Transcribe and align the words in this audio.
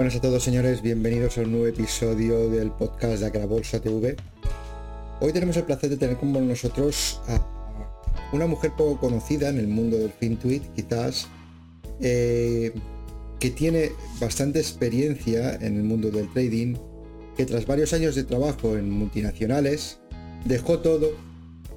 Buenas 0.00 0.16
a 0.16 0.20
todos 0.22 0.42
señores, 0.42 0.80
bienvenidos 0.80 1.36
a 1.36 1.42
un 1.42 1.50
nuevo 1.50 1.66
episodio 1.66 2.48
del 2.48 2.70
podcast 2.70 3.22
de 3.22 3.44
Bolsa 3.44 3.80
TV. 3.82 4.16
Hoy 5.20 5.30
tenemos 5.30 5.58
el 5.58 5.64
placer 5.64 5.90
de 5.90 5.98
tener 5.98 6.16
como 6.16 6.40
nosotros 6.40 7.20
a 7.28 7.38
una 8.32 8.46
mujer 8.46 8.72
poco 8.78 8.98
conocida 8.98 9.50
en 9.50 9.58
el 9.58 9.68
mundo 9.68 9.98
del 9.98 10.10
FinTweet, 10.10 10.62
quizás, 10.74 11.28
eh, 12.00 12.72
que 13.38 13.50
tiene 13.50 13.92
bastante 14.18 14.58
experiencia 14.58 15.56
en 15.56 15.76
el 15.76 15.82
mundo 15.82 16.10
del 16.10 16.32
trading, 16.32 16.76
que 17.36 17.44
tras 17.44 17.66
varios 17.66 17.92
años 17.92 18.14
de 18.14 18.24
trabajo 18.24 18.78
en 18.78 18.90
multinacionales, 18.90 19.98
dejó 20.46 20.78
todo 20.78 21.10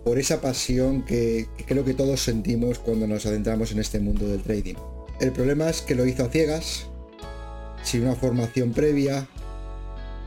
por 0.05 0.17
esa 0.17 0.39
pasión 0.39 1.03
que 1.03 1.47
creo 1.67 1.83
que 1.83 1.93
todos 1.93 2.21
sentimos 2.21 2.79
cuando 2.79 3.05
nos 3.05 3.25
adentramos 3.25 3.73
en 3.73 3.79
este 3.79 3.99
mundo 3.99 4.25
del 4.29 4.41
trading. 4.41 4.75
El 5.19 5.33
problema 5.33 5.69
es 5.69 5.81
que 5.81 5.93
lo 5.93 6.05
hizo 6.05 6.23
a 6.23 6.29
ciegas, 6.29 6.87
sin 7.83 8.03
una 8.03 8.15
formación 8.15 8.71
previa 8.71 9.27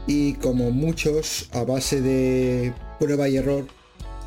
y 0.07 0.35
como 0.35 0.71
muchos 0.71 1.49
a 1.53 1.65
base 1.65 2.01
de 2.01 2.73
prueba 2.99 3.29
y 3.29 3.37
error, 3.37 3.67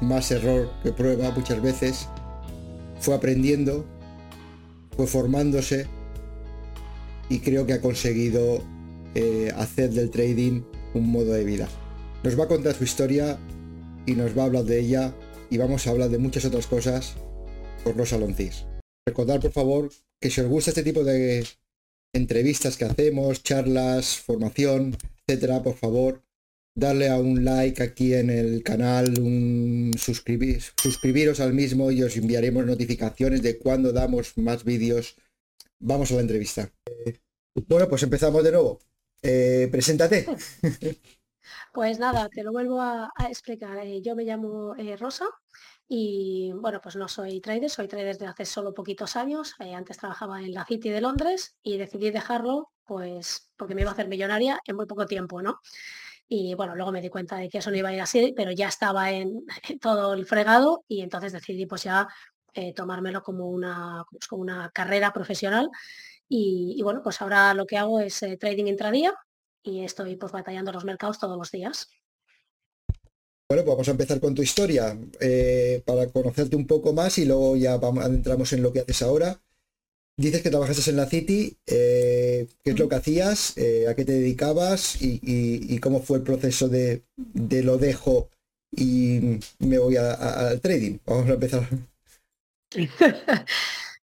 más 0.01 0.31
error 0.31 0.69
que 0.83 0.91
prueba 0.91 1.31
muchas 1.31 1.61
veces, 1.61 2.07
fue 2.99 3.15
aprendiendo, 3.15 3.85
fue 4.95 5.07
formándose 5.07 5.87
y 7.29 7.39
creo 7.39 7.65
que 7.65 7.73
ha 7.73 7.81
conseguido 7.81 8.61
eh, 9.15 9.51
hacer 9.55 9.91
del 9.91 10.09
trading 10.09 10.63
un 10.93 11.11
modo 11.11 11.33
de 11.33 11.43
vida. 11.43 11.69
Nos 12.23 12.37
va 12.37 12.45
a 12.45 12.47
contar 12.47 12.75
su 12.75 12.83
historia 12.83 13.39
y 14.05 14.13
nos 14.13 14.37
va 14.37 14.43
a 14.43 14.45
hablar 14.45 14.65
de 14.65 14.79
ella 14.79 15.13
y 15.49 15.57
vamos 15.57 15.87
a 15.87 15.91
hablar 15.91 16.09
de 16.09 16.17
muchas 16.17 16.45
otras 16.45 16.67
cosas 16.67 17.15
por 17.83 17.95
los 17.95 18.09
saloncís. 18.09 18.65
Recordad 19.05 19.39
por 19.39 19.51
favor 19.51 19.89
que 20.19 20.29
si 20.29 20.41
os 20.41 20.47
gusta 20.47 20.71
este 20.71 20.83
tipo 20.83 21.03
de 21.03 21.45
entrevistas 22.13 22.77
que 22.77 22.85
hacemos, 22.85 23.43
charlas, 23.43 24.17
formación, 24.17 24.97
etcétera, 25.27 25.61
por 25.63 25.75
favor, 25.75 26.23
darle 26.75 27.09
a 27.09 27.17
un 27.17 27.43
like 27.45 27.83
aquí 27.83 28.13
en 28.13 28.29
el 28.29 28.63
canal, 28.63 29.19
un 29.19 29.91
suscribir, 29.97 30.61
suscribiros 30.81 31.39
al 31.39 31.53
mismo 31.53 31.91
y 31.91 32.03
os 32.03 32.15
enviaremos 32.17 32.65
notificaciones 32.65 33.41
de 33.41 33.57
cuando 33.57 33.91
damos 33.91 34.37
más 34.37 34.63
vídeos. 34.63 35.15
Vamos 35.79 36.11
a 36.11 36.15
la 36.15 36.21
entrevista. 36.21 36.71
bueno, 37.67 37.87
pues 37.87 38.03
empezamos 38.03 38.43
de 38.43 38.51
nuevo. 38.51 38.79
Eh, 39.21 39.67
preséntate. 39.71 40.25
Pues 41.73 41.99
nada, 41.99 42.29
te 42.29 42.43
lo 42.43 42.51
vuelvo 42.51 42.81
a, 42.81 43.11
explicar. 43.29 43.77
Eh, 43.79 44.01
yo 44.01 44.15
me 44.15 44.23
llamo 44.23 44.75
eh, 44.75 44.97
Rosa, 44.97 45.25
y 45.91 46.51
bueno, 46.53 46.79
pues 46.81 46.95
no 46.95 47.07
soy 47.07 47.41
trader, 47.41 47.67
soy 47.67 47.87
trader 47.87 48.09
desde 48.09 48.27
hace 48.27 48.45
solo 48.45 48.75
poquitos 48.75 49.15
años. 49.15 49.55
Eh, 49.59 49.73
antes 49.73 49.97
trabajaba 49.97 50.39
en 50.39 50.53
la 50.53 50.63
City 50.63 50.89
de 50.89 51.01
Londres 51.01 51.55
y 51.63 51.79
decidí 51.79 52.11
dejarlo 52.11 52.69
pues 52.85 53.49
porque 53.57 53.73
me 53.73 53.81
iba 53.81 53.89
a 53.89 53.93
hacer 53.93 54.07
millonaria 54.07 54.59
en 54.65 54.75
muy 54.75 54.85
poco 54.85 55.07
tiempo, 55.07 55.41
¿no? 55.41 55.61
Y 56.27 56.53
bueno, 56.53 56.75
luego 56.75 56.91
me 56.91 57.01
di 57.01 57.09
cuenta 57.09 57.37
de 57.37 57.49
que 57.49 57.57
eso 57.57 57.71
no 57.71 57.77
iba 57.77 57.89
a 57.89 57.93
ir 57.93 58.01
así, 58.01 58.33
pero 58.37 58.51
ya 58.51 58.67
estaba 58.67 59.09
en, 59.11 59.45
todo 59.81 60.13
el 60.13 60.27
fregado 60.27 60.85
y 60.87 61.01
entonces 61.01 61.33
decidí 61.33 61.65
pues 61.65 61.83
ya 61.83 62.07
eh, 62.53 62.71
tomármelo 62.75 63.23
como 63.23 63.47
una, 63.49 64.05
pues, 64.11 64.27
como 64.27 64.43
una 64.43 64.69
carrera 64.69 65.11
profesional. 65.11 65.69
Y, 66.27 66.79
bueno, 66.83 67.01
pues 67.03 67.19
ahora 67.21 67.55
lo 67.55 67.65
que 67.65 67.77
hago 67.77 67.99
es 67.99 68.21
eh, 68.21 68.37
trading 68.37 68.67
intradía 68.67 69.15
y 69.63 69.83
estoy 69.83 70.15
pues 70.17 70.31
batallando 70.31 70.71
los 70.71 70.85
mercados 70.85 71.17
todos 71.17 71.35
los 71.35 71.49
días. 71.49 71.89
Bueno, 73.51 73.63
pues 73.63 73.73
vamos 73.77 73.87
a 73.87 73.91
empezar 73.91 74.19
con 74.19 74.35
tu 74.35 74.43
historia 74.43 74.95
eh, 75.19 75.81
para 75.83 76.07
conocerte 76.11 76.55
un 76.55 76.67
poco 76.67 76.93
más 76.93 77.17
y 77.17 77.25
luego 77.25 77.55
ya 77.55 77.77
vamos, 77.77 78.05
entramos 78.05 78.53
en 78.53 78.61
lo 78.61 78.71
que 78.71 78.81
haces 78.81 79.01
ahora. 79.01 79.41
Dices 80.15 80.43
que 80.43 80.51
trabajaste 80.51 80.91
en 80.91 80.97
la 80.97 81.07
City, 81.07 81.57
eh, 81.65 82.47
¿qué 82.63 82.69
es 82.69 82.77
lo 82.79 82.87
que 82.87 82.95
hacías? 82.97 83.57
Eh, 83.57 83.87
¿A 83.87 83.95
qué 83.95 84.05
te 84.05 84.11
dedicabas? 84.11 85.01
Y, 85.01 85.79
cómo 85.79 85.99
fue 85.99 86.17
el 86.19 86.23
proceso 86.23 86.69
de, 86.69 87.01
lo 87.63 87.79
dejo 87.79 88.29
y 88.69 89.39
me 89.57 89.79
voy 89.79 89.95
al 89.95 90.61
trading? 90.61 90.99
Vamos 91.07 91.27
a 91.27 91.33
empezar. 91.33 91.67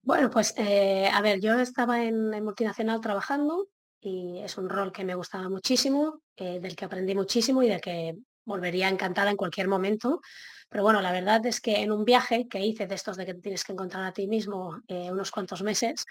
bueno, 0.03 0.31
pues 0.31 0.55
a 0.57 1.21
ver, 1.21 1.43
yo 1.43 1.61
estaba 1.61 2.03
en, 2.03 2.33
en, 2.33 2.45
multinacional 2.45 3.03
trabajando 3.03 3.69
y 4.01 4.39
es 4.39 4.57
un 4.57 4.71
rol 4.71 4.91
que 4.91 5.05
me 5.05 5.17
gustaba 5.17 5.51
muchísimo, 5.51 6.23
del 6.39 6.75
que 6.75 6.85
aprendí 6.87 7.15
muchísimo 7.15 7.63
y 7.63 7.69
del 7.69 7.83
que 7.83 8.17
volvería 8.45 8.89
encantada 8.89 9.31
en 9.31 9.37
cualquier 9.37 9.69
momento. 9.69 10.21
Pero 10.69 10.83
bueno, 10.83 11.01
la 11.01 11.13
verdad 11.13 11.45
es 11.47 11.61
que 11.61 11.83
en 11.83 11.93
un 11.93 12.05
viaje 12.05 12.49
que 12.49 12.61
hice 12.61 12.87
de 12.87 12.95
estos 12.95 13.17
de 13.17 13.27
que 13.27 13.35
tienes 13.35 13.65
que 13.65 13.73
encontrar 13.73 14.05
a 14.05 14.13
ti 14.13 14.27
mismo 14.27 14.83
eh, 14.89 15.11
unos 15.11 15.31
cuantos 15.31 15.63
meses, 15.63 16.05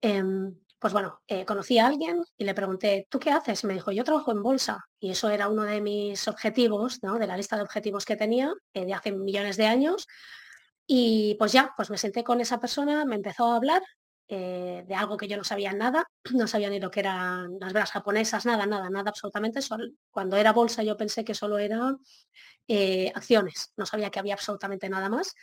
em, 0.00 0.54
pues 0.78 0.92
bueno, 0.92 1.22
eh, 1.28 1.44
conocí 1.44 1.78
a 1.78 1.86
alguien 1.86 2.24
y 2.36 2.44
le 2.44 2.54
pregunté, 2.54 3.06
¿tú 3.08 3.20
qué 3.20 3.30
haces? 3.30 3.62
Me 3.62 3.74
dijo, 3.74 3.92
yo 3.92 4.02
trabajo 4.02 4.32
en 4.32 4.42
bolsa. 4.42 4.84
Y 4.98 5.12
eso 5.12 5.30
era 5.30 5.48
uno 5.48 5.62
de 5.62 5.80
mis 5.80 6.26
objetivos, 6.26 7.02
¿no? 7.04 7.18
de 7.18 7.28
la 7.28 7.36
lista 7.36 7.54
de 7.54 7.62
objetivos 7.62 8.04
que 8.04 8.16
tenía 8.16 8.52
eh, 8.74 8.84
de 8.84 8.92
hace 8.92 9.12
millones 9.12 9.56
de 9.56 9.66
años. 9.66 10.08
Y 10.84 11.36
pues 11.38 11.52
ya, 11.52 11.72
pues 11.76 11.90
me 11.90 11.98
senté 11.98 12.24
con 12.24 12.40
esa 12.40 12.58
persona, 12.58 13.04
me 13.04 13.14
empezó 13.14 13.52
a 13.52 13.56
hablar 13.56 13.82
eh, 14.34 14.82
de 14.88 14.94
algo 14.94 15.18
que 15.18 15.28
yo 15.28 15.36
no 15.36 15.44
sabía 15.44 15.74
nada, 15.74 16.06
no 16.32 16.46
sabía 16.46 16.70
ni 16.70 16.80
lo 16.80 16.90
que 16.90 17.00
eran 17.00 17.58
las 17.60 17.74
velas 17.74 17.90
japonesas, 17.90 18.46
nada, 18.46 18.64
nada, 18.64 18.88
nada 18.88 19.10
absolutamente. 19.10 19.60
cuando 20.10 20.38
era 20.38 20.54
bolsa 20.54 20.82
yo 20.82 20.96
pensé 20.96 21.22
que 21.22 21.34
solo 21.34 21.58
eran 21.58 21.98
eh, 22.66 23.12
acciones, 23.14 23.72
no 23.76 23.84
sabía 23.84 24.10
que 24.10 24.20
había 24.20 24.32
absolutamente 24.32 24.88
nada 24.88 25.10
más. 25.10 25.34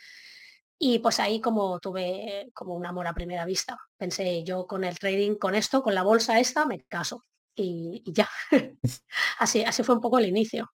Y 0.76 0.98
pues 0.98 1.20
ahí 1.20 1.40
como 1.40 1.78
tuve 1.78 2.50
como 2.52 2.74
un 2.74 2.84
amor 2.84 3.06
a 3.06 3.14
primera 3.14 3.44
vista. 3.44 3.78
Pensé 3.96 4.42
yo 4.42 4.66
con 4.66 4.82
el 4.82 4.98
trading, 4.98 5.36
con 5.36 5.54
esto, 5.54 5.82
con 5.82 5.94
la 5.94 6.02
bolsa 6.02 6.40
esta, 6.40 6.66
me 6.66 6.82
caso. 6.84 7.24
Y, 7.54 8.02
ya. 8.06 8.28
así, 9.38 9.62
así 9.62 9.84
fue 9.84 9.94
un 9.94 10.00
poco 10.00 10.18
el 10.18 10.26
inicio. 10.26 10.72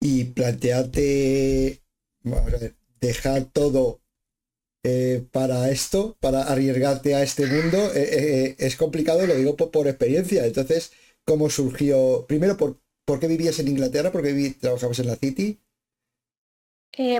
Y 0.00 0.24
plantearte, 0.24 1.82
dejar 3.00 3.44
todo 3.46 4.01
eh, 4.84 5.24
para 5.30 5.70
esto, 5.70 6.16
para 6.18 6.42
arriesgarte 6.42 7.14
a 7.14 7.22
este 7.22 7.46
mundo, 7.46 7.78
eh, 7.94 8.08
eh, 8.10 8.56
es 8.58 8.74
complicado, 8.74 9.24
lo 9.28 9.36
digo 9.36 9.54
por, 9.54 9.86
experiencia. 9.86 10.44
Entonces, 10.44 10.92
¿cómo 11.24 11.48
surgió? 11.50 12.26
Primero, 12.26 12.56
¿por, 12.56 12.80
¿por 13.04 13.20
qué 13.20 13.28
vivías 13.28 13.60
en 13.60 13.68
Inglaterra? 13.68 14.10
¿Por 14.10 14.22
qué 14.22 14.56
trabajabas 14.60 14.98
en 14.98 15.06
la 15.06 15.16
City? 15.16 15.60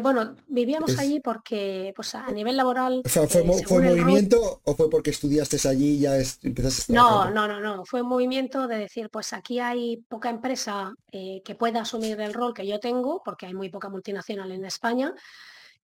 bueno, 0.03 0.37
vivíamos 0.49 0.99
allí 0.99 1.21
porque 1.21 1.95
pues 1.97 2.15
a 2.15 2.31
nivel 2.31 2.59
laboral... 2.59 3.03
¿Fue, 3.07 3.43
movimiento 3.43 4.61
o 4.65 4.75
fue 4.75 4.91
porque 4.91 5.09
estudiaste 5.09 5.57
allí 5.67 5.95
y 5.95 6.01
ya 6.01 6.17
empezaste 6.43 6.93
a 6.93 6.97
No, 6.97 7.31
no, 7.31 7.49
no, 7.49 7.59
no. 7.59 7.83
Fue 7.87 8.03
un 8.03 8.09
movimiento 8.09 8.69
de 8.69 8.77
decir, 8.77 9.09
pues 9.09 9.33
aquí 9.33 9.61
hay 9.61 9.97
poca 10.09 10.29
empresa 10.29 10.93
que 11.11 11.55
pueda 11.59 11.83
asumir 11.83 12.21
el 12.21 12.35
rol 12.35 12.53
que 12.53 12.67
yo 12.67 12.81
tengo, 12.81 13.23
porque 13.25 13.47
hay 13.47 13.55
muy 13.55 13.71
poca 13.71 13.89
multinacional 13.89 14.53
en 14.53 14.67
España. 14.67 15.15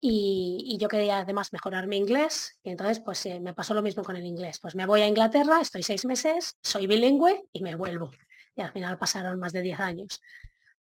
Y, 0.01 0.77
yo 0.81 0.89
quería 0.89 1.19
además 1.19 1.53
mejorar 1.53 1.89
mi 1.89 1.97
inglés 1.97 2.57
y 2.63 2.71
entonces 2.71 3.01
pues 3.01 3.27
eh, 3.27 3.41
me 3.41 3.53
pasó 3.53 3.75
lo 3.75 3.83
mismo 3.83 4.05
con 4.05 4.17
el 4.17 4.25
inglés. 4.25 4.61
Pues 4.61 4.75
me 4.75 4.87
voy 4.87 5.01
a 5.03 5.09
Inglaterra, 5.09 5.61
estoy 5.61 5.83
seis 5.83 6.05
meses, 6.05 6.57
soy 6.63 6.87
bilingüe 6.87 7.45
y 7.53 7.63
me 7.63 7.75
vuelvo. 7.75 8.11
Y 8.55 8.63
al 8.63 8.73
final 8.73 8.99
pasaron 8.99 9.39
más 9.41 9.53
de 9.53 9.63
diez 9.63 9.81
años. 9.81 10.21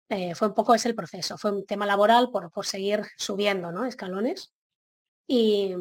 Eh, 0.09 0.35
fue 0.35 0.49
un 0.49 0.53
poco 0.53 0.75
ese 0.75 0.89
el 0.89 0.95
proceso, 0.95 1.37
fue 1.37 1.51
un 1.51 1.65
tema 1.65 1.85
laboral 1.85 2.29
por, 2.31 2.51
por 2.51 2.65
seguir 2.65 3.03
subiendo 3.17 3.85
escalones. 3.85 4.53
Y, 5.27 5.73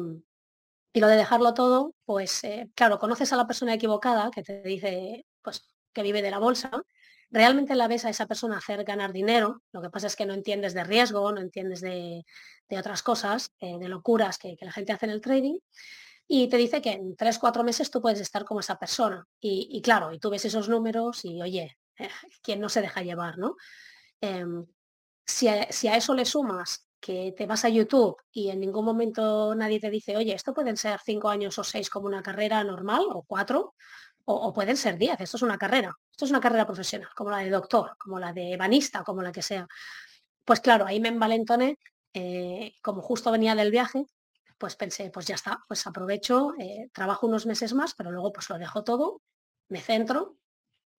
y, 0.93 0.99
lo 0.99 1.07
de 1.07 1.17
dejarlo 1.17 1.53
todo, 1.53 1.93
pues 2.05 2.43
eh, 2.43 2.69
claro, 2.75 2.97
conoces 2.99 3.33
a 3.33 3.35
la 3.35 3.47
persona 3.47 3.73
equivocada 3.73 4.31
que 4.31 4.43
te 4.43 4.61
dice 4.63 5.25
pues 5.41 5.67
que 5.93 6.03
vive 6.03 6.21
de 6.21 6.31
la 6.31 6.39
bolsa 6.39 6.71
realmente 7.31 7.75
la 7.75 7.87
ves 7.87 8.05
a 8.05 8.09
esa 8.09 8.27
persona 8.27 8.57
hacer 8.57 8.83
ganar 8.83 9.13
dinero, 9.13 9.63
lo 9.71 9.81
que 9.81 9.89
pasa 9.89 10.07
es 10.07 10.15
que 10.15 10.25
no 10.25 10.33
entiendes 10.33 10.73
de 10.73 10.83
riesgo, 10.83 11.31
no 11.31 11.41
entiendes 11.41 11.81
de, 11.81 12.25
otras 12.77 13.01
cosas, 13.01 13.53
eh, 13.59 13.77
de 13.79 13.87
locuras 13.87 14.37
que, 14.37 14.57
la 14.61 14.71
gente 14.71 14.91
hace 14.91 15.05
en 15.05 15.11
el 15.11 15.21
trading, 15.21 15.57
y 16.27 16.47
te 16.49 16.57
dice 16.57 16.81
que 16.81 16.91
en 16.91 17.15
tres, 17.15 17.39
cuatro 17.39 17.63
meses 17.63 17.89
tú 17.89 18.01
puedes 18.01 18.21
estar 18.21 18.45
como 18.45 18.61
esa 18.61 18.77
persona. 18.77 19.27
Y, 19.41 19.81
claro, 19.81 20.13
y 20.13 20.19
tú 20.19 20.29
ves 20.29 20.45
esos 20.45 20.69
números 20.69 21.25
y 21.25 21.41
oye, 21.41 21.77
eh, 21.97 22.09
¿quién 22.41 22.61
no 22.61 22.69
se 22.69 22.81
deja 22.81 23.01
llevar, 23.01 23.37
no? 23.37 23.57
Em, 24.21 24.65
si, 25.25 25.47
a, 25.49 25.69
si 25.71 25.87
a 25.89 25.97
eso 25.97 26.13
le 26.13 26.25
sumas 26.25 26.87
que 27.01 27.33
te 27.35 27.47
vas 27.47 27.65
a 27.65 27.69
YouTube 27.69 28.15
y 28.31 28.49
en 28.49 28.59
ningún 28.61 28.85
momento 28.85 29.55
nadie 29.55 29.79
te 29.79 29.89
dice, 29.89 30.15
oye, 30.15 30.33
esto 30.33 30.53
pueden 30.53 30.77
ser 30.77 30.99
cinco 31.03 31.29
años 31.29 31.57
o 31.57 31.63
seis 31.63 31.89
como 31.89 32.05
una 32.05 32.21
carrera 32.21 32.63
normal 32.63 33.03
o 33.09 33.23
cuatro, 33.23 33.73
o, 34.25 34.53
pueden 34.53 34.77
ser 34.77 34.97
10, 34.97 35.19
esto 35.21 35.37
es 35.37 35.43
una 35.43 35.57
carrera, 35.57 35.95
esto 36.11 36.25
es 36.25 36.31
una 36.31 36.39
carrera 36.39 36.65
profesional, 36.65 37.09
como 37.15 37.31
la 37.31 37.37
de 37.39 37.49
doctor, 37.49 37.95
como 37.97 38.19
la 38.19 38.33
de 38.33 38.55
banista, 38.57 39.03
como 39.03 39.21
la 39.21 39.31
que 39.31 39.41
sea. 39.41 39.67
Pues 40.45 40.59
claro, 40.59 40.85
ahí 40.85 40.99
me 40.99 41.09
envalentoné, 41.09 41.77
eh, 42.13 42.73
como 42.81 43.01
justo 43.01 43.31
venía 43.31 43.55
del 43.55 43.71
viaje, 43.71 44.05
pues 44.57 44.75
pensé, 44.75 45.09
pues 45.09 45.25
ya 45.25 45.35
está, 45.35 45.63
pues 45.67 45.87
aprovecho, 45.87 46.53
eh, 46.59 46.89
trabajo 46.93 47.25
unos 47.25 47.45
meses 47.45 47.73
más, 47.73 47.95
pero 47.95 48.11
luego 48.11 48.31
pues 48.31 48.49
lo 48.49 48.57
dejo 48.59 48.83
todo, 48.83 49.21
me 49.69 49.81
centro 49.81 50.37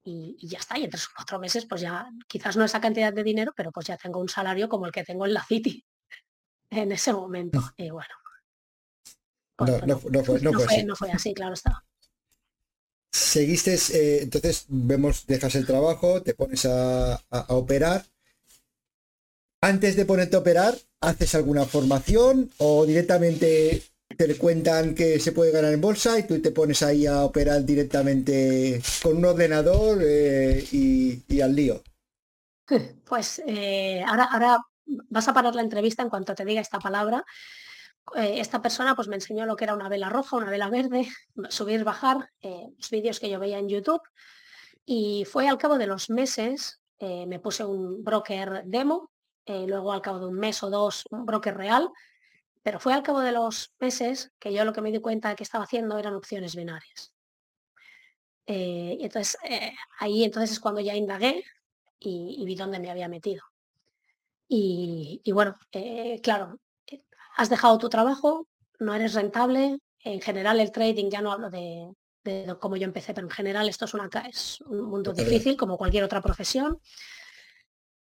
y, 0.04 0.48
ya 0.48 0.58
está. 0.58 0.78
Y 0.78 0.84
en 0.84 0.90
tres 0.90 1.06
o 1.06 1.10
cuatro 1.14 1.38
meses, 1.38 1.66
pues 1.66 1.80
ya, 1.80 2.08
quizás 2.26 2.56
no 2.56 2.64
esa 2.64 2.80
cantidad 2.80 3.12
de 3.12 3.22
dinero, 3.22 3.52
pero 3.56 3.70
pues 3.70 3.86
ya 3.86 3.96
tengo 3.96 4.20
un 4.20 4.28
salario 4.28 4.69
como 4.69 4.86
el 4.86 4.92
que 4.92 5.04
tengo 5.04 5.26
en 5.26 5.34
la 5.34 5.44
City 5.44 5.84
en 6.70 6.92
ese 6.92 7.12
momento. 7.12 7.60
Y 7.76 7.90
bueno. 7.90 8.14
no, 9.60 9.98
fue, 9.98 10.82
no, 10.84 10.96
fue, 10.96 11.12
así, 11.12 11.32
claro 11.34 11.54
está. 11.54 11.84
Seguiste, 13.12 13.74
eh, 13.92 14.22
entonces 14.22 14.64
vemos, 14.68 15.26
dejas 15.26 15.54
el 15.54 15.66
trabajo, 15.66 16.22
te 16.22 16.34
pones 16.34 16.66
a, 16.66 17.20
operar. 17.48 18.04
Antes 19.60 19.94
de 19.94 20.06
ponerte 20.06 20.36
a 20.36 20.40
operar, 20.40 20.74
¿haces 21.00 21.34
alguna 21.34 21.64
formación 21.64 22.50
o 22.58 22.84
directamente 22.84 23.82
te 24.16 24.36
cuentan 24.36 24.94
que 24.94 25.20
se 25.20 25.32
puede 25.32 25.52
ganar 25.52 25.72
en 25.72 25.80
bolsa 25.80 26.18
y 26.18 26.24
tú 26.24 26.40
te 26.40 26.50
pones 26.50 26.82
ahí 26.82 27.06
a 27.06 27.24
operar 27.24 27.64
directamente 27.64 28.82
con 29.02 29.18
un 29.18 29.24
ordenador 29.24 29.98
eh, 30.02 30.64
y, 30.72 31.40
al 31.40 31.54
lío? 31.54 31.82
Pues 33.04 33.42
eh, 33.46 34.02
ahora, 34.06 34.24
ahora 34.24 34.58
vas 35.10 35.28
a 35.28 35.34
parar 35.34 35.54
la 35.54 35.60
entrevista 35.60 36.02
en 36.02 36.08
cuanto 36.08 36.34
te 36.34 36.46
diga 36.46 36.62
esta 36.62 36.78
palabra. 36.78 37.22
Eh, 38.16 38.40
esta 38.40 38.60
persona 38.60 38.94
pues 38.94 39.08
me 39.08 39.16
enseñó 39.16 39.46
lo 39.46 39.56
que 39.56 39.64
era 39.64 39.75
una 39.75 39.88
vela 39.88 40.08
roja, 40.08 40.37
una 40.37 40.50
vela 40.50 40.69
verde, 40.69 41.08
subir, 41.49 41.84
bajar, 41.84 42.31
eh, 42.43 42.69
los 42.76 42.90
vídeos 42.90 43.20
que 43.20 43.31
yo 43.31 43.38
veía 43.38 43.58
en 43.58 43.69
YouTube. 43.69 44.02
Y 44.84 45.25
fue 45.25 45.49
al 45.49 45.58
cabo 45.58 45.78
de 45.78 45.87
los 45.87 46.10
meses, 46.10 46.81
eh, 46.99 47.26
me 47.26 47.38
puse 47.38 47.64
un 47.64 48.02
broker 48.02 48.62
demo, 48.64 49.10
luego 49.46 49.93
al 49.93 50.02
cabo 50.02 50.20
de 50.20 50.26
un 50.26 50.34
mes 50.38 50.62
o 50.62 50.70
dos 50.70 51.04
un 51.10 51.26
broker 51.26 51.56
real, 51.56 51.90
pero 52.62 52.78
fue 52.78 52.94
al 52.94 53.02
cabo 53.02 53.20
de 53.20 53.32
los 53.32 53.75
meses 53.81 54.32
que 54.38 54.52
yo 54.52 54.64
lo 54.64 54.72
que 54.72 54.81
me 54.81 54.93
di 54.93 55.00
cuenta 55.00 55.34
que 55.34 55.43
estaba 55.43 55.64
haciendo 55.64 55.98
eran 55.98 56.14
opciones 56.14 56.55
binarias. 56.55 57.12
y 58.46 59.05
entonces 59.05 59.37
ahí 59.98 60.25
entonces 60.25 60.52
es 60.52 60.60
cuando 60.60 60.81
ya 60.81 60.94
indagué 60.94 61.44
y, 61.98 62.44
vi 62.44 62.55
dónde 62.55 62.78
me 62.78 62.90
había 62.90 63.08
metido. 63.08 63.43
Y 64.48 65.32
bueno, 65.32 65.56
claro, 66.22 66.60
has 67.37 67.49
dejado 67.50 67.79
tu 67.79 67.88
trabajo, 67.88 68.46
no 68.79 68.94
eres 68.94 69.14
rentable. 69.14 69.79
En 70.05 70.20
general 70.20 70.61
el 70.61 70.73
trading, 70.73 71.11
ya 71.11 71.20
no 71.20 71.32
hablo 71.32 71.50
de, 71.50 71.88
cómo 72.61 72.76
yo 72.76 72.84
empecé, 72.84 73.14
pero 73.14 73.26
en 73.26 73.32
general 73.32 73.69
esto 73.69 73.84
es, 73.84 73.94
una, 73.94 74.08
es 74.29 74.61
un 74.62 74.82
mundo 74.82 75.12
difícil 75.12 75.56
como 75.56 75.76
cualquier 75.79 76.05
otra 76.05 76.20
profesión. 76.20 76.79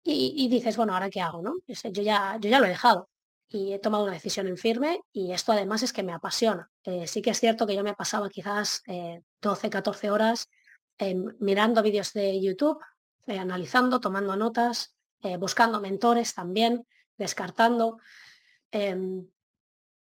Y, 0.03 0.47
dices, 0.47 0.75
bueno, 0.75 0.93
¿ahora 0.93 1.09
qué 1.09 1.21
hago? 1.21 1.41
No? 1.41 1.55
Yo, 1.67 2.01
ya, 2.01 2.37
yo 2.39 2.49
ya 2.49 2.59
lo 2.59 2.65
he 2.65 2.69
dejado 2.69 3.09
y 3.49 3.73
he 3.73 3.79
tomado 3.79 4.03
una 4.03 4.13
decisión 4.13 4.47
en 4.47 4.57
firme 4.57 5.01
y 5.11 5.33
esto 5.33 5.51
además 5.51 5.81
es 5.81 5.91
que 5.91 6.03
me 6.03 6.13
apasiona. 6.13 6.69
Eh, 6.83 7.07
sí 7.07 7.21
que 7.21 7.31
es 7.31 7.39
cierto 7.39 7.65
que 7.65 7.75
yo 7.75 7.83
me 7.83 7.95
pasaba 7.95 8.29
quizás 8.29 8.83
12, 9.41 9.67
eh, 9.67 9.69
14 9.69 10.11
horas 10.11 10.47
mirando 11.39 11.81
vídeos 11.81 12.13
de 12.13 12.41
YouTube, 12.41 12.79
eh, 13.25 13.39
analizando, 13.39 13.99
tomando 13.99 14.35
notas, 14.35 14.95
buscando 15.39 15.79
mentores 15.79 16.33
también, 16.33 16.85
descartando. 17.17 17.97
Em, 18.71 19.27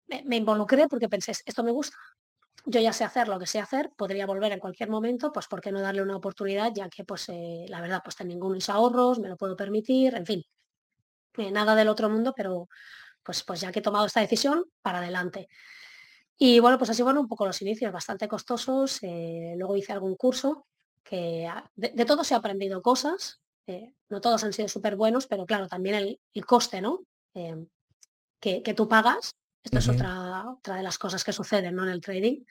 me, 0.08 0.36
involucré 0.36 0.88
porque 0.88 1.10
pensé, 1.10 1.32
esto 1.32 1.64
me 1.64 1.72
gusta. 1.72 1.98
Yo 2.66 2.80
ya 2.80 2.94
sé 2.94 3.04
hacer 3.04 3.28
lo 3.28 3.38
que 3.40 3.46
sé 3.48 3.60
hacer, 3.60 3.92
podría 3.96 4.26
volver 4.26 4.52
en 4.52 4.60
cualquier 4.60 4.90
momento, 4.90 5.32
pues 5.32 5.48
¿por 5.48 5.62
qué 5.62 5.72
no 5.72 5.82
darle 5.82 6.02
una 6.02 6.16
oportunidad? 6.18 6.72
Ya 6.74 6.90
que, 6.90 7.04
pues, 7.04 7.30
eh, 7.30 7.66
la 7.70 7.82
verdad, 7.82 8.02
pues 8.04 8.16
tengo 8.16 8.30
ningunos 8.30 8.70
ahorros, 8.70 9.20
me 9.20 9.30
lo 9.30 9.38
puedo 9.38 9.56
permitir, 9.56 10.16
en 10.16 10.26
fin, 10.26 10.44
eh, 11.38 11.52
nada 11.52 11.76
del 11.76 11.90
otro 11.90 12.10
mundo, 12.10 12.34
pero 12.36 12.68
pues, 13.24 13.44
pues 13.44 13.62
ya 13.62 13.72
que 13.72 13.80
he 13.80 13.82
tomado 13.84 14.06
esta 14.06 14.22
decisión, 14.22 14.66
para 14.82 15.00
adelante. 15.00 15.48
Y 16.38 16.60
bueno, 16.60 16.78
pues 16.78 16.90
así 16.90 17.04
fueron 17.04 17.22
un 17.24 17.28
poco 17.28 17.46
los 17.46 17.62
inicios, 17.62 17.92
bastante 17.92 18.28
costosos. 18.28 19.00
Eh, 19.04 19.56
luego 19.58 19.78
hice 19.78 19.94
algún 19.94 20.16
curso 20.16 20.68
que 21.04 21.50
de, 21.76 22.06
todos 22.06 22.32
he 22.32 22.36
aprendido 22.36 22.82
cosas. 22.82 23.42
no 24.10 24.22
todos 24.22 24.44
han 24.44 24.54
sido 24.54 24.68
súper 24.68 24.96
buenos, 24.96 25.28
pero 25.28 25.46
claro, 25.46 25.68
también 25.68 25.96
el, 25.96 26.20
el 26.34 26.46
coste, 26.46 26.82
¿no? 26.82 27.02
Que, 28.46 28.74
tú 28.76 28.88
pagas. 28.88 29.32
Esto 29.64 29.80
es 29.80 29.90
otra, 29.90 30.52
otra 30.52 30.76
de 30.76 30.84
las 30.84 31.00
cosas 31.00 31.24
que 31.24 31.34
suceden 31.34 31.76
¿no? 31.76 31.84
en 31.84 31.90
el 31.90 32.00
trading. 32.00 32.44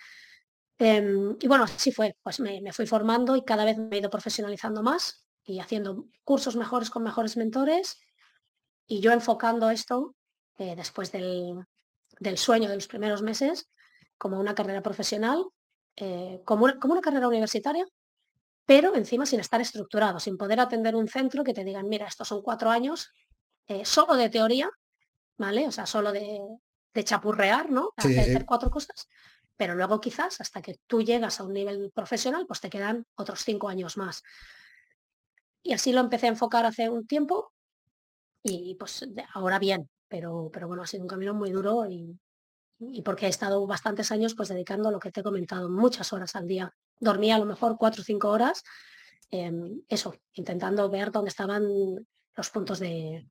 Em, 0.76 1.36
y 1.40 1.46
bueno, 1.46 1.62
así 1.64 1.92
fue, 1.92 2.16
pues 2.20 2.40
me, 2.40 2.72
fui 2.72 2.84
formando 2.84 3.36
y 3.36 3.44
cada 3.44 3.64
vez 3.64 3.78
me 3.78 3.94
he 3.94 4.00
ido 4.00 4.10
profesionalizando 4.10 4.82
más 4.82 5.24
y 5.44 5.60
haciendo 5.60 6.06
cursos 6.24 6.56
mejores 6.56 6.90
con 6.90 7.04
mejores 7.04 7.36
mentores 7.36 8.00
y 8.88 9.00
yo 9.00 9.12
enfocando 9.12 9.70
esto 9.70 10.16
eh, 10.58 10.74
después 10.74 11.12
del, 11.12 11.64
sueño 12.34 12.68
de 12.68 12.74
los 12.74 12.88
primeros 12.88 13.22
meses 13.22 13.70
como 14.18 14.40
una 14.40 14.56
carrera 14.56 14.82
profesional, 14.82 15.44
eh, 15.94 16.42
como, 16.44 16.64
una, 16.64 16.80
como 16.80 16.94
una 16.94 17.02
carrera 17.02 17.28
universitaria, 17.28 17.86
pero 18.66 18.96
encima 18.96 19.26
sin 19.26 19.38
estar 19.38 19.60
estructurado, 19.60 20.18
sin 20.18 20.36
poder 20.36 20.58
atender 20.58 20.96
un 20.96 21.06
centro 21.06 21.44
que 21.44 21.54
te 21.54 21.62
digan, 21.62 21.88
mira, 21.88 22.08
estos 22.08 22.26
son 22.26 22.42
cuatro 22.42 22.68
años 22.70 23.12
eh, 23.68 23.84
solo 23.84 24.16
de 24.16 24.28
teoría 24.28 24.68
¿vale? 25.36 25.66
O 25.66 25.72
sea, 25.72 25.86
solo 25.86 26.12
de, 26.12 26.40
chapurrear, 27.04 27.70
¿no? 27.70 27.90
hacer 27.96 28.44
cuatro 28.44 28.70
cosas. 28.70 29.08
Pero 29.56 29.74
luego 29.74 30.00
quizás 30.00 30.40
hasta 30.40 30.62
que 30.62 30.78
tú 30.86 31.02
llegas 31.02 31.40
a 31.40 31.44
un 31.44 31.52
nivel 31.52 31.90
profesional, 31.94 32.46
pues 32.46 32.60
te 32.60 32.70
quedan 32.70 33.06
otros 33.14 33.44
cinco 33.44 33.68
años 33.68 33.96
más. 33.96 34.22
Y 35.62 35.72
así 35.72 35.92
lo 35.92 36.00
empecé 36.00 36.26
a 36.26 36.30
enfocar 36.30 36.66
hace 36.66 36.88
un 36.88 37.06
tiempo 37.06 37.52
y 38.42 38.74
pues 38.74 39.08
ahora 39.32 39.58
bien, 39.58 39.88
pero, 40.08 40.50
pero 40.52 40.68
bueno, 40.68 40.82
ha 40.82 40.86
sido 40.86 41.02
un 41.02 41.08
camino 41.08 41.32
muy 41.32 41.50
duro 41.50 41.86
y, 41.88 42.18
porque 43.02 43.26
he 43.26 43.30
estado 43.30 43.66
bastantes 43.66 44.12
años 44.12 44.34
pues 44.34 44.50
dedicando 44.50 44.90
lo 44.90 44.98
que 44.98 45.10
te 45.10 45.20
he 45.20 45.24
comentado, 45.24 45.70
muchas 45.70 46.12
horas 46.12 46.36
al 46.36 46.46
día. 46.46 46.74
Dormía 47.00 47.36
a 47.36 47.38
lo 47.38 47.46
mejor 47.46 47.76
cuatro 47.78 48.02
o 48.02 48.04
cinco 48.04 48.28
horas, 48.28 48.62
eso, 49.88 50.14
intentando 50.34 50.88
ver 50.90 51.10
dónde 51.10 51.30
estaban 51.30 51.64
los 52.36 52.50
puntos 52.50 52.78
de, 52.78 53.26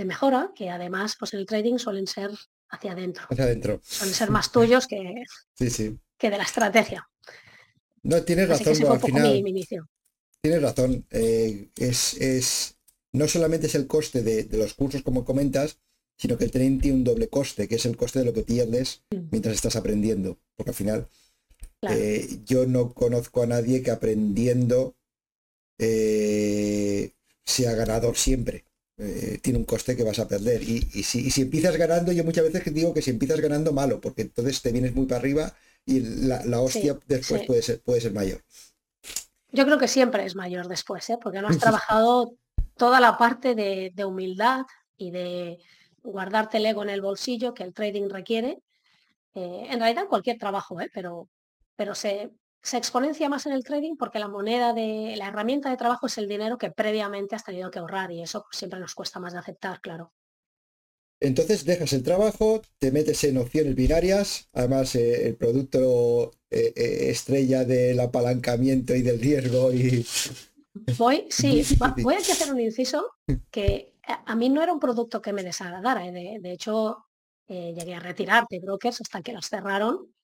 de 0.00 0.06
mejora, 0.06 0.50
que 0.54 0.70
además 0.70 1.16
pues 1.18 1.34
el 1.34 1.46
trading 1.46 1.78
suelen 1.78 2.06
ser 2.06 2.30
hacia 2.70 2.92
adentro. 2.92 3.24
Hacia 3.28 3.44
adentro. 3.44 3.80
Suelen 3.84 4.14
ser 4.14 4.30
más 4.30 4.50
tuyos 4.50 4.86
que, 4.86 5.24
que 6.18 6.30
de 6.30 6.38
la 6.38 6.44
estrategia. 6.44 7.06
No, 8.02 8.22
tienes 8.22 8.48
razón, 8.48 8.68
al 8.90 9.00
final. 9.00 9.42
Tienes 10.40 10.62
razón. 10.62 11.06
Eh, 11.10 11.68
es, 11.76 12.14
es, 12.14 12.78
no 13.12 13.28
solamente 13.28 13.66
es 13.66 13.74
el 13.74 13.86
coste 13.86 14.22
de, 14.22 14.48
los 14.56 14.72
cursos 14.72 15.02
como 15.02 15.26
comentas, 15.26 15.78
sino 16.16 16.38
que 16.38 16.44
el 16.44 16.50
trading 16.50 16.80
tiene 16.80 16.96
un 16.98 17.04
doble 17.04 17.28
coste, 17.28 17.68
que 17.68 17.74
es 17.74 17.84
el 17.84 17.98
coste 17.98 18.20
de 18.20 18.24
lo 18.24 18.32
que 18.32 18.42
pierdes 18.42 19.02
mm. 19.10 19.28
mientras 19.30 19.54
estás 19.54 19.76
aprendiendo. 19.76 20.38
Porque 20.56 20.70
al 20.70 20.76
final 20.76 21.08
eh, 21.82 22.40
yo 22.46 22.66
no 22.66 22.94
conozco 22.94 23.42
a 23.42 23.46
nadie 23.46 23.82
que 23.82 23.90
aprendiendo 23.90 24.96
eh, 25.78 27.12
sea 27.44 27.74
ganador 27.74 28.16
siempre. 28.16 28.64
Eh, 29.02 29.38
tiene 29.40 29.58
un 29.58 29.64
coste 29.64 29.96
que 29.96 30.04
vas 30.04 30.18
a 30.18 30.28
perder. 30.28 30.62
Y, 30.62 30.82
si, 31.02 31.30
si, 31.30 31.40
empiezas 31.40 31.74
ganando, 31.78 32.12
yo 32.12 32.22
muchas 32.22 32.44
veces 32.44 32.74
digo 32.74 32.92
que 32.92 33.00
si 33.00 33.10
empiezas 33.10 33.40
ganando, 33.40 33.72
malo, 33.72 33.98
porque 33.98 34.22
entonces 34.22 34.60
te 34.60 34.72
vienes 34.72 34.94
muy 34.94 35.06
para 35.06 35.20
arriba 35.20 35.54
y 35.86 36.00
la, 36.00 36.60
hostia 36.60 36.98
después 37.06 37.46
Puede, 37.46 37.62
ser, 37.62 37.80
puede 37.80 38.02
ser 38.02 38.12
mayor. 38.12 38.42
Yo 39.52 39.64
creo 39.64 39.78
que 39.78 39.88
siempre 39.88 40.26
es 40.26 40.36
mayor 40.36 40.68
después, 40.68 41.08
¿eh? 41.08 41.18
porque 41.20 41.40
no 41.40 41.48
has 41.48 41.58
trabajado 41.58 42.34
toda 42.76 43.00
la 43.00 43.16
parte 43.16 43.54
de, 43.54 44.04
humildad 44.04 44.66
y 44.98 45.10
de 45.10 45.58
guardarte 46.02 46.58
el 46.58 46.66
ego 46.66 46.82
en 46.82 46.90
el 46.90 47.00
bolsillo 47.00 47.54
que 47.54 47.62
el 47.62 47.72
trading 47.72 48.10
requiere. 48.10 48.58
Eh, 49.34 49.66
en 49.70 49.80
realidad 49.80 50.08
cualquier 50.08 50.36
trabajo, 50.36 50.78
¿eh? 50.78 50.90
pero, 50.92 51.30
pero 51.74 51.94
se, 51.94 52.30
se 52.62 52.76
exponencia 52.76 53.28
más 53.28 53.46
en 53.46 53.52
el 53.52 53.64
trading 53.64 53.96
porque 53.96 54.18
la 54.18 54.28
moneda 54.28 54.72
de 54.72 55.14
la 55.16 55.28
herramienta 55.28 55.70
de 55.70 55.76
trabajo 55.76 56.06
es 56.06 56.18
el 56.18 56.28
dinero 56.28 56.58
que 56.58 56.70
previamente 56.70 57.34
has 57.34 57.44
tenido 57.44 57.70
que 57.70 57.78
ahorrar 57.78 58.12
y 58.12 58.22
eso 58.22 58.46
siempre 58.50 58.80
nos 58.80 58.94
cuesta 58.94 59.20
más 59.20 59.32
de 59.32 59.38
aceptar, 59.38 59.80
claro. 59.80 60.12
Entonces 61.20 61.66
dejas 61.66 61.92
el 61.92 62.02
trabajo, 62.02 62.62
te 62.78 62.92
metes 62.92 63.22
en 63.24 63.36
opciones 63.36 63.74
binarias, 63.74 64.48
además 64.54 64.94
eh, 64.94 65.28
el 65.28 65.36
producto 65.36 66.32
eh, 66.50 66.72
eh, 66.74 67.10
estrella 67.10 67.64
del 67.64 68.00
apalancamiento 68.00 68.94
y 68.94 69.02
del 69.02 69.20
riesgo 69.20 69.72
y... 69.72 70.06
Voy, 70.96 71.26
sí, 71.30 71.64
voy 72.00 72.14
a 72.14 72.18
hacer 72.18 72.52
un 72.52 72.60
inciso 72.60 73.04
que 73.50 73.92
a 74.06 74.36
mí 74.36 74.48
no 74.48 74.62
era 74.62 74.72
un 74.72 74.78
producto 74.78 75.20
que 75.20 75.32
me 75.32 75.42
desagradara, 75.42 76.02
de, 76.12 76.38
de 76.40 76.52
hecho 76.52 77.06
llegué 77.48 77.92
a 77.92 77.98
retirar 77.98 78.46
de 78.48 78.60
brokers 78.60 79.00
hasta 79.00 79.20
que 79.20 79.32
las 79.32 79.48
cerraron 79.48 80.14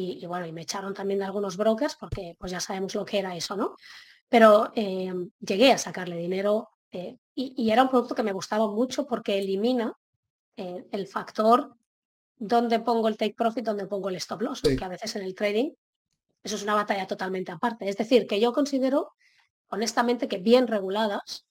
y, 0.00 0.26
bueno, 0.26 0.46
y 0.46 0.52
me 0.52 0.62
echaron 0.62 0.94
también 0.94 1.20
de 1.20 1.26
algunos 1.26 1.56
brokers 1.56 1.96
porque 1.96 2.36
pues 2.38 2.52
ya 2.52 2.60
sabemos 2.60 2.94
lo 2.94 3.04
que 3.04 3.18
era 3.18 3.34
eso, 3.34 3.56
¿no? 3.56 3.76
Pero 4.28 4.72
eh, 4.74 5.12
llegué 5.40 5.72
a 5.72 5.78
sacarle 5.78 6.16
dinero 6.16 6.70
eh, 6.90 7.16
y, 7.34 7.70
era 7.70 7.82
un 7.82 7.88
producto 7.88 8.14
que 8.14 8.22
me 8.22 8.32
gustaba 8.32 8.68
mucho 8.68 9.06
porque 9.06 9.38
elimina 9.38 9.94
eh, 10.56 10.86
el 10.90 11.06
factor 11.06 11.74
donde 12.36 12.80
pongo 12.80 13.08
el 13.08 13.16
take 13.16 13.34
profit, 13.34 13.64
donde 13.64 13.86
pongo 13.86 14.08
el 14.08 14.16
stop 14.16 14.42
loss, 14.42 14.62
que 14.62 14.84
a 14.84 14.88
veces 14.88 15.16
en 15.16 15.22
el 15.22 15.34
trading 15.34 15.72
eso 16.42 16.56
es 16.56 16.62
una 16.62 16.74
batalla 16.74 17.06
totalmente 17.06 17.52
aparte. 17.52 17.88
Es 17.88 17.96
decir, 17.96 18.26
que 18.26 18.40
yo 18.40 18.52
considero 18.52 19.12
honestamente 19.68 20.28
que 20.28 20.38
bien 20.38 20.66
reguladas 20.66 21.46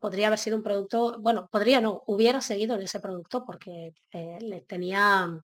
podría 0.00 0.26
haber 0.26 0.38
sido 0.38 0.56
un 0.56 0.62
producto, 0.62 1.18
bueno, 1.20 1.48
podría 1.50 1.80
no, 1.80 2.02
hubiera 2.06 2.40
seguido 2.40 2.74
en 2.74 2.82
ese 2.82 3.00
producto 3.00 3.44
porque 3.44 3.94
le 4.12 4.60
tenía 4.62 5.42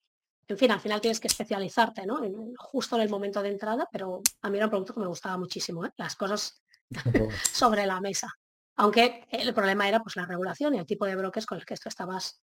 en 0.48 0.58
fin, 0.58 0.70
al 0.70 0.80
final 0.80 1.00
tienes 1.00 1.20
que 1.20 1.28
especializarte, 1.28 2.06
¿no? 2.06 2.20
justo 2.58 2.96
en 2.96 3.02
el 3.02 3.08
momento 3.08 3.42
de 3.42 3.50
entrada, 3.50 3.88
pero 3.90 4.22
a 4.42 4.50
mí 4.50 4.56
era 4.56 4.66
un 4.66 4.70
producto 4.70 4.94
que 4.94 5.00
me 5.00 5.06
gustaba 5.06 5.36
muchísimo, 5.38 5.84
¿eh? 5.84 5.90
las 5.96 6.16
cosas 6.16 6.62
sobre 7.52 7.86
la 7.86 8.00
mesa. 8.00 8.28
Aunque 8.76 9.24
el 9.30 9.54
problema 9.54 9.88
era 9.88 10.00
pues 10.00 10.16
la 10.16 10.26
regulación 10.26 10.74
y 10.74 10.78
el 10.78 10.86
tipo 10.86 11.06
de 11.06 11.16
brokers 11.16 11.46
con 11.46 11.58
el 11.58 11.64
que 11.64 11.76
tú 11.76 11.88
estabas 11.88 12.42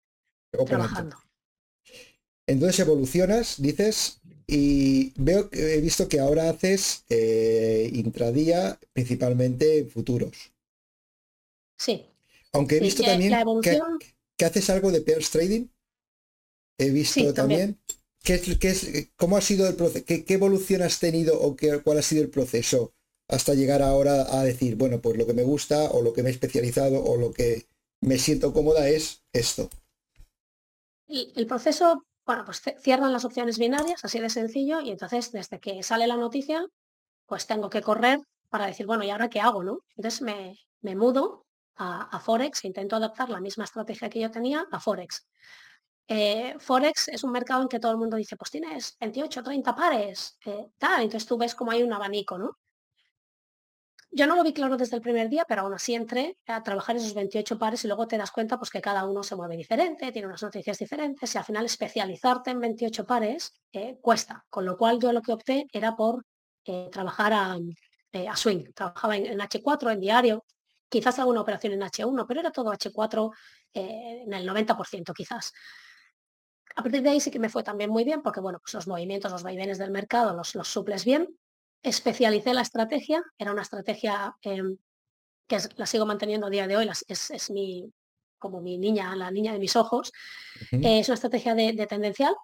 trabajando. 0.66 1.16
Entonces 2.46 2.80
evolucionas, 2.80 3.60
dices, 3.60 4.20
y 4.46 5.12
veo 5.16 5.48
que 5.48 5.74
he 5.74 5.80
visto 5.80 6.08
que 6.08 6.18
ahora 6.18 6.50
haces 6.50 7.04
eh, 7.08 7.88
intradía 7.92 8.78
principalmente 8.92 9.84
futuros. 9.84 10.52
Sí. 11.78 12.06
Aunque 12.52 12.78
he 12.78 12.80
visto 12.80 13.04
también 13.04 13.32
que, 14.36 14.44
haces 14.44 14.68
algo 14.70 14.90
de 14.90 15.02
pairs 15.02 15.30
trading. 15.30 15.68
He 16.80 16.90
visto 16.90 17.32
también. 17.34 17.78
¿Qué 18.22 18.34
es, 18.34 18.58
qué 18.58 18.68
es, 18.68 19.08
¿Cómo 19.16 19.36
ha 19.36 19.40
sido 19.40 19.66
el 19.66 19.76
proceso? 19.76 20.04
¿Qué, 20.04 20.24
evolución 20.28 20.82
has 20.82 20.98
tenido 20.98 21.40
o 21.40 21.56
qué, 21.56 21.80
cuál 21.82 21.98
ha 21.98 22.02
sido 22.02 22.22
el 22.22 22.28
proceso 22.28 22.92
hasta 23.28 23.54
llegar 23.54 23.80
ahora 23.82 24.38
a 24.38 24.44
decir, 24.44 24.76
bueno, 24.76 25.00
pues 25.00 25.16
lo 25.16 25.26
que 25.26 25.34
me 25.34 25.42
gusta 25.42 25.90
o 25.90 26.02
lo 26.02 26.12
que 26.12 26.22
me 26.22 26.28
he 26.28 26.32
especializado 26.32 27.02
o 27.02 27.16
lo 27.16 27.32
que 27.32 27.66
me 28.00 28.18
siento 28.18 28.52
cómoda 28.52 28.88
es 28.88 29.22
esto? 29.32 29.70
el 31.08 31.46
proceso 31.48 32.04
bueno, 32.30 32.44
pues 32.44 32.62
cierran 32.78 33.12
las 33.12 33.24
opciones 33.24 33.58
binarias, 33.58 34.04
así 34.04 34.20
de 34.20 34.30
sencillo, 34.30 34.80
y 34.80 34.90
entonces 34.90 35.32
desde 35.32 35.58
que 35.58 35.82
sale 35.82 36.06
la 36.06 36.16
noticia, 36.16 36.64
pues 37.26 37.48
tengo 37.48 37.68
que 37.70 37.82
correr 37.82 38.20
para 38.48 38.66
decir, 38.66 38.86
bueno, 38.86 39.02
¿y 39.02 39.10
ahora 39.10 39.28
qué 39.28 39.40
hago? 39.40 39.64
¿no? 39.64 39.80
Entonces 39.96 40.22
me, 40.22 40.94
mudo 40.94 41.44
a, 41.74 42.20
Forex 42.20 42.62
e 42.64 42.68
intento 42.68 42.94
adaptar 42.94 43.30
la 43.30 43.40
misma 43.40 43.64
estrategia 43.64 44.10
que 44.10 44.20
yo 44.20 44.30
tenía 44.30 44.64
a 44.70 44.78
Forex. 44.78 45.26
Eh, 46.12 46.56
Forex 46.58 47.06
es 47.06 47.22
un 47.22 47.30
mercado 47.30 47.62
en 47.62 47.68
que 47.68 47.78
todo 47.78 47.92
el 47.92 47.98
mundo 47.98 48.16
dice, 48.16 48.36
pues 48.36 48.50
tienes 48.50 48.96
28, 48.98 49.44
30 49.44 49.76
pares, 49.76 50.36
eh, 50.44 50.72
tal, 50.76 51.02
entonces 51.02 51.24
tú 51.24 51.38
ves 51.38 51.54
como 51.54 51.70
hay 51.70 51.84
un 51.84 51.92
abanico, 51.92 52.36
¿no? 52.36 52.58
Yo 54.10 54.26
no 54.26 54.34
lo 54.34 54.42
vi 54.42 54.52
claro 54.52 54.76
desde 54.76 54.96
el 54.96 55.02
primer 55.02 55.28
día, 55.28 55.44
pero 55.46 55.62
aún 55.62 55.72
así 55.72 55.94
entré 55.94 56.36
a 56.48 56.64
trabajar 56.64 56.96
esos 56.96 57.14
28 57.14 57.56
pares 57.60 57.84
y 57.84 57.86
luego 57.86 58.08
te 58.08 58.18
das 58.18 58.32
cuenta 58.32 58.58
pues, 58.58 58.70
que 58.70 58.80
cada 58.80 59.04
uno 59.04 59.22
se 59.22 59.36
mueve 59.36 59.56
diferente, 59.56 60.10
tiene 60.10 60.26
unas 60.26 60.42
noticias 60.42 60.76
diferentes 60.80 61.32
y 61.32 61.38
al 61.38 61.44
final 61.44 61.64
especializarte 61.64 62.50
en 62.50 62.58
28 62.58 63.06
pares 63.06 63.52
eh, 63.72 64.00
cuesta. 64.02 64.44
Con 64.50 64.64
lo 64.64 64.76
cual 64.76 64.98
yo 64.98 65.12
lo 65.12 65.22
que 65.22 65.32
opté 65.32 65.68
era 65.72 65.94
por 65.94 66.26
trabajar 66.90 67.32
a, 67.32 67.56
swing. 68.34 68.72
Trabajaba 68.74 69.16
en, 69.16 69.38
H4, 69.38 69.92
en 69.92 70.00
diario, 70.00 70.44
quizás 70.88 71.20
alguna 71.20 71.42
operación 71.42 71.74
en 71.74 71.82
H1, 71.82 72.24
pero 72.26 72.40
era 72.40 72.50
todo 72.50 72.72
H4 72.72 73.30
en 73.74 74.32
el 74.32 74.48
90% 74.48 75.14
quizás. 75.14 75.52
A 76.76 76.82
partir 76.82 77.02
de 77.02 77.10
ahí 77.10 77.20
sí 77.20 77.30
que 77.30 77.38
me 77.38 77.48
fue 77.48 77.62
también 77.62 77.90
muy 77.90 78.04
bien 78.04 78.22
porque 78.22 78.40
bueno, 78.40 78.60
pues 78.60 78.74
los 78.74 78.86
movimientos, 78.86 79.32
los 79.32 79.42
vaivenes 79.42 79.78
del 79.78 79.90
mercado 79.90 80.34
los, 80.34 80.54
los 80.54 80.68
suples 80.68 81.04
bien 81.04 81.28
especialicé 81.82 82.54
la 82.54 82.62
estrategia, 82.62 83.22
era 83.38 83.52
una 83.52 83.62
estrategia 83.62 84.36
em, 84.42 84.76
que 85.46 85.58
la 85.76 85.86
sigo 85.86 86.06
manteniendo 86.06 86.46
a 86.46 86.50
día 86.50 86.66
de 86.66 86.76
hoy, 86.76 86.90
es, 87.08 87.50
mi, 87.50 87.92
como 88.38 88.60
mi 88.60 88.78
niña, 88.78 89.16
la 89.16 89.30
niña 89.30 89.52
de 89.52 89.58
mis 89.58 89.76
ojos, 89.76 90.12
es 90.70 91.08
una 91.08 91.14
estrategia 91.14 91.54
de, 91.54 91.86
tendencial. 91.88 92.34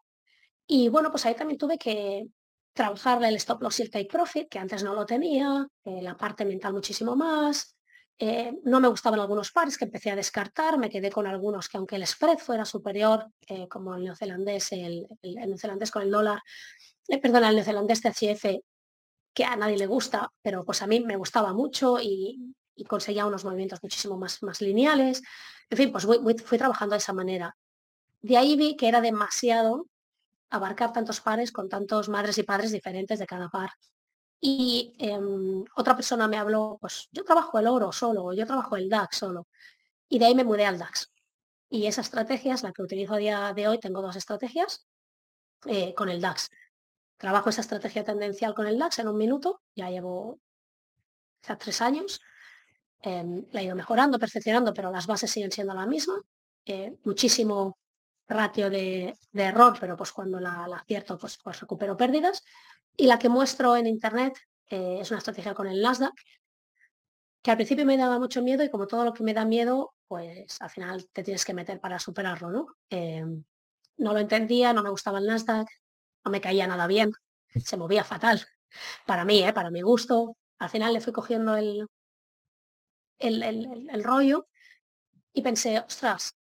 Y 0.66 0.88
bueno, 0.88 1.10
pues 1.10 1.24
ahí 1.26 1.34
también 1.34 1.58
tuve 1.58 1.78
que 1.78 2.26
trabajar 2.72 3.22
el 3.22 3.36
stop 3.36 3.62
loss 3.62 3.78
y 3.78 3.82
el 3.84 3.90
take 3.90 4.06
profit, 4.06 4.48
que 4.48 4.58
antes 4.58 4.82
no 4.82 4.94
lo 4.94 5.06
tenía, 5.06 5.66
eh, 5.84 6.02
la 6.02 6.16
parte 6.16 6.44
mental 6.44 6.72
muchísimo 6.72 7.14
más. 7.14 7.75
Eh, 8.18 8.58
no 8.64 8.80
me 8.80 8.88
gustaban 8.88 9.20
algunos 9.20 9.52
pares 9.52 9.76
que 9.76 9.84
empecé 9.84 10.10
a 10.10 10.16
descartar, 10.16 10.78
me 10.78 10.88
quedé 10.88 11.10
con 11.10 11.26
algunos 11.26 11.68
que 11.68 11.76
aunque 11.76 11.96
el 11.96 12.06
spread 12.06 12.38
fuera 12.38 12.64
superior, 12.64 13.26
eh, 13.46 13.68
como 13.68 13.94
el 13.94 14.04
neozelandés, 14.04 14.72
el, 14.72 15.06
neozelandés 15.22 15.90
con 15.90 16.02
el 16.02 16.10
dólar, 16.10 16.40
perdona, 17.20 17.50
el 17.50 17.56
neozelandés 17.56 18.00
THF 18.00 18.62
que 19.34 19.44
a 19.44 19.54
nadie 19.54 19.76
le 19.76 19.86
gusta, 19.86 20.32
pero 20.40 20.64
pues 20.64 20.80
a 20.80 20.86
mí 20.86 21.00
me 21.00 21.16
gustaba 21.16 21.52
mucho 21.52 21.98
y, 22.00 22.54
conseguía 22.88 23.26
unos 23.26 23.44
movimientos 23.44 23.82
muchísimo 23.82 24.18
más, 24.18 24.42
más 24.42 24.60
lineales. 24.60 25.22
En 25.70 25.78
fin, 25.78 25.92
pues 25.92 26.06
fui 26.44 26.58
trabajando 26.58 26.94
de 26.94 26.98
esa 26.98 27.12
manera. 27.12 27.56
De 28.20 28.36
ahí 28.36 28.56
vi 28.56 28.76
que 28.76 28.88
era 28.88 29.00
demasiado 29.00 29.86
abarcar 30.50 30.92
tantos 30.92 31.20
pares 31.20 31.52
con 31.52 31.68
tantos 31.68 32.08
madres 32.08 32.38
y 32.38 32.42
padres 32.42 32.72
diferentes 32.72 33.18
de 33.18 33.26
cada 33.26 33.48
par. 33.48 33.70
Y 34.40 34.94
em, 34.98 35.64
otra 35.76 35.96
persona 35.96 36.28
me 36.28 36.36
habló, 36.36 36.78
pues 36.80 37.08
yo 37.12 37.24
trabajo 37.24 37.58
el 37.58 37.66
oro 37.66 37.92
solo, 37.92 38.32
yo 38.34 38.46
trabajo 38.46 38.76
el 38.76 38.88
DAX 38.88 39.16
solo. 39.18 39.48
Y 40.08 40.18
de 40.18 40.26
ahí 40.26 40.34
me 40.34 40.44
mudé 40.44 40.66
al 40.66 40.78
DAX. 40.78 41.10
Y 41.70 41.86
esa 41.86 42.02
estrategia 42.02 42.54
es 42.54 42.62
la 42.62 42.72
que 42.72 42.82
utilizo 42.82 43.14
a 43.14 43.18
día 43.18 43.52
de 43.54 43.68
hoy. 43.68 43.78
Tengo 43.80 44.02
dos 44.02 44.16
estrategias 44.16 44.86
eh, 45.66 45.94
con 45.94 46.08
el 46.08 46.20
DAX. 46.20 46.50
Trabajo 47.18 47.50
esa 47.50 47.62
estrategia 47.62 48.04
tendencial 48.04 48.54
con 48.54 48.66
el 48.66 48.78
DAX 48.78 48.98
en 48.98 49.08
un 49.08 49.16
minuto, 49.16 49.62
ya 49.74 49.90
llevo 49.90 50.38
tres 51.58 51.80
años. 51.80 52.20
Em, 53.00 53.46
la 53.52 53.60
he 53.60 53.64
ido 53.64 53.76
mejorando, 53.76 54.18
perfeccionando, 54.18 54.74
pero 54.74 54.90
las 54.90 55.06
bases 55.06 55.30
siguen 55.30 55.52
siendo 55.52 55.74
la 55.74 55.86
misma. 55.86 56.20
Eh, 56.64 56.96
muchísimo 57.04 57.78
ratio 58.28 58.70
de, 58.70 59.16
error, 59.32 59.76
pero 59.80 59.96
pues 59.96 60.12
cuando 60.12 60.40
la, 60.40 60.64
acierto, 60.64 61.18
pues, 61.18 61.38
pues 61.42 61.60
recupero 61.60 61.96
pérdidas. 61.96 62.42
Y 62.96 63.06
la 63.06 63.18
que 63.18 63.28
muestro 63.28 63.76
en 63.76 63.86
internet 63.86 64.38
eh, 64.68 64.98
es 65.00 65.10
una 65.10 65.18
estrategia 65.18 65.54
con 65.54 65.66
el 65.66 65.82
Nasdaq, 65.82 66.14
que 67.42 67.50
al 67.50 67.56
principio 67.56 67.86
me 67.86 67.96
daba 67.96 68.18
mucho 68.18 68.42
miedo 68.42 68.64
y 68.64 68.70
como 68.70 68.86
todo 68.86 69.04
lo 69.04 69.12
que 69.12 69.22
me 69.22 69.34
da 69.34 69.44
miedo, 69.44 69.94
pues 70.08 70.60
al 70.60 70.70
final 70.70 71.08
te 71.12 71.22
tienes 71.22 71.44
que 71.44 71.54
meter 71.54 71.80
para 71.80 71.98
superarlo, 71.98 72.50
¿no? 72.50 72.66
Em, 72.90 73.44
no 73.98 74.12
lo 74.12 74.18
entendía, 74.18 74.72
no 74.72 74.82
me 74.82 74.90
gustaba 74.90 75.18
el 75.18 75.26
Nasdaq, 75.26 75.68
no 76.24 76.30
me 76.30 76.40
caía 76.40 76.66
nada 76.66 76.86
bien, 76.86 77.12
se 77.54 77.76
movía 77.76 78.04
fatal. 78.04 78.44
Para 79.06 79.24
mí, 79.24 79.42
¿eh? 79.42 79.52
para 79.52 79.70
mi 79.70 79.80
gusto. 79.82 80.36
Al 80.58 80.70
final 80.70 80.92
le 80.92 81.00
fui 81.00 81.12
cogiendo 81.12 81.56
el, 81.56 81.86
el, 83.18 84.04
rollo 84.04 84.48
y 85.32 85.42
pensé, 85.42 85.78
ostras, 85.80 86.34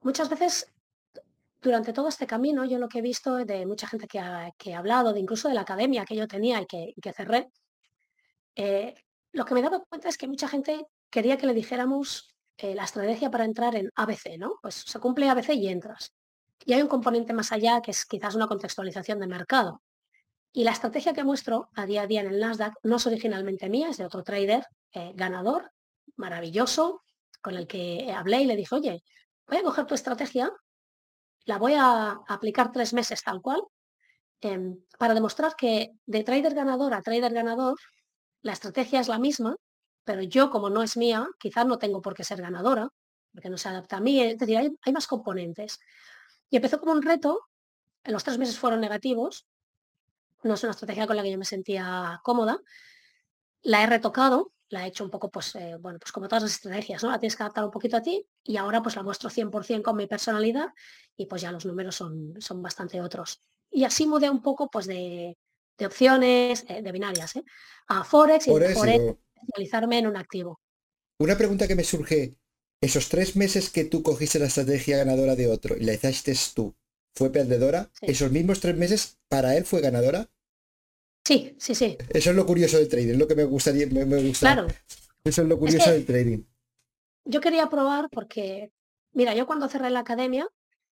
muchas 0.00 0.28
veces 0.28 0.72
durante 1.60 1.92
todo 1.92 2.08
este 2.08 2.26
camino, 2.26 2.64
yo 2.64 2.78
lo 2.78 2.88
que 2.88 2.98
he 2.98 3.02
visto 3.02 3.36
de 3.36 3.66
mucha 3.66 3.86
gente 3.86 4.06
que 4.06 4.18
ha, 4.18 4.52
hablado, 4.76 5.12
de 5.12 5.20
incluso 5.20 5.48
de 5.48 5.54
la 5.54 5.62
academia 5.62 6.04
que 6.04 6.16
yo 6.16 6.28
tenía 6.28 6.60
y 6.60 6.66
que, 6.66 7.12
cerré, 7.12 7.50
eh, 8.54 8.94
lo 9.32 9.44
que 9.44 9.54
me 9.54 9.62
daba 9.62 9.80
cuenta 9.84 10.08
es 10.08 10.16
que 10.16 10.28
mucha 10.28 10.48
gente 10.48 10.86
quería 11.10 11.36
que 11.36 11.46
le 11.46 11.54
dijéramos 11.54 12.34
eh, 12.56 12.74
la 12.74 12.84
estrategia 12.84 13.30
para 13.30 13.44
entrar 13.44 13.74
en 13.76 13.90
ABC, 13.94 14.38
¿no? 14.38 14.58
Pues 14.62 14.74
se 14.74 14.98
cumple 14.98 15.28
ABC 15.28 15.50
y 15.54 15.68
entras. 15.68 16.12
Y 16.64 16.72
hay 16.72 16.82
un 16.82 16.88
componente 16.88 17.32
más 17.32 17.52
allá 17.52 17.80
que 17.80 17.92
es 17.92 18.04
quizás 18.04 18.34
una 18.34 18.48
contextualización 18.48 19.20
de 19.20 19.26
mercado. 19.26 19.82
Y 20.52 20.64
la 20.64 20.72
estrategia 20.72 21.12
que 21.12 21.24
muestro 21.24 21.70
a 21.74 21.86
día 21.86 22.02
a 22.02 22.06
día 22.06 22.20
en 22.20 22.28
el 22.28 22.40
Nasdaq 22.40 22.74
no 22.82 22.96
es 22.96 23.06
originalmente 23.06 23.68
mía, 23.68 23.90
es 23.90 23.98
de 23.98 24.06
otro 24.06 24.22
trader 24.22 24.66
eh, 24.92 25.12
ganador, 25.14 25.70
maravilloso, 26.16 27.02
con 27.40 27.54
el 27.54 27.66
que 27.66 28.12
hablé 28.12 28.42
y 28.42 28.46
le 28.46 28.56
dije, 28.56 28.74
oye, 28.74 29.04
voy 29.46 29.58
a 29.58 29.62
coger 29.62 29.86
tu 29.86 29.94
estrategia, 29.94 30.52
la 31.48 31.56
voy 31.56 31.72
a 31.74 32.20
aplicar 32.28 32.72
tres 32.72 32.92
meses 32.92 33.22
tal 33.22 33.40
cual, 33.40 33.62
em, 34.42 34.84
para 34.98 35.14
demostrar 35.14 35.56
que 35.56 35.92
de 36.04 36.22
trader 36.22 36.54
ganador 36.54 36.92
a 36.92 37.00
trader 37.00 37.32
ganador, 37.32 37.78
la 38.42 38.52
estrategia 38.52 39.00
es 39.00 39.08
la 39.08 39.18
misma, 39.18 39.56
pero 40.04 40.20
yo 40.20 40.50
como 40.50 40.68
no 40.68 40.82
es 40.82 40.98
mía, 40.98 41.26
quizás 41.38 41.64
no 41.64 41.78
tengo 41.78 42.02
por 42.02 42.12
qué 42.14 42.22
ser 42.22 42.42
ganadora, 42.42 42.90
porque 43.32 43.48
no 43.48 43.56
se 43.56 43.70
adapta 43.70 43.96
a 43.96 44.00
mí, 44.00 44.20
es 44.20 44.36
decir, 44.36 44.58
hay 44.58 44.92
más 44.92 45.06
componentes. 45.06 45.78
Y 46.50 46.56
empezó 46.56 46.78
como 46.80 46.92
un 46.92 47.02
reto, 47.02 47.40
en 48.04 48.12
los 48.12 48.24
tres 48.24 48.36
meses 48.36 48.58
fueron 48.58 48.82
negativos, 48.82 49.46
no 50.42 50.52
es 50.52 50.62
una 50.62 50.72
estrategia 50.72 51.06
con 51.06 51.16
la 51.16 51.22
que 51.22 51.32
yo 51.32 51.38
me 51.38 51.46
sentía 51.46 52.20
cómoda, 52.24 52.60
la 53.62 53.82
he 53.82 53.86
retocado, 53.86 54.52
la 54.70 54.84
he 54.84 54.88
hecho 54.88 55.04
un 55.04 55.10
poco, 55.10 55.30
pues, 55.30 55.54
eh, 55.54 55.76
bueno, 55.80 55.98
pues 55.98 56.12
como 56.12 56.28
todas 56.28 56.42
las 56.42 56.52
estrategias, 56.52 57.02
¿no? 57.02 57.10
La 57.10 57.18
tienes 57.18 57.36
que 57.36 57.42
adaptar 57.42 57.64
un 57.64 57.70
poquito 57.70 57.96
a 57.96 58.02
ti 58.02 58.26
y 58.44 58.56
ahora 58.56 58.82
pues 58.82 58.96
la 58.96 59.02
muestro 59.02 59.30
100% 59.30 59.82
con 59.82 59.96
mi 59.96 60.06
personalidad 60.06 60.68
y 61.16 61.26
pues 61.26 61.42
ya 61.42 61.52
los 61.52 61.64
números 61.64 61.96
son, 61.96 62.34
son 62.38 62.62
bastante 62.62 63.00
otros. 63.00 63.42
Y 63.70 63.84
así 63.84 64.06
mudé 64.06 64.30
un 64.30 64.42
poco 64.42 64.70
pues 64.70 64.86
de, 64.86 65.36
opciones, 65.80 66.64
eh, 66.68 66.82
de 66.82 66.92
binarias, 66.92 67.36
¿eh? 67.36 67.44
a 67.88 68.04
Forex 68.04 68.46
y 68.46 68.50
Forex, 68.50 68.78
especializarme 69.34 69.98
en 69.98 70.06
un 70.06 70.16
activo. 70.16 70.60
Una 71.18 71.36
pregunta 71.36 71.66
que 71.66 71.74
me 71.74 71.84
surge, 71.84 72.36
esos 72.80 73.08
tres 73.08 73.36
meses 73.36 73.70
que 73.70 73.84
tú 73.84 74.02
cogiste 74.02 74.38
la 74.38 74.46
estrategia 74.46 74.98
ganadora 74.98 75.34
de 75.34 75.48
otro 75.48 75.76
y 75.76 75.84
la 75.84 75.94
hiciste 75.94 76.32
tú, 76.54 76.76
¿fue 77.14 77.30
perdedora? 77.30 77.90
¿Esos 78.00 78.30
mismos 78.30 78.60
tres 78.60 78.76
meses 78.76 79.18
para 79.28 79.56
él 79.56 79.64
fue 79.64 79.80
ganadora? 79.80 80.30
Sí, 81.28 81.54
sí, 81.58 81.74
sí. 81.74 81.98
Eso 82.08 82.30
es 82.30 82.36
lo 82.36 82.46
curioso 82.46 82.78
del 82.78 82.88
trading, 82.88 83.10
es 83.10 83.18
lo 83.18 83.28
que 83.28 83.34
me 83.34 83.44
gustaría, 83.44 83.86
me, 83.86 84.22
gusta. 84.22 84.54
Claro. 84.54 84.66
Eso 85.22 85.42
es 85.42 85.48
lo 85.48 85.58
curioso 85.58 85.90
del 85.90 86.06
trading. 86.06 86.42
Yo 87.26 87.42
quería 87.42 87.68
probar 87.68 88.08
porque, 88.10 88.72
mira, 89.12 89.34
yo 89.34 89.46
cuando 89.46 89.68
cerré 89.68 89.90
la 89.90 89.98
academia, 89.98 90.48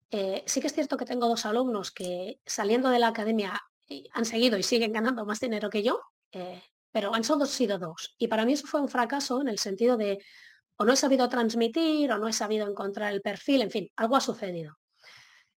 eh, 0.09 0.41
sí 0.45 0.61
que 0.61 0.67
es 0.67 0.73
cierto 0.73 0.95
que 0.95 1.03
tengo 1.03 1.27
dos 1.27 1.45
alumnos 1.45 1.91
que 1.91 2.39
saliendo 2.45 2.89
de 2.89 2.99
la 2.99 3.09
academia 3.09 3.59
eh, 3.89 4.05
han 4.13 4.23
seguido 4.23 4.57
y 4.57 4.63
siguen 4.63 4.93
ganando 4.93 5.25
más 5.25 5.41
dinero 5.41 5.69
que 5.69 5.83
yo, 5.83 5.99
eh, 6.31 6.63
pero 6.93 7.13
han 7.13 7.25
solo 7.25 7.45
sido 7.45 7.77
dos. 7.77 8.15
Y 8.17 8.29
para 8.29 8.45
mí 8.45 8.53
eso 8.53 8.67
fue 8.67 8.79
un 8.79 8.87
fracaso 8.87 9.41
en 9.41 9.49
el 9.49 9.59
sentido 9.59 9.97
de 9.97 10.19
o 10.77 10.85
no 10.85 10.93
he 10.93 10.95
sabido 10.95 11.27
transmitir, 11.27 12.09
o 12.09 12.17
no 12.17 12.29
he 12.29 12.33
sabido 12.33 12.69
encontrar 12.69 13.11
el 13.11 13.21
perfil, 13.21 13.63
en 13.63 13.69
fin, 13.69 13.89
algo 13.97 14.15
ha 14.15 14.21
sucedido. 14.21 14.77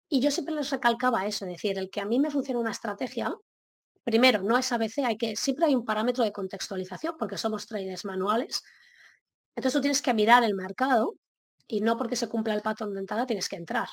Y 0.09 0.19
yo 0.19 0.33
siempre 0.33 0.57
les 0.57 0.71
recalcaba 0.71 1.29
eso, 1.29 1.45
es 1.45 1.53
decir, 1.53 1.79
el 1.79 1.91
que 1.91 2.01
a 2.01 2.07
mí 2.07 2.19
me 2.19 2.33
funciona 2.33 2.59
una 2.59 2.73
estrategia, 2.73 3.33
primero, 4.05 4.43
no 4.43 4.57
es 4.57 4.71
ABC, 4.71 4.99
hay 5.05 5.17
que, 5.17 5.35
siempre 5.35 5.67
hay 5.67 5.75
un 5.75 5.85
parámetro 5.85 6.23
de 6.23 6.33
contextualización, 6.33 7.17
porque 7.19 7.39
somos 7.39 7.67
traders 7.67 8.05
manuales. 8.05 8.63
Entonces 9.57 9.73
tú 9.73 9.81
tienes 9.81 10.03
que 10.03 10.15
mirar 10.15 10.45
el 10.45 10.55
mercado 10.55 11.15
y 11.67 11.81
no 11.81 11.97
porque 11.97 12.17
se 12.17 12.29
cumpla 12.29 12.55
el 12.55 12.63
patrón 12.63 12.93
de 12.93 13.01
entrada 13.01 13.27
tienes 13.27 13.49
que 13.49 13.57
entrar. 13.57 13.89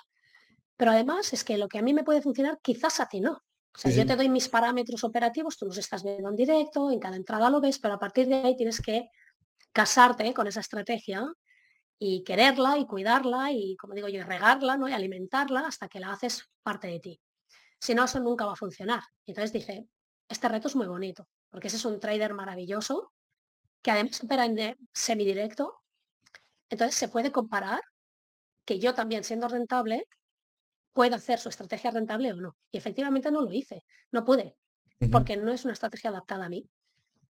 Pero 0.76 0.92
además 0.92 1.32
es 1.34 1.44
que 1.44 1.58
lo 1.58 1.68
que 1.68 1.80
a 1.80 1.82
mí 1.82 1.94
me 1.94 2.04
puede 2.04 2.22
funcionar, 2.22 2.60
quizás 2.62 3.00
a 3.00 3.08
ti 3.08 3.22
no. 3.22 3.34
O 3.74 3.78
sea, 3.78 3.92
yo 3.92 4.06
te 4.06 4.18
doy 4.18 4.28
mis 4.28 4.50
parámetros 4.50 5.04
operativos, 5.06 5.58
tú 5.58 5.66
los 5.66 5.78
estás 5.78 6.04
viendo 6.04 6.28
en 6.28 6.36
directo, 6.36 6.92
en 6.92 7.00
cada 7.00 7.16
entrada 7.16 7.50
lo 7.50 7.62
ves, 7.62 7.80
pero 7.80 7.94
a 7.94 8.00
partir 8.00 8.28
de 8.28 8.36
ahí 8.36 8.58
tienes 8.58 8.82
que 8.82 9.10
casarte 9.72 10.34
con 10.34 10.48
esa 10.48 10.60
estrategia 10.60 11.26
y 11.98 12.24
quererla 12.24 12.78
y 12.78 12.86
cuidarla 12.86 13.52
y, 13.54 13.78
como 13.78 13.94
digo 13.94 14.10
yo, 14.10 14.24
regarla 14.24 14.76
¿no? 14.76 14.90
y 14.90 14.94
alimentarla 14.94 15.62
hasta 15.62 15.88
que 15.88 16.02
la 16.02 16.12
haces 16.12 16.50
parte 16.64 16.88
de 16.88 17.00
ti. 17.00 17.22
Si 17.80 17.96
no, 17.96 18.04
eso 18.04 18.20
nunca 18.20 18.46
va 18.46 18.54
a 18.54 18.58
funcionar. 18.58 19.02
Y 19.26 19.32
entonces 19.32 19.54
dije, 19.54 19.88
este 20.32 20.48
reto 20.48 20.68
es 20.68 20.76
muy 20.76 20.88
bonito, 20.88 21.28
porque 21.50 21.68
ese 21.68 21.78
es 21.78 21.86
un 21.86 22.00
trader 22.00 22.34
maravilloso 22.34 23.12
que 23.82 23.92
además 23.92 24.24
opera 24.24 24.46
en 24.46 24.78
semidirecto. 24.94 25.82
Entonces 26.70 26.96
se 26.96 27.10
puede 27.10 27.32
comparar 27.32 27.82
que 28.66 28.80
yo 28.80 28.94
también 28.94 29.24
siendo 29.24 29.48
rentable 29.48 30.08
puedo 30.94 31.16
hacer 31.16 31.40
su 31.40 31.50
estrategia 31.50 31.92
rentable 31.92 32.32
o 32.34 32.36
no. 32.36 32.58
Y 32.72 32.78
efectivamente 32.78 33.32
no 33.32 33.42
lo 33.42 33.52
hice, 33.52 33.84
no 34.12 34.24
pude, 34.24 34.56
porque 35.12 35.38
no 35.38 35.52
es 35.52 35.64
una 35.64 35.74
estrategia 35.74 36.10
adaptada 36.10 36.46
a 36.46 36.50
mí. 36.50 36.70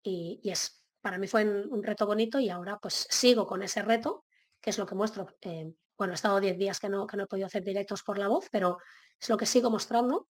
Y, 0.01 0.41
es, 0.43 0.83
para 1.01 1.17
mí 1.17 1.27
fue 1.27 1.45
un, 1.45 1.83
reto 1.83 2.05
bonito 2.05 2.39
y 2.39 2.49
ahora 2.49 2.79
pues 2.79 3.07
sigo 3.09 3.45
con 3.45 3.63
ese 3.63 3.81
reto, 3.81 4.25
que 4.61 4.71
es 4.71 4.77
lo 4.77 4.85
que 4.85 4.95
muestro. 4.95 5.27
Eh, 5.41 5.71
bueno, 5.97 6.13
he 6.13 6.15
estado 6.15 6.39
10 6.39 6.57
días 6.57 6.79
que 6.79 6.89
no, 6.89 7.05
que 7.05 7.17
no 7.17 7.23
he 7.23 7.27
podido 7.27 7.47
hacer 7.47 7.63
directos 7.63 8.03
por 8.03 8.17
la 8.17 8.27
voz, 8.27 8.47
pero 8.51 8.77
es 9.19 9.29
lo 9.29 9.37
que 9.37 9.45
sigo 9.45 9.69
mostrando, 9.69 10.27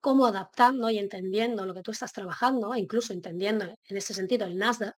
cómo 0.00 0.26
adaptando 0.26 0.90
y 0.90 0.98
entendiendo 0.98 1.66
lo 1.66 1.74
que 1.74 1.82
tú 1.82 1.90
estás 1.90 2.12
trabajando, 2.12 2.74
e 2.74 2.80
incluso 2.80 3.12
entendiendo 3.12 3.64
en 3.64 3.96
ese 3.96 4.14
sentido 4.14 4.46
el 4.46 4.56
Nasdaq, 4.56 4.96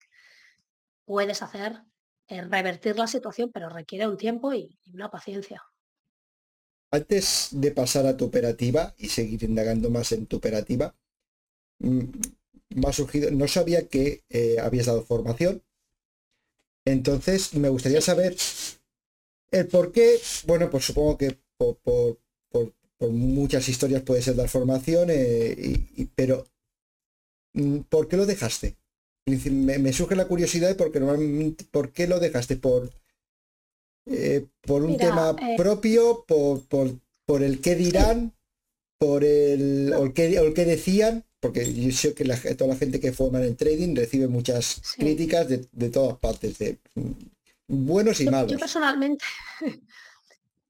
puedes 1.04 1.42
hacer 1.42 1.82
eh, 2.28 2.42
revertir 2.42 2.98
la 2.98 3.06
situación, 3.06 3.50
pero 3.52 3.68
requiere 3.68 4.08
un 4.08 4.16
tiempo 4.16 4.52
y, 4.52 4.78
una 4.92 5.10
paciencia. 5.10 5.62
Antes 6.90 7.48
de 7.52 7.70
pasar 7.70 8.06
a 8.06 8.16
tu 8.16 8.24
operativa 8.24 8.94
y 8.98 9.08
seguir 9.08 9.44
indagando 9.44 9.90
más 9.90 10.12
en 10.12 10.26
tu 10.26 10.36
operativa, 10.36 10.94
mm, 11.78 12.00
me 12.70 12.88
ha 12.88 12.92
surgido, 12.92 13.30
no 13.30 13.46
sabía 13.46 13.88
que 13.88 14.24
eh, 14.28 14.58
habías 14.60 14.86
dado 14.86 15.04
formación. 15.04 15.62
Entonces, 16.84 17.54
me 17.54 17.68
gustaría 17.68 18.00
saber 18.00 18.36
el 19.50 19.68
por 19.68 19.92
qué, 19.92 20.20
bueno, 20.46 20.70
pues 20.70 20.84
supongo 20.84 21.16
que 21.16 21.38
por, 21.56 22.18
muchas 23.00 23.68
historias 23.68 24.02
puede 24.02 24.22
ser 24.22 24.36
dar 24.36 24.48
formación, 24.48 25.08
eh, 25.10 25.86
pero 26.14 26.46
mm, 27.54 27.80
¿por 27.88 28.08
qué 28.08 28.16
lo 28.16 28.26
dejaste? 28.26 28.76
me, 29.26 29.92
surge 29.92 30.14
la 30.14 30.28
curiosidad 30.28 30.76
porque 30.76 31.00
normalmente, 31.00 31.64
¿por 31.70 31.90
qué 31.90 32.06
lo 32.06 32.20
dejaste? 32.20 32.56
¿Por, 32.56 32.90
eh, 34.06 34.46
por 34.62 34.84
un 34.84 34.96
tema 34.96 35.34
eh, 35.40 35.56
propio? 35.56 36.24
Por, 36.26 36.62
por, 37.26 37.42
el 37.42 37.60
qué 37.60 37.74
dirán? 37.74 38.32
¿Por 38.98 39.24
el, 39.24 39.92
o 39.94 40.04
el, 40.04 40.12
qué, 40.12 40.64
decían? 40.64 41.24
Porque 41.40 41.72
yo 41.74 41.90
sé 41.92 42.14
que 42.14 42.24
toda 42.54 42.68
la 42.68 42.76
gente 42.76 43.00
que 43.00 43.12
forma 43.12 43.44
en 43.44 43.56
trading 43.56 43.94
recibe 43.94 44.28
muchas 44.28 44.80
críticas 44.96 45.48
de, 45.48 45.90
todas 45.90 46.18
partes, 46.18 46.58
de 46.58 46.78
mm, 46.94 47.10
buenos 47.66 48.20
y 48.20 48.26
malos. 48.26 48.52
Yo 48.52 48.58
personalmente, 48.58 49.24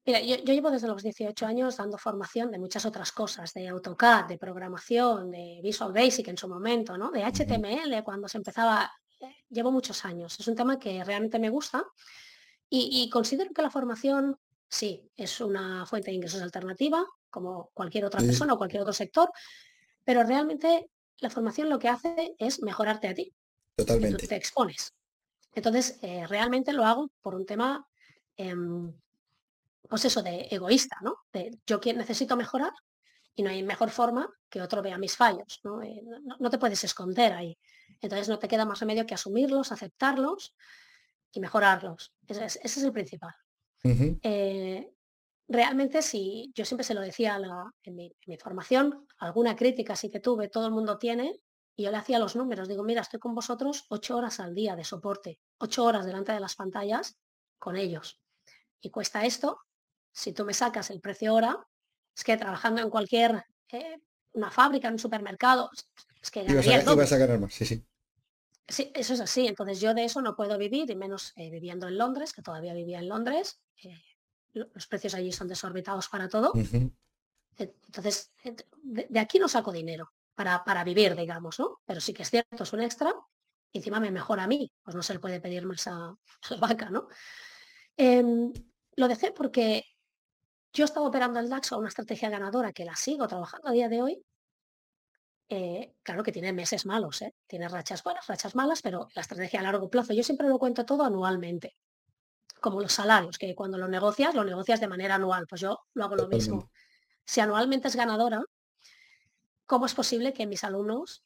Mira, 0.07 0.21
yo, 0.21 0.37
llevo 0.37 0.71
desde 0.71 0.87
los 0.87 1.03
18 1.03 1.45
años 1.45 1.75
dando 1.75 1.97
formación 1.97 2.49
de 2.49 2.57
muchas 2.57 2.85
otras 2.85 3.11
cosas, 3.11 3.53
de 3.53 3.67
AutoCAD, 3.67 4.27
de 4.27 4.37
programación, 4.37 5.29
de 5.29 5.59
Visual 5.61 5.91
Basic 5.91 6.29
en 6.29 6.37
su 6.37 6.47
momento, 6.47 6.97
¿no? 6.97 7.11
De 7.11 7.25
HTML 7.25 8.01
cuando 8.05 8.29
se 8.29 8.37
empezaba. 8.37 8.89
Eh, 9.19 9.35
llevo 9.49 9.69
muchos 9.69 10.05
años. 10.05 10.39
Es 10.39 10.47
un 10.47 10.55
tema 10.55 10.79
que 10.79 11.03
realmente 11.03 11.39
me 11.39 11.49
gusta 11.49 11.83
y, 12.69 13.09
considero 13.09 13.51
que 13.53 13.61
la 13.61 13.69
formación, 13.69 14.37
sí, 14.69 15.11
es 15.17 15.41
una 15.41 15.85
fuente 15.85 16.11
de 16.11 16.15
ingresos 16.15 16.41
alternativa, 16.41 17.05
como 17.29 17.71
cualquier 17.73 18.05
otra 18.05 18.21
persona 18.21 18.53
o 18.53 18.57
cualquier 18.57 18.83
otro 18.83 18.93
sector, 18.93 19.29
pero 20.05 20.23
realmente 20.23 20.89
la 21.19 21.29
formación 21.29 21.67
lo 21.67 21.79
que 21.79 21.89
hace 21.89 22.33
es 22.37 22.61
mejorarte 22.61 23.09
a 23.09 23.13
ti. 23.13 23.33
Totalmente. 23.75 24.25
te 24.25 24.35
expones. 24.37 24.93
Entonces, 25.53 25.99
eh, 26.01 26.25
realmente 26.27 26.71
lo 26.71 26.85
hago 26.85 27.11
por 27.21 27.35
un 27.35 27.45
tema 27.45 27.85
em, 28.37 28.93
pues 29.89 30.05
eso, 30.05 30.21
de 30.23 30.47
egoísta, 30.51 30.97
¿no? 31.01 31.17
De 31.31 31.57
yo 31.65 31.79
necesito 31.93 32.35
mejorar 32.35 32.73
y 33.35 33.43
no 33.43 33.49
hay 33.51 33.61
mejor 33.63 33.91
forma 33.91 34.29
que 34.49 34.61
otro 34.61 34.81
vea 34.81 34.97
mis 34.97 35.15
fallos, 35.15 35.61
eh, 35.83 36.01
¿no? 36.03 36.37
no, 36.39 36.49
te 36.49 36.57
puedes 36.57 36.83
esconder 36.83 37.33
ahí. 37.33 37.57
Entonces 38.01 38.29
no 38.29 38.39
te 38.39 38.47
queda 38.47 38.65
más 38.65 38.79
remedio 38.79 39.05
que 39.05 39.13
asumirlos, 39.13 39.71
aceptarlos 39.71 40.55
y 41.31 41.39
mejorarlos. 41.39 42.13
Ese 42.27 42.59
es, 42.63 42.77
el 42.83 42.91
principal. 42.91 43.33
Eh, 43.83 44.91
realmente, 45.47 46.01
si 46.01 46.51
yo 46.55 46.65
siempre 46.65 46.83
se 46.83 46.93
lo 46.93 47.01
decía 47.01 47.39
en, 47.83 47.95
mi, 47.95 48.11
formación, 48.39 49.07
alguna 49.19 49.55
crítica 49.55 49.95
sí 49.95 50.09
que 50.09 50.19
tuve, 50.19 50.49
todo 50.49 50.65
el 50.65 50.73
mundo 50.73 50.97
tiene, 50.97 51.39
y 51.75 51.83
yo 51.83 51.91
le 51.91 51.97
hacía 51.97 52.17
los 52.17 52.35
números, 52.35 52.67
digo, 52.67 52.83
mira, 52.83 53.01
estoy 53.01 53.19
con 53.19 53.35
vosotros 53.35 53.85
ocho 53.89 54.17
horas 54.17 54.39
al 54.39 54.55
día 54.55 54.75
de 54.75 54.83
soporte, 54.83 55.39
ocho 55.59 55.85
horas 55.85 56.07
delante 56.07 56.31
de 56.31 56.39
las 56.39 56.55
pantallas 56.55 57.19
con 57.59 57.75
ellos. 57.75 58.19
Y 58.81 58.89
cuesta 58.89 59.25
esto, 59.25 59.59
si 60.17 60.33
tú 60.33 60.45
me 60.45 60.53
sacas 60.53 60.89
el 60.89 60.99
precio 60.99 61.35
hora, 61.35 61.59
es 62.15 62.23
que 62.23 62.35
trabajando 62.37 62.81
en 62.81 62.89
cualquier, 62.89 63.45
eh, 63.71 63.99
una 64.33 64.49
fábrica, 64.49 64.87
en 64.87 64.95
un 64.95 64.99
supermercado, 64.99 65.69
es 66.19 66.31
que 66.31 66.43
ganaría 66.43 66.81
ibas 66.81 67.11
a, 67.11 67.15
a 67.15 67.17
ganar 67.19 67.39
más, 67.39 67.53
sí, 67.53 67.65
sí. 67.65 67.85
Sí, 68.67 68.91
eso 68.95 69.13
es 69.13 69.21
así. 69.21 69.47
Entonces 69.47 69.79
yo 69.79 69.93
de 69.93 70.05
eso 70.05 70.19
no 70.23 70.35
puedo 70.35 70.57
vivir, 70.57 70.89
y 70.89 70.95
menos 70.95 71.33
eh, 71.35 71.51
viviendo 71.51 71.87
en 71.87 71.99
Londres, 71.99 72.33
que 72.33 72.41
todavía 72.41 72.73
vivía 72.73 72.97
en 72.97 73.07
Londres. 73.07 73.61
Eh, 73.83 73.95
los 74.53 74.87
precios 74.87 75.13
allí 75.13 75.31
son 75.31 75.47
desorbitados 75.47 76.09
para 76.09 76.27
todo. 76.27 76.51
Entonces, 77.55 78.31
de, 78.81 79.19
aquí 79.19 79.37
no 79.37 79.47
saco 79.47 79.71
dinero 79.71 80.11
para, 80.33 80.63
para, 80.63 80.83
vivir, 80.83 81.15
digamos, 81.15 81.59
¿no? 81.59 81.79
Pero 81.85 82.01
sí 82.01 82.11
que 82.11 82.23
es 82.23 82.31
cierto, 82.31 82.63
es 82.63 82.73
un 82.73 82.81
extra. 82.81 83.13
Y 83.71 83.77
encima 83.77 83.99
me 83.99 84.09
mejora 84.09 84.45
a 84.45 84.47
mí, 84.47 84.71
pues 84.81 84.95
no 84.95 85.03
se 85.03 85.13
le 85.13 85.19
puede 85.19 85.39
pedir 85.39 85.63
más 85.67 85.85
a, 85.85 86.15
la 86.49 86.57
vaca, 86.57 86.89
¿no? 86.89 87.07
Em, 87.95 88.51
lo 88.95 89.07
dejé 89.07 89.31
porque 89.31 89.85
yo 90.77 90.85
estaba 90.85 91.07
operando 91.07 91.39
el 91.39 91.49
DAX 91.49 91.71
a 91.71 91.77
una 91.77 91.87
estrategia 91.87 92.29
ganadora 92.29 92.71
que 92.71 92.85
la 92.85 92.95
sigo 92.95 93.27
trabajando 93.27 93.67
a 93.67 93.71
día 93.71 93.89
de 93.89 94.03
hoy. 94.03 94.23
Eh, 95.49 95.95
claro 96.03 96.21
que 96.21 96.31
tiene 96.31 96.53
meses 96.53 96.85
malos, 96.85 97.23
¿eh? 97.23 97.33
tiene 97.47 97.67
rachas 97.67 98.03
buenas, 98.03 98.27
rachas 98.27 98.53
malas, 98.53 98.83
pero 98.83 99.07
la 99.15 99.21
estrategia 99.21 99.61
a 99.61 99.63
largo 99.63 99.89
plazo, 99.89 100.13
yo 100.13 100.21
siempre 100.21 100.47
lo 100.47 100.59
cuento 100.59 100.85
todo 100.85 101.03
anualmente, 101.03 101.73
como 102.61 102.79
los 102.79 102.93
salarios, 102.93 103.39
que 103.39 103.55
cuando 103.55 103.79
lo 103.79 103.87
negocias, 103.87 104.35
lo 104.35 104.43
negocias 104.43 104.79
de 104.79 104.87
manera 104.87 105.15
anual, 105.15 105.47
pues 105.47 105.61
yo 105.61 105.79
lo 105.93 106.05
hago 106.05 106.15
lo 106.15 106.27
mismo. 106.27 106.69
Si 107.25 107.39
anualmente 107.41 107.87
es 107.87 107.95
ganadora, 107.95 108.43
¿cómo 109.65 109.87
es 109.87 109.95
posible 109.95 110.31
que 110.31 110.45
mis 110.45 110.63
alumnos 110.63 111.23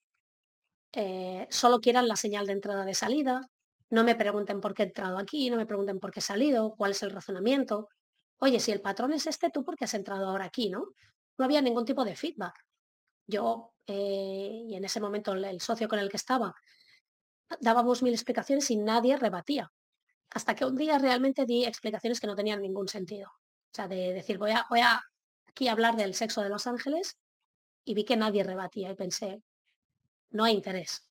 eh, 0.93 1.45
solo 1.49 1.81
quieran 1.81 2.07
la 2.07 2.15
señal 2.15 2.45
de 2.45 2.53
entrada 2.53 2.85
de 2.85 2.93
salida? 2.93 3.49
No 3.89 4.05
me 4.05 4.15
pregunten 4.15 4.61
por 4.61 4.73
qué 4.73 4.83
he 4.83 4.85
entrado 4.85 5.17
aquí, 5.17 5.49
no 5.49 5.57
me 5.57 5.65
pregunten 5.65 5.99
por 5.99 6.11
qué 6.11 6.21
he 6.21 6.23
salido, 6.23 6.73
cuál 6.77 6.91
es 6.91 7.03
el 7.03 7.11
razonamiento 7.11 7.89
oye, 8.41 8.59
si 8.59 8.71
el 8.71 8.81
patrón 8.81 9.13
es 9.13 9.27
este, 9.27 9.51
tú 9.51 9.63
porque 9.63 9.85
has 9.85 9.93
entrado 9.93 10.27
ahora 10.27 10.45
aquí, 10.45 10.69
¿no? 10.69 10.93
No 11.37 11.45
había 11.45 11.61
ningún 11.61 11.85
tipo 11.85 12.03
de 12.03 12.15
feedback. 12.15 12.65
Yo, 13.27 13.73
eh, 13.85 14.65
y 14.67 14.75
en 14.75 14.83
ese 14.83 14.99
momento 14.99 15.33
el, 15.33 15.61
socio 15.61 15.87
con 15.87 15.99
el 15.99 16.09
que 16.09 16.17
estaba, 16.17 16.55
dábamos 17.59 18.01
mil 18.01 18.13
explicaciones 18.13 18.69
y 18.71 18.77
nadie 18.77 19.15
rebatía. 19.15 19.71
Hasta 20.31 20.55
que 20.55 20.65
un 20.65 20.75
día 20.75 20.97
realmente 20.97 21.45
di 21.45 21.65
explicaciones 21.65 22.19
que 22.19 22.27
no 22.27 22.35
tenían 22.35 22.61
ningún 22.61 22.87
sentido. 22.87 23.29
O 23.29 23.73
sea, 23.73 23.87
de 23.87 24.11
decir, 24.13 24.39
voy 24.39 24.51
a, 24.51 24.65
voy 24.69 24.79
a 24.79 25.01
aquí 25.45 25.67
hablar 25.67 25.95
del 25.95 26.15
sexo 26.15 26.41
de 26.41 26.49
los 26.49 26.65
ángeles 26.65 27.19
y 27.85 27.93
vi 27.93 28.05
que 28.05 28.17
nadie 28.17 28.43
rebatía 28.43 28.89
y 28.91 28.95
pensé, 28.95 29.43
no 30.31 30.45
hay 30.45 30.55
interés. 30.55 31.07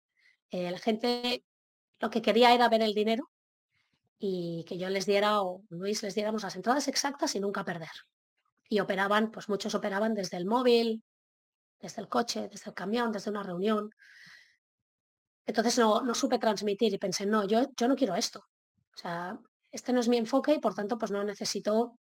Eh, 0.50 0.70
la 0.70 0.78
gente 0.78 1.44
lo 2.00 2.10
que 2.10 2.22
quería 2.22 2.54
era 2.54 2.68
ver 2.68 2.82
el 2.82 2.94
dinero 2.94 3.30
y 4.22 4.64
que 4.68 4.76
yo 4.76 4.90
les 4.90 5.06
diera 5.06 5.42
o 5.42 5.62
Luis 5.70 6.02
les 6.02 6.14
diéramos 6.14 6.42
las 6.42 6.54
entradas 6.54 6.86
exactas 6.88 7.34
y 7.34 7.40
nunca 7.40 7.64
perder. 7.64 7.88
Y 8.68 8.78
operaban, 8.78 9.30
pues 9.30 9.48
muchos 9.48 9.74
operaban 9.74 10.14
desde 10.14 10.36
el 10.36 10.44
móvil, 10.44 11.02
desde 11.80 12.02
el 12.02 12.08
coche, 12.08 12.48
desde 12.48 12.68
el 12.68 12.74
camión, 12.74 13.10
desde 13.10 13.30
una 13.30 13.42
reunión. 13.42 13.90
Entonces 15.46 15.78
no, 15.78 16.02
no 16.02 16.14
supe 16.14 16.38
transmitir 16.38 16.92
y 16.92 16.98
pensé, 16.98 17.24
no, 17.24 17.46
yo, 17.48 17.62
yo 17.74 17.88
no 17.88 17.96
quiero 17.96 18.14
esto. 18.14 18.40
O 18.94 18.96
sea, 18.96 19.38
este 19.72 19.92
no 19.94 20.00
es 20.00 20.08
mi 20.08 20.18
enfoque 20.18 20.52
y 20.52 20.58
por 20.60 20.74
tanto 20.74 20.98
pues 20.98 21.10
no 21.10 21.24
necesito, 21.24 21.98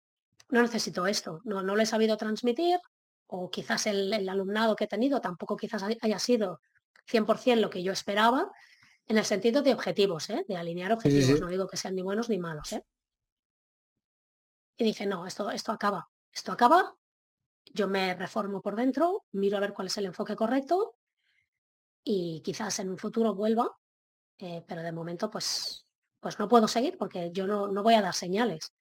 no 0.48 0.60
necesito 0.60 1.06
esto. 1.06 1.40
No, 1.44 1.62
no 1.62 1.76
lo 1.76 1.82
he 1.82 1.86
sabido 1.86 2.16
transmitir 2.16 2.80
o 3.28 3.48
quizás 3.48 3.86
el, 3.86 4.12
el 4.12 4.28
alumnado 4.28 4.74
que 4.74 4.84
he 4.84 4.88
tenido 4.88 5.20
tampoco 5.20 5.56
quizás 5.56 5.84
haya 5.84 6.18
sido 6.18 6.60
100% 7.06 7.60
lo 7.60 7.70
que 7.70 7.84
yo 7.84 7.92
esperaba 7.92 8.50
en 9.08 9.16
el 9.16 9.24
sentido 9.24 9.62
de 9.62 9.72
objetivos, 9.72 10.28
¿eh? 10.28 10.44
de 10.46 10.56
alinear 10.56 10.92
objetivos. 10.92 11.40
No 11.40 11.48
digo 11.48 11.66
que 11.66 11.78
sean 11.78 11.94
ni 11.94 12.02
buenos 12.02 12.28
ni 12.28 12.38
malos. 12.38 12.72
¿eh? 12.74 12.84
Y 14.76 14.84
dije, 14.84 15.06
no, 15.06 15.26
esto, 15.26 15.50
esto 15.50 15.72
acaba. 15.72 16.08
Esto 16.30 16.52
acaba. 16.52 16.94
Yo 17.64 17.88
me 17.88 18.14
reformo 18.14 18.60
por 18.60 18.76
dentro, 18.76 19.24
miro 19.32 19.56
a 19.56 19.60
ver 19.60 19.72
cuál 19.72 19.88
es 19.88 19.96
el 19.98 20.06
enfoque 20.06 20.36
correcto 20.36 20.96
y 22.04 22.40
quizás 22.42 22.78
en 22.78 22.88
un 22.90 22.98
futuro 22.98 23.34
vuelva, 23.34 23.76
eh, 24.38 24.64
pero 24.66 24.82
de 24.82 24.92
momento 24.92 25.30
pues, 25.30 25.86
pues 26.20 26.38
no 26.38 26.48
puedo 26.48 26.68
seguir 26.68 26.96
porque 26.96 27.30
yo 27.32 27.46
no, 27.46 27.68
no 27.68 27.82
voy 27.82 27.94
a 27.94 28.02
dar 28.02 28.14
señales. 28.14 28.72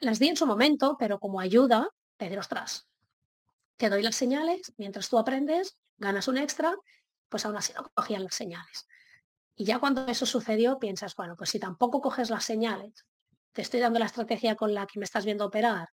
Las 0.00 0.18
di 0.18 0.28
en 0.28 0.36
su 0.36 0.46
momento, 0.46 0.96
pero 0.98 1.18
como 1.18 1.40
ayuda, 1.40 1.90
pedir 2.16 2.38
ostras. 2.38 2.88
te 3.76 3.90
doy 3.90 4.02
las 4.02 4.16
señales, 4.16 4.72
mientras 4.78 5.08
tú 5.08 5.18
aprendes, 5.18 5.76
ganas 5.98 6.28
un 6.28 6.38
extra, 6.38 6.74
pues 7.28 7.44
aún 7.46 7.56
así 7.56 7.72
no 7.74 7.90
cogían 7.94 8.24
las 8.24 8.34
señales. 8.34 8.86
Y 9.60 9.64
ya 9.66 9.78
cuando 9.78 10.06
eso 10.06 10.24
sucedió, 10.24 10.78
piensas, 10.78 11.14
bueno, 11.14 11.36
pues 11.36 11.50
si 11.50 11.58
tampoco 11.58 12.00
coges 12.00 12.30
las 12.30 12.44
señales, 12.44 13.04
te 13.52 13.60
estoy 13.60 13.80
dando 13.80 13.98
la 13.98 14.06
estrategia 14.06 14.56
con 14.56 14.72
la 14.72 14.86
que 14.86 14.98
me 14.98 15.04
estás 15.04 15.26
viendo 15.26 15.44
operar 15.44 15.90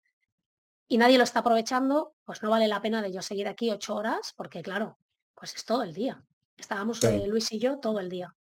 y 0.88 1.00
nadie 1.00 1.18
lo 1.18 1.24
está 1.24 1.40
aprovechando, 1.40 2.14
pues 2.26 2.44
no 2.44 2.52
vale 2.52 2.68
la 2.68 2.80
pena 2.80 3.02
de 3.02 3.12
yo 3.12 3.24
seguir 3.24 3.48
aquí 3.48 3.72
ocho 3.72 3.96
horas, 3.96 4.36
porque 4.38 4.62
claro, 4.62 5.00
pues 5.34 5.56
es 5.56 5.66
todo 5.66 5.82
el 5.82 5.96
día. 5.96 6.24
Estábamos 6.56 7.04
eh, 7.06 7.26
Luis 7.26 7.52
y 7.54 7.60
yo 7.60 7.80
todo 7.80 8.00
el 8.00 8.08
día. 8.08 8.36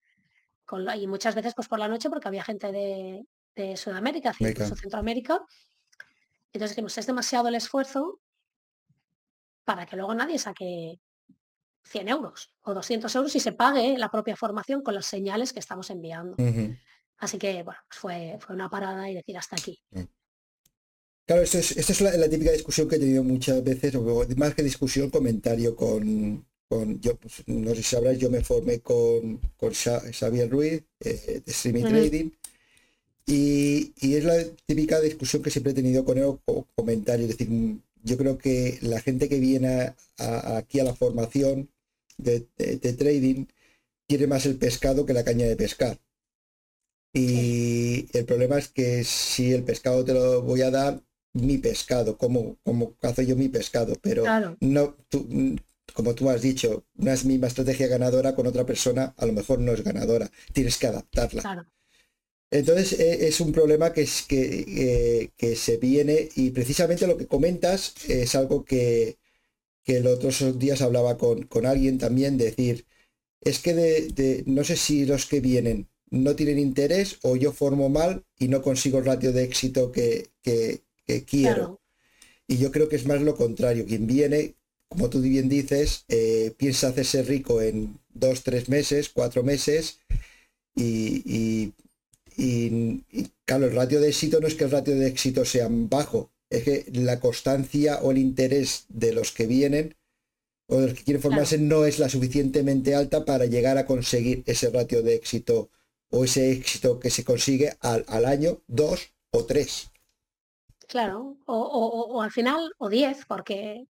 Con 0.64 0.88
y 0.98 1.06
muchas 1.06 1.34
veces 1.34 1.52
pues 1.54 1.68
por 1.68 1.78
la 1.78 1.88
noche 1.88 2.08
porque 2.08 2.28
había 2.28 2.42
gente 2.42 2.72
de, 2.72 3.76
Sudamérica, 3.76 4.34
incluso 4.38 4.74
Centroamérica. 4.74 5.38
Entonces 6.50 6.74
dijimos, 6.74 6.96
es 6.96 7.06
demasiado 7.06 7.48
el 7.48 7.56
esfuerzo 7.56 8.20
para 9.64 9.84
que 9.84 9.96
luego 9.96 10.14
nadie 10.14 10.38
saque 10.38 10.98
100 11.90 12.08
euros 12.08 12.50
o 12.62 12.72
200 12.72 13.14
euros 13.16 13.34
y 13.34 13.40
se 13.40 13.52
pague 13.52 13.98
la 13.98 14.10
propia 14.10 14.36
formación 14.36 14.82
con 14.82 14.94
las 14.94 15.06
señales 15.06 15.52
que 15.52 15.60
estamos 15.60 15.90
enviando. 15.90 16.36
Así 17.18 17.36
que, 17.36 17.62
bueno, 17.62 17.80
pues 17.88 17.98
fue, 17.98 18.38
fue 18.40 18.54
una 18.54 18.70
parada 18.70 19.10
y 19.10 19.14
decir 19.14 19.36
hasta 19.36 19.56
aquí. 19.56 19.82
Claro, 21.26 21.42
esta 21.42 21.58
es, 21.58 22.00
la, 22.00 22.28
típica 22.28 22.50
discusión 22.50 22.88
que 22.88 22.96
he 22.96 22.98
tenido 22.98 23.22
muchas 23.22 23.62
veces, 23.62 23.94
o 23.94 24.26
más 24.36 24.54
que 24.54 24.62
discusión, 24.62 25.10
comentario 25.10 25.76
con, 25.76 26.44
con 26.68 27.00
yo, 27.00 27.16
pues, 27.16 27.42
no 27.46 27.70
sé 27.70 27.76
si 27.76 27.82
sabrás, 27.82 28.18
yo 28.18 28.30
me 28.30 28.42
formé 28.42 28.80
con, 28.80 29.38
con 29.56 29.72
Xavier 29.72 30.50
Ruiz 30.50 30.82
eh, 31.00 31.42
de 31.44 31.52
Streaming 31.52 31.84
Trading. 31.84 32.30
Y, 33.26 33.92
es 34.00 34.24
la 34.24 34.42
típica 34.66 35.00
discusión 35.00 35.42
que 35.42 35.50
siempre 35.50 35.72
he 35.72 35.74
tenido 35.74 36.04
con 36.04 36.18
él, 36.18 36.24
o 36.24 36.66
comentario. 36.74 37.26
Es 37.26 37.36
decir, 37.36 37.78
yo 38.02 38.16
creo 38.16 38.38
que 38.38 38.78
la 38.82 39.00
gente 39.00 39.28
que 39.28 39.38
viene 39.38 39.94
aquí 40.18 40.80
a 40.80 40.84
la 40.84 40.94
formación 40.94 41.68
de, 42.22 42.92
trading 42.92 43.46
quiere 44.06 44.26
más 44.26 44.46
el 44.46 44.56
pescado 44.56 45.06
que 45.06 45.12
la 45.12 45.24
caña 45.24 45.46
de 45.46 45.56
pescar. 45.56 45.98
Y 47.12 48.06
el 48.16 48.24
problema 48.24 48.58
es 48.58 48.68
que 48.68 49.04
si 49.04 49.52
el 49.52 49.64
pescado 49.64 50.04
te 50.04 50.14
lo 50.14 50.42
voy 50.42 50.62
a 50.62 50.70
dar, 50.70 51.02
mi 51.32 51.58
pescado, 51.58 52.16
como, 52.16 52.56
como 52.64 52.96
cazo 52.96 53.22
yo 53.22 53.36
mi 53.36 53.48
pescado, 53.48 53.94
pero 54.00 54.24
no, 54.60 54.96
como 55.94 56.14
tú 56.14 56.28
has 56.28 56.42
dicho, 56.42 56.84
una 56.96 57.12
es 57.12 57.24
misma 57.24 57.46
estrategia 57.46 57.86
ganadora 57.86 58.34
con 58.34 58.46
otra 58.46 58.66
persona, 58.66 59.14
a 59.16 59.26
lo 59.26 59.32
mejor 59.32 59.60
no 59.60 59.72
es 59.72 59.82
ganadora, 59.82 60.30
tienes 60.52 60.76
que 60.76 60.88
adaptarla. 60.88 61.68
Entonces 62.50 62.98
e, 62.98 63.28
es 63.28 63.40
un 63.40 63.52
problema 63.52 63.92
que, 63.92 64.02
es, 64.02 64.22
que, 64.22 65.30
que, 65.36 65.54
se 65.54 65.76
viene 65.76 66.28
y 66.34 66.50
precisamente 66.50 67.06
lo 67.06 67.16
que 67.16 67.26
comentas 67.26 67.94
es 68.08 68.34
algo 68.34 68.64
que, 68.64 69.18
que 69.84 70.00
los 70.00 70.14
otros 70.14 70.58
días 70.58 70.82
hablaba 70.82 71.18
con, 71.18 71.44
con 71.44 71.66
alguien 71.66 71.98
también, 71.98 72.38
decir, 72.38 72.86
es 73.40 73.58
que 73.58 73.74
de, 73.74 74.42
no 74.46 74.64
sé 74.64 74.76
si 74.76 75.06
los 75.06 75.26
que 75.26 75.40
vienen 75.40 75.88
no 76.10 76.34
tienen 76.34 76.58
interés 76.58 77.18
o 77.22 77.36
yo 77.36 77.52
formo 77.52 77.88
mal 77.88 78.24
y 78.38 78.48
no 78.48 78.62
consigo 78.62 78.98
el 78.98 79.04
ratio 79.04 79.32
de 79.32 79.44
éxito 79.44 79.92
que, 79.92 80.30
quiero. 81.26 81.80
Y 82.46 82.58
yo 82.58 82.72
creo 82.72 82.88
que 82.88 82.96
es 82.96 83.06
más 83.06 83.22
lo 83.22 83.36
contrario. 83.36 83.86
Quien 83.86 84.06
viene, 84.06 84.56
como 84.88 85.08
tú 85.08 85.20
bien 85.20 85.48
dices, 85.48 86.04
eh, 86.08 86.52
piensa 86.56 86.88
hacerse 86.88 87.22
rico 87.22 87.62
en 87.62 87.98
dos, 88.12 88.42
tres 88.42 88.68
meses, 88.68 89.08
cuatro 89.08 89.44
meses 89.44 90.00
y 90.74 91.72
y, 92.40 93.02
claro, 93.44 93.66
el 93.66 93.74
ratio 93.74 94.00
de 94.00 94.08
éxito 94.08 94.40
no 94.40 94.46
es 94.46 94.54
que 94.54 94.64
el 94.64 94.70
ratio 94.70 94.94
de 94.96 95.06
éxito 95.06 95.44
sea 95.44 95.68
bajo, 95.70 96.30
es 96.50 96.64
que 96.64 96.84
la 96.92 97.20
constancia 97.20 98.00
o 98.02 98.10
el 98.10 98.18
interés 98.18 98.84
de 98.88 99.12
los 99.12 99.32
que 99.32 99.46
vienen 99.46 99.96
o 100.66 100.76
de 100.76 100.88
los 100.88 100.98
que 100.98 101.04
quieren 101.04 101.22
formarse 101.22 101.58
no 101.58 101.84
es 101.84 101.98
la 101.98 102.08
suficientemente 102.08 102.94
alta 102.94 103.24
para 103.24 103.46
llegar 103.46 103.78
a 103.78 103.86
conseguir 103.86 104.42
ese 104.46 104.70
ratio 104.70 105.02
de 105.02 105.14
éxito 105.14 105.70
o 106.10 106.24
ese 106.24 106.50
éxito 106.50 106.98
que 106.98 107.10
se 107.10 107.24
consigue 107.24 107.76
al, 107.80 108.24
año, 108.24 108.60
dos 108.66 109.12
o 109.30 109.44
tres. 109.44 109.90
Claro, 110.88 111.36
o, 111.46 112.20
al 112.20 112.32
final, 112.32 112.72
o 112.78 112.88
diez, 112.88 113.24
porque 113.26 113.86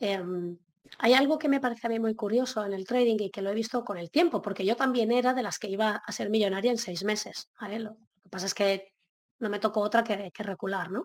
em, 0.00 0.56
hay 0.98 1.12
algo 1.12 1.38
que 1.38 1.50
me 1.50 1.60
parece 1.60 1.86
a 1.86 1.90
mí 1.90 2.00
muy 2.00 2.14
curioso 2.14 2.64
en 2.64 2.72
el 2.72 2.86
trading 2.86 3.18
y 3.20 3.30
que 3.30 3.42
lo 3.42 3.50
he 3.50 3.54
visto 3.54 3.84
con 3.84 3.98
el 3.98 4.10
tiempo, 4.10 4.40
porque 4.40 4.64
yo 4.64 4.76
también 4.76 5.12
era 5.12 5.34
de 5.34 5.42
las 5.42 5.58
que 5.58 5.68
iba 5.68 5.96
a 5.96 6.12
ser 6.12 6.30
millonaria 6.30 6.70
en 6.70 6.78
seis 6.78 7.04
meses. 7.04 7.50
Lo 7.60 7.96
que 8.22 8.30
pasa 8.30 8.46
es 8.46 8.54
que 8.54 8.94
no 9.40 9.50
me 9.50 9.58
tocó 9.58 9.80
otra 9.80 10.02
que, 10.02 10.30
que 10.32 10.42
recular, 10.42 10.90
¿no? 10.90 11.04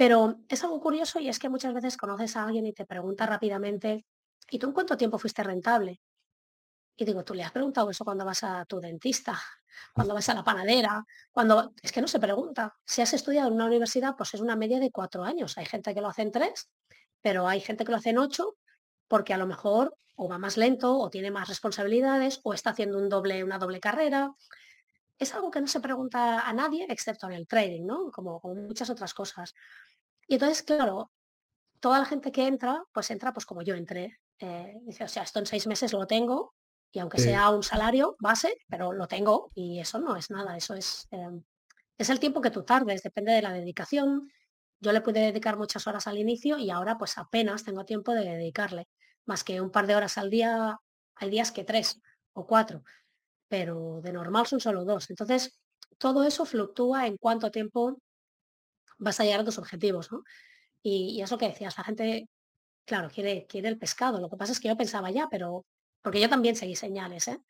Pero 0.00 0.38
es 0.48 0.64
algo 0.64 0.80
curioso 0.80 1.20
y 1.20 1.28
es 1.28 1.38
que 1.38 1.50
muchas 1.50 1.74
veces 1.74 1.98
conoces 1.98 2.34
a 2.34 2.44
alguien 2.44 2.64
y 2.64 2.72
te 2.72 2.86
pregunta 2.86 3.26
rápidamente, 3.26 4.06
¿y 4.50 4.58
tú 4.58 4.68
en 4.68 4.72
cuánto 4.72 4.96
tiempo 4.96 5.18
fuiste 5.18 5.42
rentable? 5.42 6.00
Y 6.96 7.04
digo, 7.04 7.22
tú 7.22 7.34
le 7.34 7.42
has 7.42 7.52
preguntado 7.52 7.90
eso 7.90 8.02
cuando 8.02 8.24
vas 8.24 8.42
a 8.42 8.64
tu 8.64 8.80
dentista, 8.80 9.38
cuando 9.92 10.14
vas 10.14 10.26
a 10.30 10.34
la 10.34 10.42
panadera, 10.42 11.04
cuando... 11.30 11.74
Es 11.82 11.92
que 11.92 12.00
no 12.00 12.08
se 12.08 12.18
pregunta. 12.18 12.74
Si 12.82 13.02
has 13.02 13.12
estudiado 13.12 13.48
en 13.48 13.56
una 13.56 13.66
universidad, 13.66 14.16
pues 14.16 14.32
es 14.32 14.40
una 14.40 14.56
media 14.56 14.80
de 14.80 14.90
cuatro 14.90 15.22
años. 15.22 15.58
Hay 15.58 15.66
gente 15.66 15.92
que 15.92 16.00
lo 16.00 16.08
hace 16.08 16.22
en 16.22 16.32
tres, 16.32 16.70
pero 17.20 17.46
hay 17.46 17.60
gente 17.60 17.84
que 17.84 17.92
lo 17.92 17.98
hace 17.98 18.08
en 18.08 18.20
ocho 18.20 18.56
porque 19.06 19.34
a 19.34 19.36
lo 19.36 19.46
mejor 19.46 19.98
o 20.16 20.30
va 20.30 20.38
más 20.38 20.56
lento 20.56 20.98
o 20.98 21.10
tiene 21.10 21.30
más 21.30 21.46
responsabilidades 21.46 22.40
o 22.42 22.54
está 22.54 22.70
haciendo 22.70 22.96
un 22.96 23.10
doble, 23.10 23.44
una 23.44 23.58
doble 23.58 23.80
carrera. 23.80 24.32
Es 25.18 25.34
algo 25.34 25.50
que 25.50 25.60
no 25.60 25.66
se 25.66 25.80
pregunta 25.80 26.48
a 26.48 26.52
nadie 26.54 26.86
excepto 26.88 27.26
en 27.26 27.34
el 27.34 27.46
trading, 27.46 27.84
¿no? 27.84 28.10
Como, 28.10 28.40
muchas 28.42 28.88
otras 28.88 29.12
cosas. 29.12 29.54
Y 30.30 30.34
entonces, 30.34 30.62
claro, 30.62 31.10
toda 31.80 31.98
la 31.98 32.04
gente 32.04 32.30
que 32.30 32.46
entra, 32.46 32.84
pues 32.92 33.10
entra 33.10 33.32
pues 33.32 33.44
como 33.44 33.62
yo 33.62 33.74
entré. 33.74 34.20
Eh, 34.38 34.76
dice, 34.82 35.02
o 35.02 35.08
sea, 35.08 35.24
esto 35.24 35.40
en 35.40 35.46
seis 35.46 35.66
meses 35.66 35.92
lo 35.92 36.06
tengo 36.06 36.54
y 36.92 37.00
aunque 37.00 37.18
sea 37.18 37.50
un 37.50 37.64
salario 37.64 38.14
base, 38.20 38.54
pero 38.68 38.92
lo 38.92 39.08
tengo 39.08 39.50
y 39.56 39.80
eso 39.80 39.98
no 39.98 40.14
es 40.14 40.30
nada, 40.30 40.56
eso 40.56 40.74
es, 40.74 41.08
em, 41.10 41.42
es 41.98 42.10
el 42.10 42.20
tiempo 42.20 42.40
que 42.40 42.52
tú 42.52 42.62
tardes, 42.62 43.02
depende 43.02 43.32
de 43.32 43.42
la 43.42 43.52
dedicación. 43.52 44.30
Yo 44.78 44.92
le 44.92 45.00
pude 45.00 45.18
dedicar 45.18 45.58
muchas 45.58 45.88
horas 45.88 46.06
al 46.06 46.16
inicio 46.16 46.58
y 46.58 46.70
ahora 46.70 46.96
pues 46.96 47.18
apenas 47.18 47.64
tengo 47.64 47.84
tiempo 47.84 48.14
de 48.14 48.24
dedicarle 48.24 48.86
más 49.26 49.42
que 49.42 49.60
un 49.60 49.72
par 49.72 49.88
de 49.88 49.96
horas 49.96 50.16
al 50.16 50.30
día, 50.30 50.78
hay 51.16 51.30
días 51.30 51.50
que 51.50 51.64
tres 51.64 52.00
o 52.34 52.46
cuatro, 52.46 52.84
pero 53.48 54.00
de 54.00 54.12
normal 54.12 54.46
son 54.46 54.60
solo 54.60 54.84
dos. 54.84 55.10
Entonces, 55.10 55.60
todo 55.98 56.22
eso 56.22 56.44
fluctúa 56.44 57.08
en 57.08 57.16
cuánto 57.16 57.50
tiempo 57.50 57.98
vas 59.00 59.20
a 59.20 59.24
llegar 59.24 59.40
a 59.40 59.44
tus 59.44 59.58
objetivos, 59.58 60.12
¿no? 60.12 60.24
Y, 60.82 61.20
eso 61.22 61.38
que 61.38 61.48
decías, 61.48 61.76
la 61.76 61.84
gente, 61.84 62.28
claro, 62.86 63.10
quiere, 63.10 63.46
quiere 63.46 63.68
el 63.68 63.78
pescado. 63.78 64.20
Lo 64.20 64.30
que 64.30 64.36
pasa 64.36 64.52
es 64.52 64.60
que 64.60 64.68
yo 64.68 64.76
pensaba 64.76 65.10
ya, 65.10 65.28
pero, 65.30 65.66
porque 66.02 66.20
yo 66.20 66.28
también 66.28 66.56
seguí 66.56 66.76
señales, 66.76 67.28
¿eh? 67.28 67.40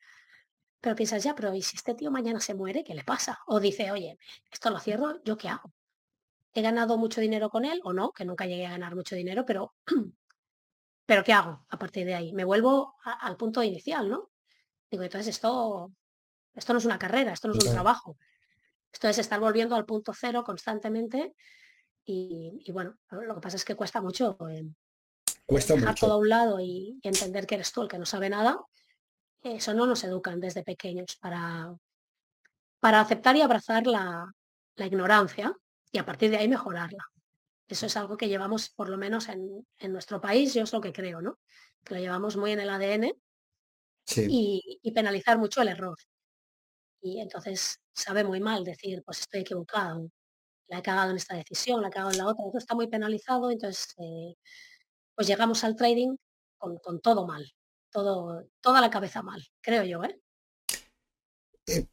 Pero 0.80 0.96
piensas 0.96 1.22
ya, 1.22 1.34
pero 1.34 1.54
¿y 1.54 1.62
si 1.62 1.76
este 1.76 1.94
tío 1.94 2.10
mañana 2.10 2.40
se 2.40 2.54
muere, 2.54 2.84
qué 2.84 2.94
le 2.94 3.04
pasa? 3.04 3.40
O 3.46 3.60
dice, 3.60 3.92
oye, 3.92 4.18
esto 4.50 4.70
lo 4.70 4.80
cierro, 4.80 5.22
¿yo 5.24 5.36
qué 5.36 5.48
hago? 5.48 5.72
¿He 6.54 6.62
ganado 6.62 6.98
mucho 6.98 7.20
dinero 7.20 7.50
con 7.50 7.64
él 7.64 7.80
o 7.84 7.92
no? 7.92 8.12
Que 8.12 8.24
nunca 8.24 8.46
llegué 8.46 8.66
a 8.66 8.70
ganar 8.70 8.96
mucho 8.96 9.14
dinero, 9.16 9.44
pero 9.46 9.74
Pero 11.10 11.24
¿qué 11.24 11.32
hago 11.32 11.66
a 11.68 11.76
partir 11.76 12.06
de 12.06 12.14
ahí? 12.14 12.32
Me 12.32 12.44
vuelvo 12.44 12.94
al 13.02 13.36
punto 13.36 13.64
inicial, 13.64 14.08
¿no? 14.08 14.30
Digo, 14.88 15.02
entonces 15.02 15.26
esto, 15.26 15.90
esto 16.54 16.72
no 16.72 16.78
es 16.78 16.84
una 16.84 17.00
carrera, 17.00 17.32
esto 17.32 17.48
no 17.48 17.54
es 17.54 17.64
un 17.64 17.72
trabajo. 17.72 18.16
Esto 18.92 19.08
es 19.08 19.18
estar 19.18 19.40
volviendo 19.40 19.76
al 19.76 19.86
punto 19.86 20.12
cero 20.14 20.42
constantemente 20.44 21.34
y, 22.04 22.70
bueno, 22.72 22.96
lo 23.10 23.36
que 23.36 23.40
pasa 23.40 23.56
es 23.56 23.64
que 23.64 23.76
cuesta 23.76 24.00
mucho 24.00 24.36
eh, 24.48 24.66
cuesta 25.46 25.74
dejar 25.74 25.94
todo 25.94 26.14
a 26.14 26.16
un 26.16 26.28
lado 26.28 26.58
y, 26.60 26.98
entender 27.02 27.46
que 27.46 27.54
eres 27.54 27.72
tú 27.72 27.82
el 27.82 27.88
que 27.88 27.98
no 27.98 28.06
sabe 28.06 28.28
nada. 28.28 28.58
Eso 29.42 29.74
no 29.74 29.86
nos 29.86 30.02
educan 30.04 30.40
desde 30.40 30.64
pequeños 30.64 31.16
para, 31.20 31.72
para 32.80 33.00
aceptar 33.00 33.36
y 33.36 33.42
abrazar 33.42 33.86
la, 33.86 34.26
la 34.76 34.86
ignorancia 34.86 35.54
y 35.92 35.98
a 35.98 36.04
partir 36.04 36.30
de 36.30 36.38
ahí 36.38 36.48
mejorarla. 36.48 37.04
Eso 37.68 37.86
es 37.86 37.96
algo 37.96 38.16
que 38.16 38.28
llevamos, 38.28 38.70
por 38.70 38.88
lo 38.88 38.98
menos 38.98 39.28
en, 39.28 39.64
nuestro 39.92 40.20
país, 40.20 40.52
yo 40.54 40.64
es 40.64 40.72
lo 40.72 40.80
que 40.80 40.92
creo, 40.92 41.22
¿no? 41.22 41.38
Que 41.84 41.94
lo 41.94 42.00
llevamos 42.00 42.36
muy 42.36 42.50
en 42.50 42.60
el 42.60 42.68
ADN 42.68 43.12
y, 44.16 44.92
penalizar 44.92 45.38
mucho 45.38 45.62
el 45.62 45.68
error. 45.68 45.96
Y 47.02 47.20
entonces 47.20 47.80
sabe 47.92 48.24
muy 48.24 48.40
mal 48.40 48.64
decir, 48.64 49.02
pues 49.04 49.20
estoy 49.20 49.40
equivocado, 49.40 50.10
la 50.68 50.78
he 50.78 50.82
cagado 50.82 51.10
en 51.10 51.16
esta 51.16 51.36
decisión, 51.36 51.82
la 51.82 51.88
he 51.88 51.90
cagado 51.90 52.12
en 52.12 52.18
la 52.18 52.26
otra, 52.26 52.44
eso 52.48 52.58
está 52.58 52.74
muy 52.74 52.88
penalizado, 52.88 53.50
entonces 53.50 53.94
eh, 53.98 54.34
pues 55.14 55.26
llegamos 55.26 55.64
al 55.64 55.76
trading 55.76 56.16
con, 56.58 56.78
con, 56.78 57.00
todo 57.00 57.26
mal, 57.26 57.50
todo, 57.90 58.44
toda 58.60 58.80
la 58.80 58.90
cabeza 58.90 59.22
mal, 59.22 59.42
creo 59.62 59.84
yo, 59.84 60.04
¿eh? 60.04 60.20
Eh, 61.66 61.86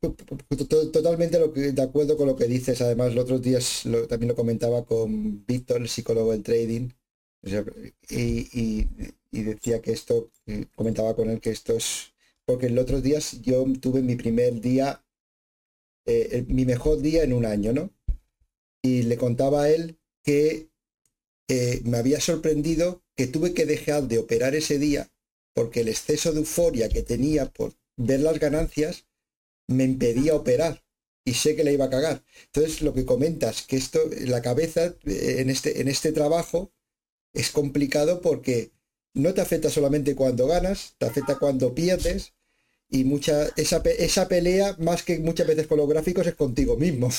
totalmente 0.91 1.37
de 1.39 1.81
acuerdo 1.81 2.17
con 2.17 2.27
lo 2.27 2.35
que 2.35 2.45
dices. 2.45 2.81
Además, 2.81 3.13
los 3.13 3.25
otros 3.25 3.41
días 3.41 3.83
también 4.09 4.29
lo 4.29 4.35
comentaba 4.35 4.85
con 4.85 5.45
Víctor, 5.45 5.81
el 5.81 5.89
psicólogo 5.89 6.31
del 6.31 6.41
trading, 6.41 6.89
y, 8.09 8.87
decía 9.31 9.81
que 9.81 9.91
esto, 9.91 10.31
eh, 10.47 10.65
comentaba 10.75 11.15
con 11.15 11.29
él 11.29 11.39
que 11.39 11.51
esto 11.51 11.73
es, 11.73 12.13
porque 12.47 12.71
los 12.71 12.83
otros 12.83 13.03
días 13.03 13.41
yo 13.43 13.63
tuve 13.79 14.01
mi 14.01 14.15
primer 14.15 14.59
día, 14.61 15.05
eh, 16.07 16.45
mi 16.47 16.65
mejor 16.65 17.01
día 17.01 17.23
en 17.23 17.33
un 17.33 17.45
año, 17.45 17.73
¿no? 17.73 17.91
Y 18.81 19.03
le 19.03 19.17
contaba 19.17 19.63
a 19.63 19.69
él 19.69 19.99
que 20.23 20.69
me 21.83 21.97
había 21.97 22.19
sorprendido 22.19 23.03
que 23.15 23.27
tuve 23.27 23.53
que 23.53 23.65
dejar 23.65 24.07
de 24.09 24.17
operar 24.17 24.53
ese 24.53 24.79
día 24.79 25.09
porque 25.57 25.81
el 25.81 25.87
exceso 25.87 26.33
de 26.33 26.37
euforia 26.37 26.87
que 26.87 27.01
tenía 27.01 27.51
por 27.51 27.73
ver 27.97 28.19
las 28.19 28.37
ganancias 28.37 29.07
me 29.67 29.85
impedía 29.85 30.35
operar 30.35 30.83
y 31.25 31.33
sé 31.33 31.55
que 31.55 31.63
la 31.63 31.71
iba 31.71 31.85
a 31.85 31.89
cagar. 31.89 32.23
Entonces, 32.45 32.83
lo 32.83 32.93
que 32.93 33.05
comentas, 33.05 33.63
que 33.63 33.75
esto, 33.75 33.99
la 34.27 34.43
cabeza 34.43 34.93
eh, 35.05 35.37
en 35.39 35.49
este, 35.49 35.81
en 35.81 35.87
este 35.87 36.11
trabajo 36.11 36.71
es 37.33 37.49
complicado 37.49 38.21
porque 38.21 38.71
no 39.15 39.33
te 39.33 39.41
afecta 39.41 39.71
solamente 39.71 40.15
cuando 40.15 40.45
ganas, 40.45 40.93
te 40.99 41.07
afecta 41.07 41.39
cuando 41.39 41.73
pierdes 41.73 42.33
y 42.89 43.03
mucha, 43.03 43.47
esa, 43.55 43.77
esa 43.77 44.27
pelea, 44.27 44.75
más 44.79 45.03
que 45.03 45.19
muchas 45.19 45.47
veces 45.47 45.67
con 45.67 45.77
los 45.77 45.89
gráficos, 45.89 46.25
es 46.25 46.35
contigo 46.35 46.77
mismo. 46.77 47.09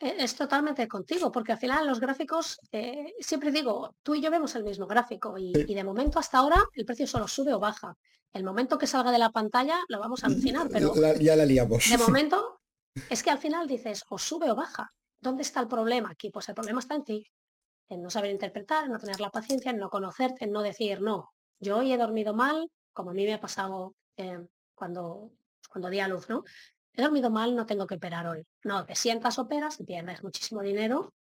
E, 0.00 0.24
es 0.24 0.34
totalmente 0.34 0.88
contigo, 0.88 1.30
porque 1.30 1.52
al 1.52 1.58
final 1.58 1.86
los 1.86 2.00
gráficos, 2.00 2.58
eh, 2.72 3.14
siempre 3.20 3.50
digo, 3.50 3.94
tú 4.02 4.14
y 4.14 4.22
yo 4.22 4.30
vemos 4.30 4.54
el 4.54 4.64
mismo 4.64 4.86
gráfico 4.86 5.36
y, 5.38 5.52
de 5.52 5.84
momento 5.84 6.18
hasta 6.18 6.38
ahora 6.38 6.62
el 6.74 6.84
precio 6.84 7.06
solo 7.06 7.28
sube 7.28 7.52
o 7.52 7.60
baja. 7.60 7.96
El 8.32 8.42
momento 8.42 8.78
que 8.78 8.86
salga 8.86 9.12
de 9.12 9.18
la 9.18 9.30
pantalla 9.30 9.78
lo 9.88 10.00
vamos 10.00 10.24
a 10.24 10.26
alucinar, 10.26 10.68
pero 10.68 10.94
ya 11.20 11.36
la 11.36 11.46
liamos. 11.46 11.88
De 11.88 11.98
momento 11.98 12.60
es 13.08 13.22
que 13.22 13.30
al 13.30 13.38
final 13.38 13.68
dices 13.68 14.04
o 14.08 14.18
sube 14.18 14.50
o 14.50 14.56
baja. 14.56 14.92
¿Dónde 15.20 15.42
está 15.42 15.60
el 15.60 15.68
problema 15.68 16.10
aquí? 16.10 16.30
Pues 16.30 16.48
el 16.48 16.54
problema 16.54 16.80
está 16.80 16.96
en 16.96 17.04
ti, 17.04 17.26
en 17.88 18.02
no 18.02 18.10
saber 18.10 18.30
interpretar, 18.30 18.84
en 18.84 18.92
no 18.92 18.98
tener 18.98 19.20
la 19.20 19.30
paciencia, 19.30 19.70
en 19.70 19.78
no 19.78 19.88
conocerte, 19.88 20.44
en 20.44 20.52
no 20.52 20.62
decir, 20.62 21.00
no, 21.00 21.30
yo 21.60 21.78
hoy 21.78 21.92
he 21.92 21.96
dormido 21.96 22.34
mal, 22.34 22.70
como 22.92 23.10
a 23.10 23.14
mí 23.14 23.24
me 23.24 23.34
ha 23.34 23.40
pasado 23.40 23.94
eh, 24.16 24.38
cuando, 24.74 25.30
cuando 25.70 25.88
di 25.88 26.00
a 26.00 26.08
luz, 26.08 26.28
¿no? 26.28 26.44
he 26.96 27.02
dormido 27.02 27.30
mal, 27.30 27.54
no 27.54 27.66
tengo 27.66 27.86
que 27.86 27.96
operar 27.96 28.26
hoy. 28.26 28.46
No, 28.62 28.84
te 28.86 28.94
sientas, 28.94 29.38
operas, 29.38 29.78
pierdes 29.86 30.22
muchísimo 30.22 30.62
dinero 30.62 31.12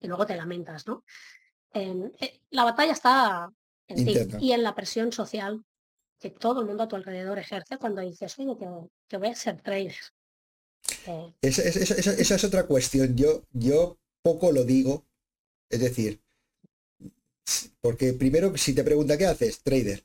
y 0.00 0.06
luego 0.06 0.26
te 0.26 0.36
lamentas, 0.36 0.86
¿no? 0.86 1.04
Eh, 1.72 2.40
la 2.50 2.64
batalla 2.64 2.92
está 2.92 3.50
en 3.88 4.04
ti 4.04 4.36
y 4.40 4.52
en 4.52 4.62
la 4.62 4.74
presión 4.74 5.12
social 5.12 5.64
que 6.20 6.30
todo 6.30 6.60
el 6.60 6.66
mundo 6.66 6.84
a 6.84 6.88
tu 6.88 6.96
alrededor 6.96 7.38
ejerce 7.38 7.78
cuando 7.78 8.00
dices, 8.00 8.38
oye, 8.38 8.56
que, 9.08 9.16
voy 9.16 9.28
a 9.28 9.34
ser 9.34 9.60
trader. 9.60 9.94
Eh, 11.06 11.34
esa, 11.40 11.62
es 11.62 12.44
otra 12.44 12.66
cuestión. 12.66 13.16
Yo, 13.16 13.42
yo 13.52 13.98
poco 14.22 14.52
lo 14.52 14.64
digo. 14.64 15.04
Es 15.70 15.80
decir, 15.80 16.20
porque 17.80 18.12
primero, 18.12 18.56
si 18.56 18.74
te 18.74 18.84
pregunta 18.84 19.18
qué 19.18 19.26
haces, 19.26 19.62
trader, 19.62 20.04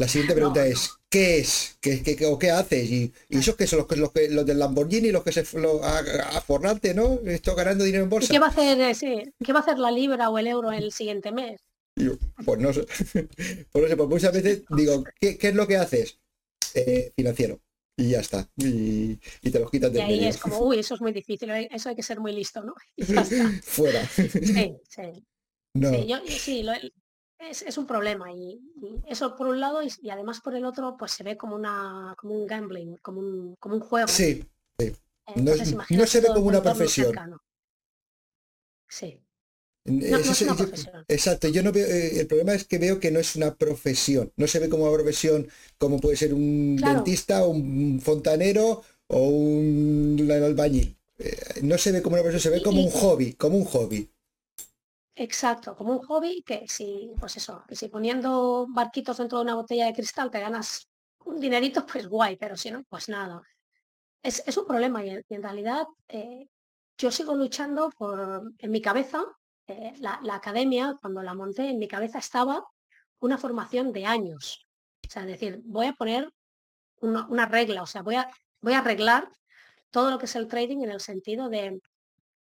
la 0.00 0.08
siguiente 0.08 0.34
pregunta 0.34 0.66
es, 0.66 0.92
¿qué 1.10 1.40
es? 1.40 1.76
¿Qué, 1.78 2.02
qué, 2.02 2.24
o 2.24 2.38
qué 2.38 2.50
haces? 2.50 2.90
Y, 2.90 3.12
y 3.28 3.38
esos 3.38 3.54
que 3.54 3.66
son 3.66 3.80
los, 3.80 3.98
los, 3.98 4.12
que, 4.12 4.30
los 4.30 4.46
del 4.46 4.58
Lamborghini, 4.58 5.12
los 5.12 5.22
que 5.22 5.30
se 5.30 5.58
lo, 5.58 5.84
a, 5.84 5.98
a, 5.98 6.40
forrarte, 6.40 6.94
¿no? 6.94 7.20
Esto 7.26 7.54
ganando 7.54 7.84
dinero 7.84 8.04
en 8.04 8.08
bolsa. 8.08 8.32
¿Y 8.32 8.34
qué 8.34 8.38
va 8.38 8.46
a 8.46 8.48
hacer, 8.48 8.80
eh, 8.80 9.32
qué 9.44 9.52
va 9.52 9.58
a 9.58 9.62
hacer 9.62 9.78
la 9.78 9.90
libra 9.90 10.30
o 10.30 10.38
el 10.38 10.46
euro 10.46 10.72
el 10.72 10.90
siguiente 10.90 11.32
mes? 11.32 11.60
pues 12.46 12.58
no 12.58 12.72
sé. 12.72 12.80
no 13.74 13.88
sé, 13.88 13.96
pues 13.96 14.08
muchas 14.08 14.32
veces 14.32 14.62
digo, 14.70 15.04
¿qué, 15.20 15.36
qué 15.36 15.48
es 15.48 15.54
lo 15.54 15.66
que 15.66 15.76
haces? 15.76 16.18
Eh, 16.72 17.12
financiero. 17.14 17.60
Y 17.98 18.08
ya 18.08 18.20
está. 18.20 18.48
Y, 18.56 19.18
y 19.42 19.50
te 19.50 19.60
los 19.60 19.70
quitas 19.70 19.92
de 19.92 19.98
Y 19.98 20.02
ahí 20.02 20.24
es 20.24 20.38
como, 20.38 20.60
uy, 20.60 20.78
eso 20.78 20.94
es 20.94 21.02
muy 21.02 21.12
difícil, 21.12 21.50
eh, 21.50 21.68
eso 21.70 21.90
hay 21.90 21.96
que 21.96 22.02
ser 22.02 22.20
muy 22.20 22.32
listo, 22.32 22.62
¿no? 22.62 22.72
Y 22.96 23.04
ya 23.04 23.20
está. 23.20 23.50
Fuera. 23.64 24.08
Sí, 24.08 24.76
sí. 24.88 25.26
No. 25.74 25.90
Sí, 25.90 26.06
yo, 26.06 26.16
sí 26.26 26.62
lo, 26.62 26.72
es, 27.40 27.78
un 27.78 27.86
problema 27.86 28.32
y, 28.32 28.60
eso 29.06 29.36
por 29.36 29.48
un 29.48 29.60
lado 29.60 29.80
y, 29.82 30.10
además 30.10 30.40
por 30.40 30.54
el 30.54 30.64
otro 30.64 30.96
pues 30.98 31.12
se 31.12 31.24
ve 31.24 31.36
como 31.36 31.56
una 31.56 32.14
como 32.18 32.34
un 32.34 32.46
gambling 32.46 32.96
como 32.98 33.20
un, 33.20 33.56
como 33.56 33.76
un 33.76 33.80
juego. 33.80 34.08
Sí, 34.08 34.44
no, 35.36 36.06
se 36.06 36.20
ve 36.20 36.28
como 36.28 36.46
una 36.46 36.62
profesión. 36.62 37.14
sí. 38.88 39.20
Exacto 41.08 41.48
yo 41.48 41.62
no 41.62 41.72
veo 41.72 41.86
eh, 41.86 42.20
el 42.20 42.26
problema 42.26 42.52
es 42.52 42.66
que 42.66 42.78
veo 42.78 43.00
que 43.00 43.10
no 43.10 43.18
es 43.18 43.34
una 43.34 43.54
profesión. 43.54 44.30
No 44.36 44.46
se 44.46 44.58
ve 44.58 44.68
como 44.68 44.84
una 44.84 44.92
profesión 44.92 45.48
como 45.78 45.98
puede 45.98 46.16
ser 46.16 46.34
un 46.34 46.76
dentista 46.76 47.46
un 47.46 48.00
fontanero 48.00 48.82
o 49.06 49.28
un 49.28 50.28
albañil. 50.30 50.98
Eh, 51.18 51.60
no 51.62 51.78
se 51.78 51.92
ve 51.92 52.02
como 52.02 52.14
una 52.14 52.22
profesión 52.22 52.52
se 52.52 52.58
ve 52.58 52.62
como 52.62 52.82
un 52.82 52.90
hobby 52.90 53.32
como 53.32 53.56
un 53.56 53.64
hobby 53.64 54.10
Exacto, 55.20 55.76
como 55.76 55.92
un 55.92 56.02
hobby 56.06 56.42
que 56.42 56.66
si, 56.66 57.12
pues 57.20 57.36
eso, 57.36 57.62
si 57.70 57.88
poniendo 57.88 58.66
barquitos 58.70 59.18
dentro 59.18 59.36
de 59.36 59.44
una 59.44 59.54
botella 59.54 59.84
de 59.84 59.92
cristal 59.92 60.30
te 60.30 60.40
ganas 60.40 60.88
un 61.26 61.38
dinerito, 61.38 61.84
pues 61.84 62.08
guay, 62.08 62.36
pero 62.36 62.56
si 62.56 62.70
no, 62.70 62.84
pues 62.88 63.10
nada. 63.10 63.42
Es, 64.22 64.56
un 64.56 64.66
problema 64.66 65.04
y 65.04 65.10
en, 65.10 65.42
realidad 65.42 65.84
eh, 66.08 66.48
yo 66.96 67.10
sigo 67.10 67.34
luchando 67.34 67.90
por, 67.90 68.50
en 68.56 68.70
mi 68.70 68.80
cabeza, 68.80 69.22
eh, 69.66 69.92
la, 69.98 70.20
academia, 70.32 70.96
cuando 71.02 71.22
la 71.22 71.34
monté, 71.34 71.68
en 71.68 71.78
mi 71.78 71.86
cabeza 71.86 72.18
estaba 72.18 72.64
una 73.18 73.36
formación 73.36 73.92
de 73.92 74.06
años. 74.06 74.66
O 75.06 75.10
sea, 75.10 75.22
es 75.24 75.28
decir, 75.28 75.60
voy 75.66 75.88
a 75.88 75.92
poner 75.92 76.32
una, 77.02 77.44
regla, 77.44 77.82
o 77.82 77.86
sea, 77.86 78.00
voy 78.00 78.14
a, 78.14 78.30
voy 78.62 78.72
a 78.72 78.78
arreglar 78.78 79.28
todo 79.90 80.10
lo 80.10 80.18
que 80.18 80.24
es 80.24 80.34
el 80.36 80.48
trading 80.48 80.78
en 80.78 80.90
el 80.92 81.00
sentido 81.00 81.50
de, 81.50 81.78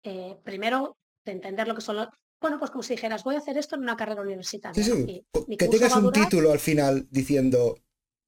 eh, 0.04 0.38
primero, 0.44 0.98
de 1.26 1.32
entender 1.32 1.68
lo 1.68 1.74
que 1.74 1.82
son 1.82 2.08
bueno, 2.42 2.58
pues 2.58 2.72
como 2.72 2.84
si 2.84 2.94
dijeras, 2.94 3.24
voy 3.24 3.36
a 3.36 3.40
hacer 3.40 3.58
esto 3.58 3.76
en 3.76 3.84
una 3.84 3.98
carrera 3.98 4.22
universitaria. 4.22 4.84
que 4.84 5.68
tengas 5.68 5.96
un 5.96 6.12
título 6.12 6.52
al 6.52 6.60
final 6.60 7.08
diciendo, 7.10 7.76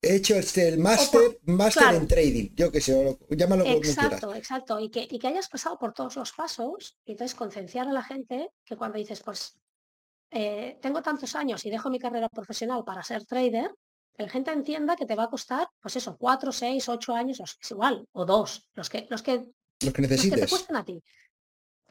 he 0.01 0.15
hecho 0.15 0.35
este, 0.35 0.67
el 0.67 0.79
máster, 0.79 1.39
máster 1.43 1.95
en 1.95 2.07
trading, 2.07 2.49
yo 2.55 2.71
que 2.71 2.81
sé, 2.81 3.17
llámalo 3.29 3.63
como 3.63 3.77
Exacto, 3.77 4.35
exacto. 4.35 4.79
Y 4.79 4.89
que, 4.89 5.07
y 5.09 5.19
que 5.19 5.27
hayas 5.27 5.47
pasado 5.47 5.77
por 5.77 5.93
todos 5.93 6.15
los 6.15 6.31
pasos 6.33 6.97
y 7.05 7.11
entonces 7.11 7.35
concienciar 7.35 7.87
a 7.87 7.93
la 7.93 8.03
gente 8.03 8.49
que 8.65 8.75
cuando 8.75 8.97
dices, 8.97 9.21
pues 9.21 9.57
eh, 10.31 10.77
tengo 10.81 11.01
tantos 11.01 11.35
años 11.35 11.65
y 11.65 11.69
dejo 11.69 11.89
mi 11.89 11.99
carrera 11.99 12.27
profesional 12.29 12.83
para 12.83 13.03
ser 13.03 13.25
trader, 13.25 13.73
que 14.17 14.23
la 14.23 14.29
gente 14.29 14.51
entienda 14.51 14.97
que 14.97 15.05
te 15.05 15.15
va 15.15 15.23
a 15.23 15.29
costar, 15.29 15.69
pues 15.79 15.95
eso, 15.95 16.17
cuatro, 16.17 16.51
seis, 16.51 16.89
ocho 16.89 17.13
años, 17.13 17.39
es 17.39 17.71
igual, 17.71 18.05
o 18.11 18.25
dos, 18.25 18.67
los 18.73 18.89
que, 18.89 19.07
los 19.09 19.21
que, 19.21 19.51
los 19.81 19.93
que 19.93 20.01
necesites. 20.01 20.31
Los 20.31 20.39
que 20.39 20.45
te 20.45 20.49
cuesten 20.49 20.75
a 20.75 20.83
ti 20.83 21.01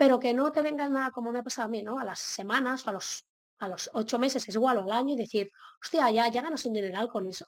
pero 0.00 0.18
que 0.18 0.32
no 0.32 0.50
te 0.50 0.62
vengan 0.62 0.94
nada 0.94 1.10
como 1.10 1.30
me 1.30 1.40
ha 1.40 1.42
pasado 1.42 1.66
a 1.66 1.68
mí, 1.68 1.82
¿no? 1.82 1.98
A 1.98 2.04
las 2.04 2.20
semanas, 2.20 2.88
a 2.88 2.92
los, 2.92 3.26
a 3.58 3.68
los 3.68 3.90
ocho 3.92 4.18
meses 4.18 4.48
es 4.48 4.54
igual 4.54 4.78
o 4.78 4.84
al 4.84 4.92
año 4.92 5.12
y 5.12 5.18
decir, 5.18 5.52
hostia, 5.78 6.10
ya, 6.10 6.26
ya 6.28 6.40
ganas 6.40 6.64
un 6.64 6.72
dineral 6.72 7.06
con 7.10 7.26
eso. 7.26 7.46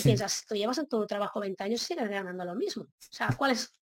Y 0.00 0.02
piensas, 0.02 0.44
tú 0.48 0.56
llevas 0.56 0.78
en 0.78 0.88
tu 0.88 1.06
trabajo 1.06 1.38
20 1.38 1.62
años 1.62 1.80
y 1.80 1.84
sigues 1.84 2.10
ganando 2.10 2.44
lo 2.44 2.56
mismo. 2.56 2.82
O 2.82 2.90
sea, 3.08 3.28
¿cuál 3.38 3.52
es? 3.52 3.72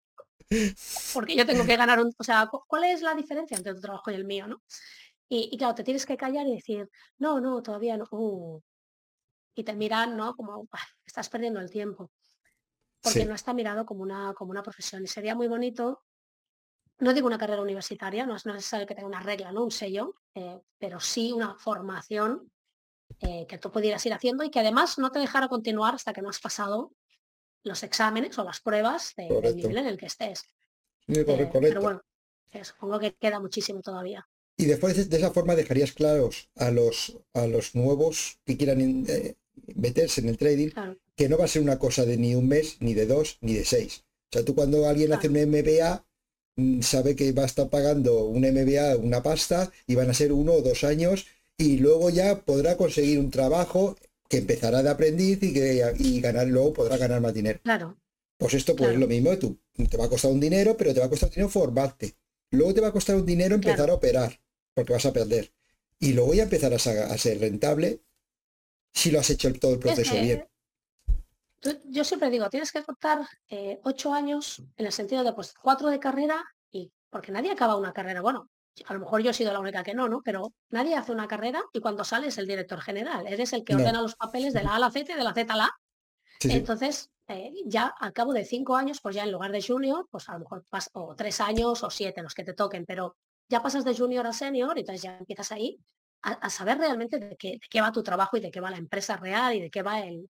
Porque 1.14 1.34
yo 1.34 1.46
tengo 1.46 1.64
que 1.64 1.78
ganar 1.78 1.98
un... 2.00 2.12
O 2.18 2.22
sea, 2.22 2.50
¿cuál 2.68 2.84
es 2.84 3.00
la 3.00 3.14
diferencia 3.14 3.56
entre 3.56 3.72
tu 3.72 3.80
trabajo 3.80 4.10
y 4.10 4.16
el 4.16 4.26
mío, 4.26 4.46
no? 4.46 4.62
Y, 5.30 5.56
claro, 5.56 5.74
te 5.74 5.82
tienes 5.82 6.04
que 6.04 6.18
callar 6.18 6.46
y 6.46 6.56
decir, 6.56 6.90
no, 7.16 7.40
no, 7.40 7.62
todavía 7.62 7.96
no. 7.96 8.04
Uh". 8.10 8.60
Y 9.54 9.64
te 9.64 9.72
miran, 9.72 10.14
¿no? 10.14 10.36
Como, 10.36 10.68
estás 11.06 11.30
perdiendo 11.30 11.58
el 11.58 11.70
tiempo. 11.70 12.10
Porque 13.00 13.24
no 13.24 13.34
está 13.34 13.54
mirado 13.54 13.86
como 13.86 14.02
una, 14.02 14.34
como 14.34 14.50
una 14.50 14.62
profesión. 14.62 15.02
Y 15.04 15.06
sería 15.06 15.34
muy 15.34 15.48
bonito 15.48 16.02
no 17.00 17.14
digo 17.14 17.26
una 17.26 17.38
carrera 17.38 17.62
universitaria, 17.62 18.26
no 18.26 18.36
es 18.36 18.46
necesario 18.46 18.86
que 18.86 18.94
tenga 18.94 19.08
una 19.08 19.20
regla, 19.20 19.52
¿no? 19.52 19.64
Un 19.64 19.70
sello, 19.70 20.16
eh, 20.34 20.60
pero 20.78 21.00
sí 21.00 21.32
una 21.32 21.56
formación 21.56 22.50
eh, 23.20 23.46
que 23.48 23.58
tú 23.58 23.70
pudieras 23.70 24.04
ir 24.06 24.12
haciendo 24.12 24.44
y 24.44 24.50
que 24.50 24.60
además 24.60 24.98
no 24.98 25.10
te 25.10 25.18
dejara 25.18 25.48
continuar 25.48 25.94
hasta 25.94 26.12
que 26.12 26.22
no 26.22 26.28
has 26.28 26.40
pasado 26.40 26.92
los 27.64 27.82
exámenes 27.82 28.38
o 28.38 28.44
las 28.44 28.60
pruebas 28.60 29.14
del 29.16 29.56
nivel 29.56 29.78
en 29.78 29.86
el 29.86 29.98
que 29.98 30.06
estés. 30.06 30.44
Eh, 31.08 31.24
pero 31.24 31.80
bueno, 31.80 32.02
supongo 32.62 32.98
que 32.98 33.14
queda 33.14 33.40
muchísimo 33.40 33.80
todavía. 33.80 34.26
Y 34.56 34.66
después 34.66 35.08
de 35.08 35.16
esa 35.16 35.30
forma 35.30 35.54
dejarías 35.54 35.92
claros 35.92 36.50
a 36.56 36.70
los, 36.70 37.18
a 37.32 37.46
los 37.46 37.74
nuevos 37.74 38.38
que 38.44 38.56
quieran 38.56 39.04
meterse 39.74 40.20
en 40.20 40.28
el 40.28 40.38
trading 40.38 40.70
que 41.16 41.28
no 41.28 41.36
va 41.36 41.44
a 41.44 41.48
ser 41.48 41.62
una 41.62 41.78
cosa 41.78 42.04
de 42.04 42.16
ni 42.16 42.34
un 42.34 42.48
mes, 42.48 42.76
ni 42.80 42.94
de 42.94 43.06
dos, 43.06 43.38
ni 43.40 43.54
de 43.54 43.64
seis. 43.64 44.04
O 44.30 44.32
sea, 44.32 44.44
tú 44.44 44.54
cuando 44.54 44.88
alguien 44.88 45.12
hace 45.12 45.28
un 45.28 45.34
MBA, 45.34 46.06
sabe 46.82 47.16
que 47.16 47.32
va 47.32 47.42
a 47.42 47.46
estar 47.46 47.68
pagando 47.68 48.24
un 48.24 48.42
MBA 48.42 48.96
una 48.96 49.22
pasta 49.22 49.70
y 49.86 49.94
van 49.94 50.10
a 50.10 50.14
ser 50.14 50.32
uno 50.32 50.52
o 50.52 50.62
dos 50.62 50.84
años 50.84 51.26
y 51.56 51.78
luego 51.78 52.10
ya 52.10 52.40
podrá 52.40 52.76
conseguir 52.76 53.18
un 53.18 53.30
trabajo 53.30 53.96
que 54.28 54.38
empezará 54.38 54.82
de 54.82 54.90
aprendiz 54.90 55.42
y 55.42 55.52
que 55.52 55.94
y 55.98 56.20
ganar 56.20 56.46
luego 56.46 56.72
podrá 56.72 56.96
ganar 56.96 57.20
más 57.20 57.34
dinero. 57.34 57.60
Claro. 57.62 57.96
Pues 58.38 58.54
esto 58.54 58.74
pues 58.74 58.92
es 58.92 58.98
lo 58.98 59.06
mismo, 59.06 59.36
tú 59.36 59.58
te 59.90 59.96
va 59.96 60.06
a 60.06 60.08
costar 60.08 60.30
un 60.30 60.40
dinero, 60.40 60.76
pero 60.76 60.94
te 60.94 61.00
va 61.00 61.06
a 61.06 61.10
costar 61.10 61.30
dinero 61.30 61.50
formarte. 61.50 62.14
Luego 62.50 62.74
te 62.74 62.80
va 62.80 62.88
a 62.88 62.92
costar 62.92 63.16
un 63.16 63.26
dinero 63.26 63.54
empezar 63.54 63.90
a 63.90 63.94
operar, 63.94 64.40
porque 64.74 64.92
vas 64.92 65.04
a 65.04 65.12
perder. 65.12 65.52
Y 65.98 66.14
luego 66.14 66.32
ya 66.32 66.44
empezarás 66.44 66.86
a, 66.86 67.18
ser 67.18 67.38
rentable 67.38 68.00
si 68.94 69.10
lo 69.10 69.20
has 69.20 69.28
hecho 69.28 69.52
todo 69.54 69.74
el 69.74 69.78
proceso 69.78 70.14
bien 70.14 70.44
yo 71.84 72.04
siempre 72.04 72.30
digo, 72.30 72.48
tienes 72.48 72.72
que 72.72 72.82
contar 72.82 73.26
eh, 73.48 73.80
ocho 73.84 74.12
años 74.12 74.62
en 74.76 74.86
el 74.86 74.92
sentido 74.92 75.22
de 75.24 75.32
pues 75.32 75.54
cuatro 75.54 75.88
de 75.88 76.00
carrera 76.00 76.42
y 76.70 76.90
porque 77.10 77.32
nadie 77.32 77.50
acaba 77.50 77.76
una 77.76 77.92
carrera. 77.92 78.22
Bueno, 78.22 78.48
a 78.86 78.94
lo 78.94 79.00
mejor 79.00 79.22
yo 79.22 79.30
he 79.30 79.34
sido 79.34 79.52
la 79.52 79.60
única 79.60 79.82
que 79.82 79.94
no, 79.94 80.08
¿no? 80.08 80.22
Pero 80.22 80.52
nadie 80.70 80.94
hace 80.94 81.12
una 81.12 81.28
carrera 81.28 81.62
y 81.72 81.80
cuando 81.80 82.04
sale 82.04 82.28
es 82.28 82.38
el 82.38 82.46
director 82.46 82.80
general. 82.80 83.26
Eres 83.26 83.52
el 83.52 83.64
que 83.64 83.74
ordena 83.74 84.00
los 84.00 84.16
papeles 84.16 84.54
de 84.54 84.62
la 84.62 84.70
A 84.70 84.76
a 84.76 84.78
la 84.78 84.90
Z 84.90 85.12
y 85.12 85.16
de 85.16 85.24
la 85.24 85.34
Z 85.34 85.52
a 85.52 85.56
la 85.56 85.64
A. 85.64 85.80
Entonces, 86.42 87.10
eh, 87.28 87.52
ya 87.66 87.92
al 87.98 88.12
cabo 88.12 88.32
de 88.32 88.44
cinco 88.44 88.76
años, 88.76 89.00
pues 89.02 89.14
ya 89.14 89.24
en 89.24 89.32
lugar 89.32 89.52
de 89.52 89.62
junior, 89.62 90.06
pues 90.10 90.28
a 90.28 90.32
lo 90.34 90.40
mejor 90.40 90.64
pas 90.70 90.88
o 90.94 91.14
tres 91.14 91.40
años 91.40 91.82
o 91.82 91.90
siete 91.90 92.22
los 92.22 92.34
que 92.34 92.44
te 92.44 92.54
toquen, 92.54 92.86
pero 92.86 93.16
ya 93.48 93.62
pasas 93.62 93.84
de 93.84 93.94
junior 93.94 94.26
a 94.26 94.32
senior 94.32 94.76
y 94.76 94.80
entonces 94.80 95.02
ya 95.02 95.18
empiezas 95.18 95.52
ahí 95.52 95.78
a, 96.22 96.50
saber 96.50 96.78
realmente 96.78 97.18
de 97.18 97.36
qué, 97.36 97.58
qué, 97.68 97.80
va 97.80 97.92
tu 97.92 98.02
trabajo 98.02 98.36
y 98.36 98.40
de 98.40 98.50
qué 98.50 98.60
va 98.60 98.70
la 98.70 98.76
empresa 98.76 99.16
real 99.16 99.54
y 99.54 99.60
de 99.60 99.70
qué 99.70 99.82
va 99.82 100.00
el 100.00 100.28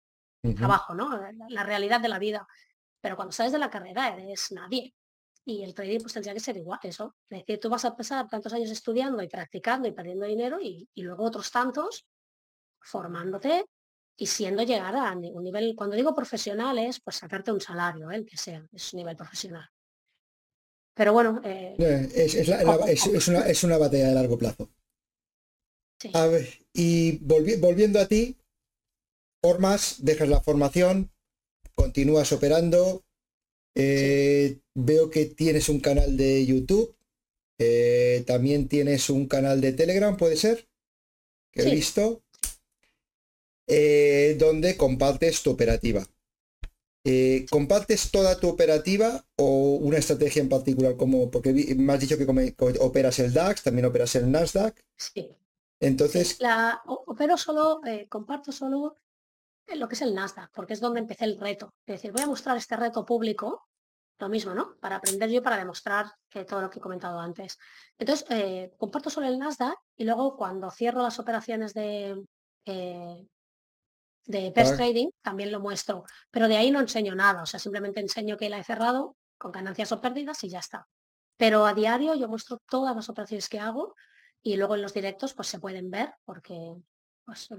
trabajo, 0.55 0.93
¿no? 0.93 1.09
La, 1.49 1.63
realidad 1.63 2.01
de 2.01 2.09
la 2.09 2.19
vida. 2.19 2.47
Pero 2.99 3.15
cuando 3.15 3.31
sales 3.31 3.53
de 3.53 3.59
la 3.59 3.69
carrera 3.69 4.15
eres 4.15 4.51
nadie. 4.51 4.93
Y 5.45 5.63
el 5.63 5.73
trading 5.73 5.99
pues 5.99 6.13
tendría 6.13 6.33
que 6.33 6.39
ser 6.39 6.57
igual, 6.57 6.79
eso. 6.83 7.15
Es 7.29 7.39
decir, 7.39 7.59
tú 7.59 7.69
vas 7.69 7.83
a 7.85 7.95
pasar 7.95 8.27
tantos 8.27 8.53
años 8.53 8.71
estudiando 8.71 9.21
y 9.21 9.27
practicando 9.27 9.87
y 9.87 9.91
perdiendo 9.91 10.25
dinero 10.25 10.59
y, 10.61 10.87
y 10.93 11.01
luego 11.01 11.23
otros 11.23 11.51
tantos 11.51 12.05
formándote 12.81 13.65
y 14.17 14.27
siendo 14.27 14.63
llegar 14.63 14.95
a 14.95 15.11
un 15.13 15.43
nivel, 15.43 15.75
cuando 15.75 15.95
digo 15.95 16.13
profesional 16.13 16.77
es 16.77 16.99
pues 16.99 17.17
sacarte 17.17 17.51
un 17.51 17.61
salario, 17.61 18.11
¿eh? 18.11 18.17
el 18.17 18.25
que 18.25 18.37
sea, 18.37 18.65
es 18.71 18.93
un 18.93 18.97
nivel 18.99 19.15
profesional. 19.15 19.67
Pero 20.93 21.13
bueno. 21.13 21.41
Eh, 21.43 21.75
eh, 21.79 22.11
es, 22.15 23.27
una, 23.63 23.77
batalla 23.77 24.09
de 24.09 24.13
largo 24.13 24.37
plazo. 24.37 24.69
A 26.13 26.27
ver, 26.27 26.47
y 26.73 27.17
volviendo 27.19 27.99
a 27.99 28.07
ti, 28.07 28.37
formas, 29.43 29.97
dejas 29.99 30.29
la 30.29 30.41
formación, 30.41 31.11
continúas 31.75 32.31
operando. 32.31 33.03
Veo 33.75 35.09
que 35.11 35.25
tienes 35.25 35.67
un 35.69 35.79
canal 35.79 36.15
de 36.17 36.45
YouTube. 36.45 36.95
también 38.25 38.67
tienes 38.67 39.09
un 39.09 39.27
canal 39.27 39.59
de 39.61 39.73
Telegram, 39.73 40.15
¿puede 40.15 40.37
ser? 40.37 40.67
Que 41.51 41.63
he 41.63 41.75
visto. 41.75 42.23
Eh, 43.67 44.35
donde 44.39 44.75
compartes 44.75 45.41
tu 45.41 45.51
operativa. 45.51 46.05
Eh, 47.05 47.45
¿Compartes 47.49 48.11
toda 48.11 48.39
tu 48.39 48.47
operativa 48.47 49.25
o 49.37 49.75
una 49.75 49.97
estrategia 49.97 50.41
en 50.41 50.49
particular? 50.49 50.95
Como, 50.97 51.31
porque 51.31 51.53
me 51.75 51.93
has 51.93 51.99
dicho 51.99 52.17
que, 52.17 52.55
operas 52.79 53.19
el 53.19 53.33
DAX, 53.33 53.63
también 53.63 53.85
operas 53.85 54.15
el 54.15 54.31
Nasdaq. 54.31 54.83
Sí. 54.97 55.29
Entonces. 55.79 56.37
La, 56.39 56.81
opero 56.85 57.37
solo, 57.37 57.81
eh, 57.85 58.07
comparto 58.09 58.51
solo 58.51 58.97
lo 59.67 59.87
que 59.87 59.95
es 59.95 60.01
el 60.01 60.13
Nasdaq, 60.13 60.51
porque 60.53 60.73
es 60.73 60.79
donde 60.79 60.99
empecé 60.99 61.25
el 61.25 61.39
reto. 61.39 61.73
Es 61.85 61.95
decir, 61.95 62.11
voy 62.11 62.21
a 62.21 62.27
mostrar 62.27 62.57
este 62.57 62.75
reto 62.75 63.05
público, 63.05 63.67
lo 64.19 64.29
mismo, 64.29 64.53
¿no? 64.53 64.75
Para 64.79 64.97
aprender 64.97 65.29
yo 65.29 65.41
para 65.41 65.57
demostrar 65.57 66.11
que 66.29 66.45
todo 66.45 66.61
lo 66.61 66.69
que 66.69 66.79
he 66.79 66.81
comentado 66.81 67.19
antes. 67.19 67.57
Entonces, 67.97 68.71
comparto 68.77 69.09
solo 69.09 69.27
el 69.27 69.39
Nasdaq 69.39 69.75
y 69.95 70.03
luego 70.05 70.37
cuando 70.37 70.69
cierro 70.69 71.01
las 71.01 71.19
operaciones 71.19 71.73
de, 71.73 72.23
de 74.25 74.51
best 74.51 74.75
trading 74.75 75.09
también 75.21 75.51
lo 75.51 75.59
muestro, 75.59 76.05
pero 76.31 76.47
de 76.47 76.57
ahí 76.57 76.71
no 76.71 76.79
enseño 76.79 77.15
nada, 77.15 77.43
o 77.43 77.45
sea, 77.45 77.59
simplemente 77.59 77.99
enseño 77.99 78.37
que 78.37 78.49
la 78.49 78.59
he 78.59 78.63
cerrado 78.63 79.17
con 79.37 79.51
ganancias 79.51 79.91
o 79.91 79.99
pérdidas 79.99 80.43
y 80.43 80.49
ya 80.49 80.59
está. 80.59 80.87
Pero 81.37 81.65
a 81.65 81.73
diario 81.73 82.15
yo 82.15 82.27
muestro 82.27 82.59
todas 82.69 82.95
las 82.95 83.09
operaciones 83.09 83.49
que 83.49 83.59
hago 83.59 83.95
y 84.41 84.55
luego 84.55 84.75
en 84.75 84.81
los 84.81 84.93
directos 84.93 85.33
pues 85.33 85.47
se 85.47 85.59
pueden 85.59 85.89
ver 85.89 86.13
porque 86.23 86.75
pues, 87.25 87.49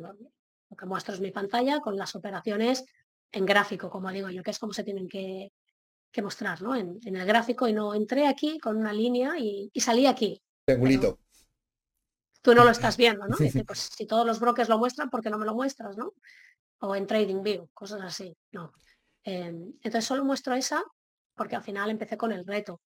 lo, 0.71 0.77
que 0.77 0.87
muestro 0.87 1.15
es 1.15 1.21
mi 1.21 1.31
pantalla 1.31 1.81
con 1.81 1.97
las 1.97 2.15
operaciones 2.15 2.85
en 3.33 3.47
gráfico, 3.47 3.91
como 3.91 4.11
digo 4.11 4.31
yo, 4.31 4.43
que 4.43 4.51
es 4.51 4.59
como 4.59 4.73
se 4.73 4.85
tienen 4.85 5.09
que, 5.09 5.51
mostrar, 6.23 6.63
¿no? 6.63 6.77
En, 6.77 7.01
el 7.03 7.27
gráfico 7.27 7.67
y 7.67 7.73
no 7.73 7.95
entré 7.95 8.29
aquí 8.29 8.59
con 8.59 8.77
una 8.77 8.93
línea 8.93 9.35
y, 9.39 9.71
salí 9.81 10.07
aquí. 10.07 10.41
Tú 12.43 12.55
no 12.55 12.65
lo 12.65 12.71
estás 12.71 12.97
viendo, 12.97 13.27
¿no? 13.27 13.37
Dice, 13.39 13.65
pues 13.65 13.91
si 13.97 14.07
todos 14.07 14.27
los 14.27 14.39
brokers 14.39 14.69
lo 14.69 14.79
muestran, 14.79 15.11
¿por 15.11 15.23
qué 15.23 15.31
no 15.31 15.39
me 15.39 15.47
lo 15.47 15.55
muestras, 15.55 15.97
no? 15.97 16.13
o 16.85 16.95
en 16.95 17.07
TradingView, 17.07 17.69
cosas 17.73 18.03
así. 18.03 18.37
No. 18.53 18.73
Em, 19.23 19.73
entonces 19.83 20.05
solo 20.05 20.25
muestro 20.25 20.55
esa 20.55 20.83
porque 21.35 21.57
al 21.57 21.63
final 21.63 21.91
empecé 21.91 22.17
con 22.17 22.33
el 22.33 22.47
reto. 22.47 22.83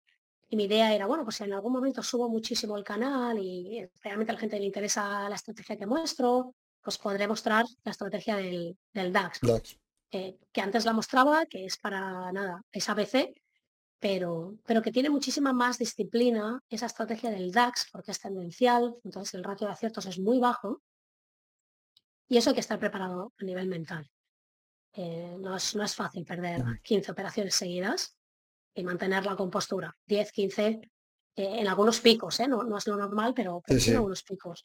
Y 0.48 0.56
mi 0.56 0.64
idea 0.64 0.94
era, 0.94 1.06
bueno, 1.06 1.24
pues 1.24 1.36
si 1.36 1.44
en 1.44 1.52
algún 1.52 1.72
momento 1.72 2.02
subo 2.02 2.28
muchísimo 2.28 2.76
el 2.78 2.84
canal 2.84 3.38
y 3.38 3.86
realmente 4.02 4.32
a 4.32 4.34
la 4.34 4.40
gente 4.40 4.58
le 4.58 4.64
interesa 4.64 5.28
la 5.28 5.34
estrategia 5.34 5.76
que 5.76 5.86
muestro, 5.86 6.54
pues 6.88 6.96
podré 6.96 7.28
mostrar 7.28 7.66
la 7.84 7.90
estrategia 7.90 8.36
del, 8.36 8.78
DAX. 8.94 9.40
Eh, 10.10 10.38
que 10.50 10.60
antes 10.62 10.86
la 10.86 10.94
mostraba, 10.94 11.44
que 11.44 11.66
es 11.66 11.76
para 11.76 12.32
nada, 12.32 12.62
es 12.72 12.88
ABC, 12.88 13.34
pero, 13.98 14.56
pero 14.64 14.80
que 14.80 14.90
tiene 14.90 15.10
muchísima 15.10 15.52
más 15.52 15.76
disciplina 15.76 16.62
esa 16.70 16.86
estrategia 16.86 17.28
del 17.28 17.52
DAX, 17.52 17.88
porque 17.92 18.12
es 18.12 18.18
tendencial, 18.18 18.96
entonces 19.04 19.34
el 19.34 19.44
ratio 19.44 19.66
de 19.66 19.74
aciertos 19.74 20.06
es 20.06 20.18
muy 20.18 20.38
bajo, 20.38 20.80
y 22.26 22.38
eso 22.38 22.48
hay 22.48 22.54
que 22.54 22.60
estar 22.60 22.78
preparado 22.78 23.34
a 23.38 23.44
nivel 23.44 23.68
mental. 23.68 24.10
Eh, 24.94 25.36
no, 25.38 25.56
es, 25.56 25.76
no, 25.76 25.84
es, 25.84 25.94
fácil 25.94 26.24
perder 26.24 26.62
15 26.82 27.12
operaciones 27.12 27.54
seguidas 27.54 28.16
y 28.74 28.82
mantener 28.82 29.26
la 29.26 29.36
compostura. 29.36 29.94
10, 30.06 30.32
15, 30.32 30.64
eh, 30.64 30.80
en 31.36 31.68
algunos 31.68 32.00
picos, 32.00 32.40
¿eh? 32.40 32.48
no, 32.48 32.62
no, 32.62 32.78
es 32.78 32.86
lo 32.86 32.96
normal, 32.96 33.34
pero, 33.36 33.62
en 33.66 33.94
algunos 33.94 34.22
picos. 34.22 34.64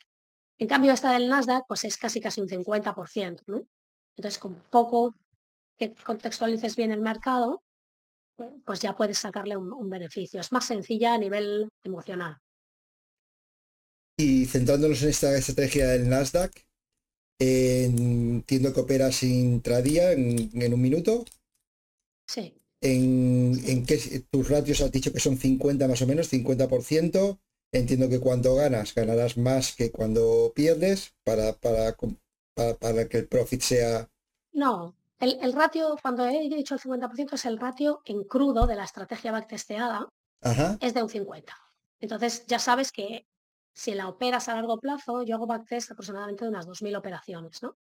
En 0.64 0.70
cambio, 0.70 0.94
esta 0.94 1.12
del 1.12 1.28
Nasdaq, 1.28 1.66
pues 1.68 1.84
es 1.84 1.98
casi 1.98 2.22
casi 2.22 2.40
un 2.40 2.48
50%, 2.48 3.42
¿no? 3.48 3.68
Entonces, 4.16 4.40
con 4.40 4.56
poco 4.72 5.14
que 5.78 5.94
contextualices 5.94 6.78
bien 6.78 6.94
el 6.94 7.02
mercado, 7.02 7.62
pues 8.64 8.80
ya 8.80 8.96
puedes 8.96 9.18
sacarle 9.18 9.58
un, 9.58 9.74
un 9.74 9.90
beneficio. 9.90 10.40
Es 10.40 10.54
más 10.54 10.66
sencilla 10.66 11.16
a 11.16 11.18
nivel 11.18 11.68
emocional. 11.84 12.38
Y 14.18 14.46
centrándonos 14.46 15.04
en 15.04 15.10
esta 15.10 15.38
estrategia 15.38 15.90
del 15.90 16.08
Nasdaq, 16.08 16.54
entiendo 17.40 18.74
que 18.74 18.80
operas 18.80 19.22
intradía 19.24 20.14
en, 20.14 20.50
en 20.54 20.74
un 20.74 20.82
minuto. 20.82 21.26
Sí. 22.26 22.54
En, 22.80 23.60
en 23.66 23.86
qué 23.86 23.98
tus 24.32 24.48
ratios 24.48 24.80
has 24.80 24.94
dicho 24.94 25.12
que 25.12 25.20
son 25.20 25.36
50 25.36 25.90
más 25.90 26.02
o 26.02 26.08
menos, 26.08 26.32
50%. 26.32 27.38
Entiendo 27.74 28.08
que 28.08 28.20
cuando 28.20 28.54
ganas, 28.54 28.94
ganarás 28.94 29.36
más 29.36 29.76
que 29.76 29.92
cuando 29.92 30.54
pierdes 30.56 31.16
para, 31.24 31.54
para, 31.54 31.98
para, 32.80 33.10
que 33.10 33.18
el 33.18 33.28
profit 33.28 33.62
sea. 33.62 34.08
No, 34.52 34.96
el, 35.20 35.54
ratio, 35.54 35.98
cuando 36.00 36.24
he 36.28 36.48
dicho 36.50 36.76
el 36.76 36.80
50%, 36.80 37.34
es 37.34 37.46
el 37.46 37.58
ratio 37.58 38.02
en 38.06 38.26
crudo 38.26 38.68
de 38.68 38.76
la 38.76 38.84
estrategia 38.84 39.32
backtesteada. 39.32 40.08
Ajá. 40.42 40.78
Es 40.82 40.94
de 40.94 41.02
un 41.02 41.10
50. 41.10 41.52
Entonces 42.00 42.46
ya 42.46 42.60
sabes 42.60 42.92
que 42.92 43.26
si 43.74 43.96
la 43.96 44.08
operas 44.08 44.50
a 44.50 44.54
largo 44.54 44.78
plazo, 44.80 45.24
yo 45.24 45.36
hago 45.36 45.48
backtest 45.48 45.92
aproximadamente 45.92 46.46
de 46.46 46.50
unas 46.50 46.68
2.000 46.68 46.96
operaciones, 46.96 47.64
¿no? 47.64 47.76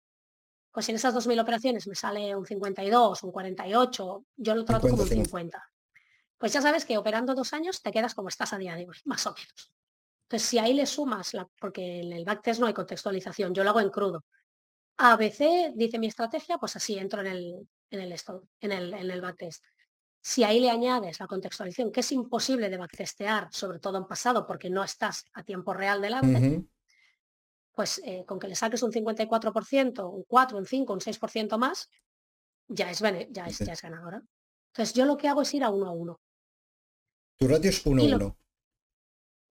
Pues 0.72 0.86
si 0.86 0.94
en 0.94 0.96
esas 0.96 1.14
2.000 1.14 1.42
operaciones 1.42 1.86
me 1.86 1.96
sale 1.96 2.34
un 2.34 2.46
52, 2.46 3.24
un 3.24 3.32
48, 3.34 4.26
yo 4.38 4.56
lo 4.56 4.64
trato 4.64 4.88
como 4.88 5.04
un 5.04 5.10
50. 5.10 5.62
Pues 6.38 6.54
ya 6.54 6.62
sabes 6.62 6.86
que 6.86 6.98
operando 6.98 7.36
dos 7.36 7.52
años 7.52 7.82
te 7.82 7.92
quedas 7.92 8.16
como 8.16 8.30
estás 8.30 8.54
a 8.54 8.58
día 8.58 8.76
de 8.76 8.88
hoy, 8.88 8.96
más 9.04 9.28
o 9.28 9.34
menos. 9.34 9.72
Entonces, 10.32 10.48
si 10.48 10.60
ahí 10.60 10.74
le 10.74 10.86
sumas, 10.86 11.34
la, 11.34 11.46
porque 11.60 12.00
en 12.00 12.14
el 12.14 12.24
backtest 12.24 12.62
no 12.62 12.68
hay 12.68 12.74
contextualización, 12.74 13.54
yo 13.54 13.66
lo 13.66 13.72
hago 13.72 13.82
en 13.82 13.90
crudo. 13.90 14.24
ABC 14.96 15.74
dice 15.76 16.00
mi 16.00 16.08
estrategia, 16.08 16.58
pues 16.58 16.74
así 16.78 16.98
entro 16.98 17.20
en 17.20 17.28
el, 17.28 17.68
en 17.90 18.00
el, 18.00 18.16
en 18.62 18.72
el, 18.72 18.94
en 18.94 19.12
el 19.12 19.20
backtest. 19.20 19.62
Si 20.22 20.46
ahí 20.46 20.62
le 20.62 20.70
añades 20.70 21.20
la 21.20 21.28
contextualización, 21.28 21.92
que 21.92 22.00
es 22.00 22.10
imposible 22.14 22.70
de 22.70 22.78
backtestear, 22.78 23.50
sobre 23.52 23.80
todo 23.80 23.98
en 23.98 24.06
pasado, 24.06 24.48
porque 24.48 24.70
no 24.70 24.86
estás 24.86 25.26
a 25.34 25.44
tiempo 25.44 25.74
real 25.74 26.02
delante, 26.02 26.64
pues 27.74 28.02
eh, 28.06 28.24
con 28.26 28.40
que 28.40 28.48
le 28.48 28.56
saques 28.56 28.84
un 28.84 28.92
54%, 28.94 30.10
un 30.10 30.24
4, 30.24 30.58
un 30.58 30.66
5, 30.66 30.94
un 30.94 31.00
6% 31.02 31.58
más, 31.58 31.90
ya 32.70 32.90
es, 32.90 33.00
ya, 33.00 33.48
es, 33.48 33.60
ya 33.60 33.74
es 33.74 33.82
ganadora. 33.82 34.24
Entonces 34.68 34.94
yo 34.94 35.06
lo 35.06 35.18
que 35.18 35.28
hago 35.28 35.42
es 35.42 35.54
ir 35.54 35.66
a 35.66 35.70
uno 35.72 35.88
a 35.88 35.92
uno. 35.92 36.22
Tu 37.36 37.50
ratio 37.50 37.70
es 37.70 37.86
1 37.86 38.02
a 38.02 38.16
1. 38.16 38.38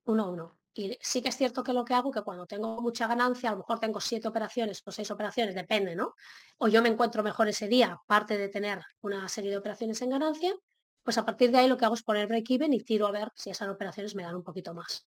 1 0.06 0.24
a 0.24 0.30
1. 0.30 0.59
Y 0.72 0.96
sí 1.00 1.20
que 1.20 1.30
es 1.30 1.36
cierto 1.36 1.64
que 1.64 1.72
lo 1.72 1.84
que 1.84 1.94
hago, 1.94 2.10
que 2.10 2.22
cuando 2.22 2.46
tengo 2.46 2.80
mucha 2.80 3.06
ganancia, 3.06 3.50
a 3.50 3.52
lo 3.52 3.58
mejor 3.58 3.80
tengo 3.80 4.00
siete 4.00 4.28
operaciones 4.28 4.82
o 4.84 4.92
seis 4.92 5.10
operaciones, 5.10 5.54
depende, 5.54 5.96
¿no? 5.96 6.14
O 6.58 6.68
yo 6.68 6.80
me 6.80 6.88
encuentro 6.88 7.22
mejor 7.22 7.48
ese 7.48 7.66
día, 7.66 7.98
aparte 8.04 8.38
de 8.38 8.48
tener 8.48 8.80
una 9.00 9.28
serie 9.28 9.50
de 9.50 9.56
operaciones 9.56 10.00
en 10.02 10.10
ganancia, 10.10 10.54
pues 11.02 11.18
a 11.18 11.24
partir 11.24 11.50
de 11.50 11.58
ahí 11.58 11.68
lo 11.68 11.76
que 11.76 11.84
hago 11.84 11.94
es 11.94 12.02
poner 12.02 12.28
break-even 12.28 12.72
y 12.72 12.84
tiro 12.84 13.06
a 13.06 13.10
ver 13.10 13.28
si 13.34 13.50
esas 13.50 13.68
operaciones 13.68 14.14
me 14.14 14.22
dan 14.22 14.36
un 14.36 14.44
poquito 14.44 14.74
más. 14.74 15.06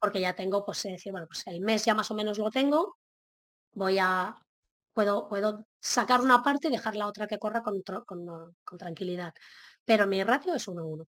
Porque 0.00 0.20
ya 0.20 0.34
tengo, 0.34 0.64
pues 0.64 0.82
decir, 0.82 1.12
bueno, 1.12 1.26
pues 1.26 1.46
el 1.46 1.60
mes 1.60 1.84
ya 1.84 1.94
más 1.94 2.10
o 2.10 2.14
menos 2.14 2.38
lo 2.38 2.50
tengo, 2.50 2.96
voy 3.72 3.98
a, 3.98 4.36
puedo, 4.92 5.28
puedo 5.28 5.66
sacar 5.80 6.20
una 6.20 6.42
parte 6.42 6.68
y 6.68 6.70
dejar 6.70 6.96
la 6.96 7.06
otra 7.06 7.26
que 7.26 7.38
corra 7.38 7.62
con, 7.62 7.82
con, 7.82 8.78
tranquilidad. 8.78 9.32
Pero 9.84 10.06
mi 10.06 10.22
ratio 10.22 10.54
es 10.54 10.66
1-1. 10.68 11.06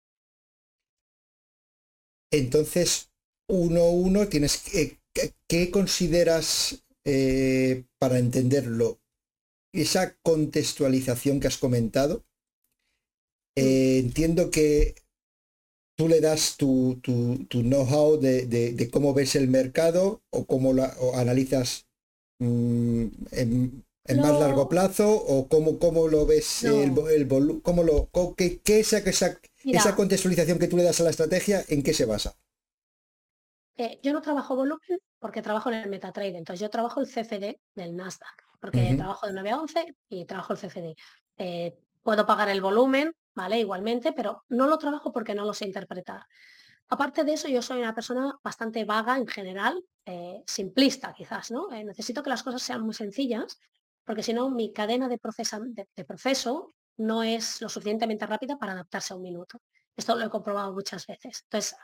Entonces, 2.31 3.06
uno 3.49 3.81
a 3.83 3.91
uno, 3.91 4.29
tienes 4.29 4.59
que, 4.59 4.99
¿qué 5.49 5.71
consideras 5.71 6.85
eh, 7.05 7.85
para 7.99 8.19
entenderlo? 8.19 9.01
Esa 9.73 10.17
contextualización 10.23 11.41
que 11.41 11.49
has 11.49 11.59
comentado. 11.59 12.25
Eh, 13.57 13.99
entiendo 13.99 14.51
que 14.51 14.95
tú 15.97 16.09
le 16.09 16.21
das 16.21 16.57
tu, 16.57 17.01
know-how 17.51 18.19
de, 18.19 18.91
cómo 18.93 19.15
ves 19.15 19.35
el 19.35 19.49
mercado 19.49 20.23
o 20.31 20.45
cómo 20.45 20.75
la, 20.75 20.95
analizas 21.15 21.87
mm, 22.39 23.07
en, 23.31 23.85
más 24.17 24.39
largo 24.39 24.69
plazo 24.69 25.11
o 25.11 25.49
cómo, 25.49 25.79
cómo 25.79 26.07
lo 26.07 26.27
ves 26.27 26.65
el, 26.65 26.93
el 27.11 27.29
cómo 27.63 27.83
lo 27.83 28.11
qué, 28.37 28.61
esa, 28.67 28.99
esa, 28.99 29.41
esa 29.65 29.97
contextualización 29.97 30.59
que 30.59 30.69
tú 30.69 30.77
le 30.77 30.85
das 30.85 31.01
a 31.01 31.05
la 31.05 31.11
estrategia 31.11 31.65
en 31.69 31.83
qué 31.83 31.93
se 31.95 32.05
basa 32.05 32.37
eh, 33.77 34.01
yo 34.03 34.13
no 34.13 34.23
trabajo 34.23 34.57
volumen 34.57 34.99
porque 35.19 35.43
trabajo 35.43 35.71
en 35.71 35.77
el 35.77 35.91
MetaTrader, 35.91 36.37
entonces 36.37 36.61
yo 36.61 36.71
trabajo 36.71 37.01
el 37.01 37.07
CFD 37.07 37.61
del 37.75 37.95
Nasdaq, 37.95 38.45
porque 38.61 38.95
trabajo 38.97 39.27
de 39.27 39.33
9 39.35 39.51
a 39.51 39.59
11 39.59 39.97
y 40.09 40.25
trabajo 40.25 40.55
el 40.55 40.59
CFD. 40.59 40.95
Eh, 41.37 41.77
puedo 42.03 42.25
pagar 42.25 42.49
el 42.49 42.61
volumen, 42.61 43.13
¿vale? 43.35 43.59
Igualmente, 43.59 44.13
pero 44.13 44.45
no 44.49 44.67
lo 44.67 44.79
trabajo 44.79 45.13
porque 45.13 45.35
no 45.35 45.45
lo 45.45 45.53
sé 45.53 45.67
interpretar. 45.67 46.25
Aparte 46.89 47.25
de 47.25 47.35
eso, 47.35 47.49
yo 47.49 47.61
soy 47.63 47.81
una 47.81 47.95
persona 47.95 48.39
bastante 48.43 48.85
vaga 48.85 49.17
en 49.17 49.27
general, 49.27 49.85
eh, 50.07 50.43
simplista 50.47 51.13
quizás, 51.13 51.51
¿no? 51.51 51.69
necesito 51.69 52.23
que 52.23 52.31
las 52.31 52.45
cosas 52.45 52.63
sean 52.63 52.83
muy 52.83 52.95
sencillas, 52.95 53.59
porque 54.05 54.23
si 54.23 54.33
no, 54.33 54.51
mi 54.51 54.73
cadena 54.73 55.09
de, 55.09 55.19
de, 55.97 56.05
proceso 56.05 56.73
no 56.97 57.23
es 57.25 57.61
lo 57.61 57.69
suficientemente 57.69 58.25
rápida 58.25 58.57
para 58.57 58.73
adaptarse 58.73 59.13
a 59.13 59.17
un 59.17 59.23
minuto. 59.23 59.61
Esto 59.97 60.15
lo 60.15 60.25
he 60.25 60.31
comprobado 60.31 60.73
muchas 60.73 61.07
veces. 61.07 61.43
Entonces, 61.43 61.77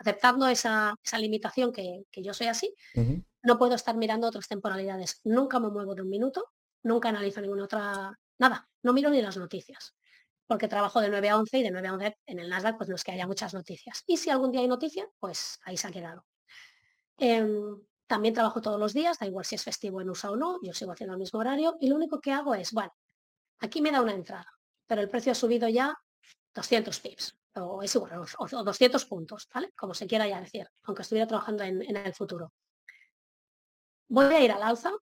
aceptando 0.00 0.48
esa, 0.48 0.94
limitación 1.18 1.72
que, 1.72 2.04
yo 2.12 2.32
soy 2.32 2.46
así, 2.46 2.74
no 3.42 3.58
puedo 3.58 3.74
estar 3.74 3.96
mirando 3.96 4.26
otras 4.26 4.48
temporalidades. 4.48 5.20
Nunca 5.24 5.60
me 5.60 5.68
muevo 5.68 5.94
de 5.94 6.02
un 6.02 6.08
minuto, 6.08 6.46
nunca 6.82 7.10
analizo 7.10 7.40
ninguna 7.40 7.64
otra, 7.64 8.18
nada, 8.38 8.68
no 8.82 8.94
miro 8.94 9.10
ni 9.10 9.20
las 9.20 9.36
noticias, 9.36 9.94
porque 10.46 10.68
trabajo 10.68 11.02
de 11.02 11.10
9 11.10 11.28
a 11.28 11.38
11 11.38 11.58
y 11.58 11.62
de 11.62 11.70
9 11.70 11.88
a 11.88 11.92
11 11.92 12.18
en 12.26 12.38
el 12.38 12.48
Nasdaq 12.48 12.78
pues 12.78 12.88
no 12.88 12.94
es 12.94 13.04
que 13.04 13.12
haya 13.12 13.26
muchas 13.26 13.52
noticias. 13.52 14.02
Y 14.06 14.16
si 14.16 14.30
algún 14.30 14.50
día 14.50 14.62
hay 14.62 14.68
noticia, 14.68 15.06
pues 15.18 15.58
ahí 15.64 15.76
se 15.76 15.86
ha 15.86 15.90
quedado. 15.90 16.24
Em, 17.18 17.78
también 18.06 18.32
trabajo 18.32 18.62
todos 18.62 18.80
los 18.80 18.94
días, 18.94 19.18
da 19.18 19.26
igual 19.26 19.44
si 19.44 19.54
es 19.54 19.62
festivo 19.62 20.00
en 20.00 20.08
USA 20.08 20.30
o 20.30 20.36
no, 20.36 20.58
yo 20.62 20.72
sigo 20.72 20.92
haciendo 20.92 21.12
el 21.12 21.20
mismo 21.20 21.38
horario 21.40 21.76
y 21.78 21.88
lo 21.88 21.96
único 21.96 22.20
que 22.20 22.32
hago 22.32 22.54
es, 22.54 22.72
bueno, 22.72 22.92
aquí 23.58 23.82
me 23.82 23.92
da 23.92 24.00
una 24.00 24.14
entrada, 24.14 24.50
pero 24.86 25.02
el 25.02 25.10
precio 25.10 25.32
ha 25.32 25.34
subido 25.34 25.68
ya 25.68 25.94
200 26.54 26.98
pips 27.00 27.39
o 27.56 27.82
es 27.82 27.94
igual, 27.94 28.20
o, 28.38 28.64
200 28.64 29.04
puntos, 29.06 29.48
¿vale? 29.52 29.72
Como 29.76 29.94
se 29.94 30.06
quiera 30.06 30.26
ya 30.28 30.40
decir, 30.40 30.68
aunque 30.84 31.02
estuviera 31.02 31.26
trabajando 31.26 31.64
en, 31.64 31.96
el 31.96 32.14
futuro. 32.14 32.52
Voy 34.08 34.26
a 34.26 34.40
ir 34.40 34.52
al 34.52 34.62
alza, 34.62 34.92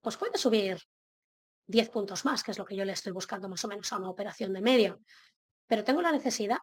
pues 0.00 0.16
puede 0.16 0.38
subir 0.38 0.78
10 1.66 1.90
puntos 1.90 2.24
más, 2.24 2.42
que 2.42 2.50
es 2.50 2.58
lo 2.58 2.64
que 2.64 2.76
yo 2.76 2.84
le 2.84 2.92
estoy 2.92 3.12
buscando 3.12 3.48
más 3.48 3.64
o 3.64 3.68
menos 3.68 3.92
a 3.92 3.98
una 3.98 4.10
operación 4.10 4.52
de 4.52 4.60
media. 4.60 4.98
Pero 5.66 5.84
tengo 5.84 6.02
la 6.02 6.12
necesidad, 6.12 6.58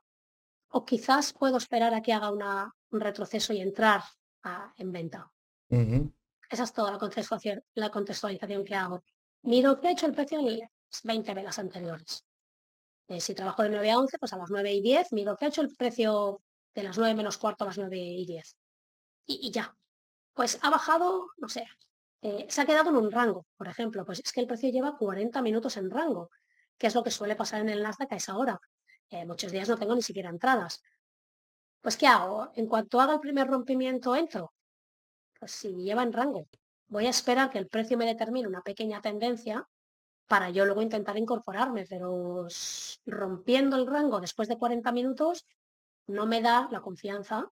o 0.70 0.86
quizás 0.86 1.34
puedo 1.34 1.58
esperar 1.58 1.94
a 1.94 2.02
que 2.02 2.14
haga 2.14 2.32
una, 2.32 2.74
un 2.92 3.00
retroceso 3.00 3.54
y 3.54 3.62
entrar 3.62 4.04
en 4.78 4.92
venta. 4.92 5.32
Esa 6.50 6.64
es 6.64 6.74
toda 6.74 6.92
la 6.92 6.98
contextualización, 6.98 7.64
la 7.76 7.90
contextualización 7.90 8.66
que 8.66 8.76
hago. 8.76 9.04
Miro 9.44 9.80
qué 9.80 9.88
ha 9.88 9.92
hecho 9.92 10.06
el 10.06 10.14
precio 10.14 10.40
en 10.40 10.60
las 10.60 10.70
20 11.04 11.34
velas 11.34 11.60
anteriores. 11.60 12.26
Eh, 13.12 13.20
si 13.20 13.36
trabajo 13.36 13.64
de 13.64 13.70
9 13.70 13.92
a 13.92 14.00
11, 14.00 14.18
pues 14.20 14.32
a 14.32 14.38
las 14.38 14.50
9 14.50 14.72
y 14.72 14.82
10 14.82 15.12
miro 15.12 15.36
qué 15.36 15.44
ha 15.44 15.48
hecho 15.50 15.62
el 15.62 15.76
precio 15.76 16.42
de 16.74 16.84
las 16.84 16.98
9 16.98 17.14
menos 17.14 17.38
cuarto 17.38 17.66
a 17.66 17.68
las 17.68 17.78
9 17.78 17.98
y 17.98 18.26
10. 18.26 18.56
Y, 19.26 19.52
ya. 19.52 19.76
Pues 20.34 20.58
ha 20.62 20.70
bajado, 20.70 21.28
no 21.38 21.50
sé, 21.50 21.68
eh, 22.22 22.48
se 22.50 22.62
ha 22.62 22.66
quedado 22.66 22.90
en 22.90 22.96
un 22.96 23.12
rango, 23.12 23.46
por 23.58 23.68
ejemplo. 23.68 24.06
Pues 24.06 24.22
es 24.24 24.32
que 24.32 24.40
el 24.40 24.48
precio 24.48 24.70
lleva 24.70 24.98
40 24.98 25.42
minutos 25.42 25.76
en 25.76 25.90
rango, 25.92 26.30
que 26.78 26.88
es 26.88 26.96
lo 26.96 27.04
que 27.04 27.12
suele 27.12 27.36
pasar 27.36 27.60
en 27.62 27.70
el 27.70 27.84
Nasdaq 27.84 28.14
a 28.14 28.16
esa 28.16 28.38
hora. 28.38 28.62
Eh, 29.10 29.26
muchos 29.26 29.52
días 29.52 29.68
no 29.68 29.78
tengo 29.78 29.94
ni 29.94 30.02
siquiera 30.04 30.30
entradas. 30.30 30.82
Pues 31.82 31.98
¿qué 31.98 32.08
hago? 32.08 32.52
En 32.56 32.68
cuanto 32.68 33.02
haga 33.02 33.16
el 33.16 33.20
primer 33.20 33.48
rompimiento, 33.48 34.16
entro. 34.16 34.54
Pues 35.38 35.52
si 35.52 35.70
lleva 35.76 36.04
en 36.04 36.14
rango. 36.14 36.48
Voy 36.88 37.08
a 37.08 37.10
esperar 37.10 37.50
que 37.50 37.58
el 37.58 37.68
precio 37.68 37.98
me 37.98 38.06
determine 38.06 38.48
una 38.48 38.62
pequeña 38.62 39.02
tendencia 39.02 39.68
para 40.32 40.50
yo 40.50 40.64
luego 40.64 40.82
intentar 40.82 41.18
incorporarme, 41.18 41.86
pero 41.86 42.48
rompiendo 43.06 43.76
el 43.76 43.86
rango 43.86 44.22
después 44.22 44.48
de 44.48 44.58
40 44.58 44.90
minutos 44.94 45.46
no 46.08 46.26
me 46.26 46.42
da 46.42 46.70
la 46.72 46.80
confianza 46.80 47.52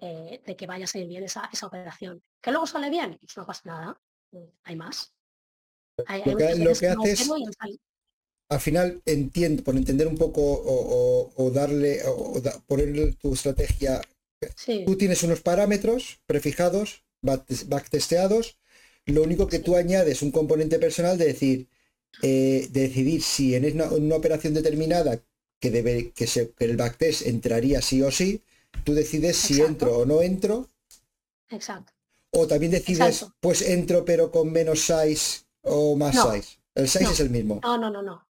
eh, 0.00 0.42
de 0.44 0.54
que 0.54 0.66
vaya 0.66 0.84
a 0.84 0.86
salir 0.86 1.08
bien 1.08 1.24
esa, 1.24 1.48
operación. 1.62 2.22
Que 2.42 2.50
luego 2.50 2.66
sale 2.66 2.90
bien, 2.90 3.16
pues 3.18 3.34
no 3.38 3.46
pasa 3.46 3.62
nada, 3.64 4.00
hay 4.64 4.76
más. 4.76 5.14
lo 6.26 6.74
que, 6.74 6.88
haces, 6.88 7.30
al 8.50 8.60
final 8.60 9.00
entiendo, 9.06 9.64
por 9.64 9.74
entender 9.74 10.06
un 10.06 10.18
poco 10.18 10.42
o, 10.42 11.50
darle, 11.52 12.02
o, 12.06 12.34
poner 12.66 13.14
tu 13.14 13.32
estrategia, 13.32 14.02
tú 14.84 14.98
tienes 14.98 15.22
unos 15.22 15.40
parámetros 15.40 16.20
prefijados, 16.26 17.02
backtesteados, 17.22 18.58
lo 19.06 19.22
único 19.22 19.46
que 19.46 19.58
tú 19.58 19.74
añades 19.74 20.20
un 20.20 20.32
componente 20.32 20.78
personal 20.78 21.16
de 21.16 21.28
decir, 21.28 21.68
eh, 22.22 22.68
decidir 22.70 23.22
si 23.22 23.54
en 23.54 23.80
una, 23.80 24.16
operación 24.16 24.54
determinada 24.54 25.20
que 25.60 25.70
debe 25.70 26.12
que, 26.12 26.26
se, 26.26 26.52
el 26.58 26.76
backtest 26.76 27.26
entraría 27.26 27.80
sí 27.80 28.02
o 28.02 28.10
sí, 28.10 28.42
tú 28.84 28.94
decides 28.94 29.36
si 29.36 29.60
entro 29.60 29.98
o 29.98 30.06
no 30.06 30.22
entro. 30.22 30.68
Exacto. 31.48 31.92
O 32.30 32.46
también 32.46 32.72
decides, 32.72 33.26
pues 33.40 33.62
entro 33.62 34.04
pero 34.04 34.30
con 34.30 34.50
menos 34.50 34.80
size 34.80 35.44
o 35.62 35.96
más 35.96 36.14
size. 36.14 36.58
El 36.74 36.88
size 36.88 37.12
es 37.12 37.20
el 37.20 37.30
mismo. 37.30 37.60
No, 37.62 37.78
no, 37.78 37.90
no, 37.90 38.02
no. 38.02 38.26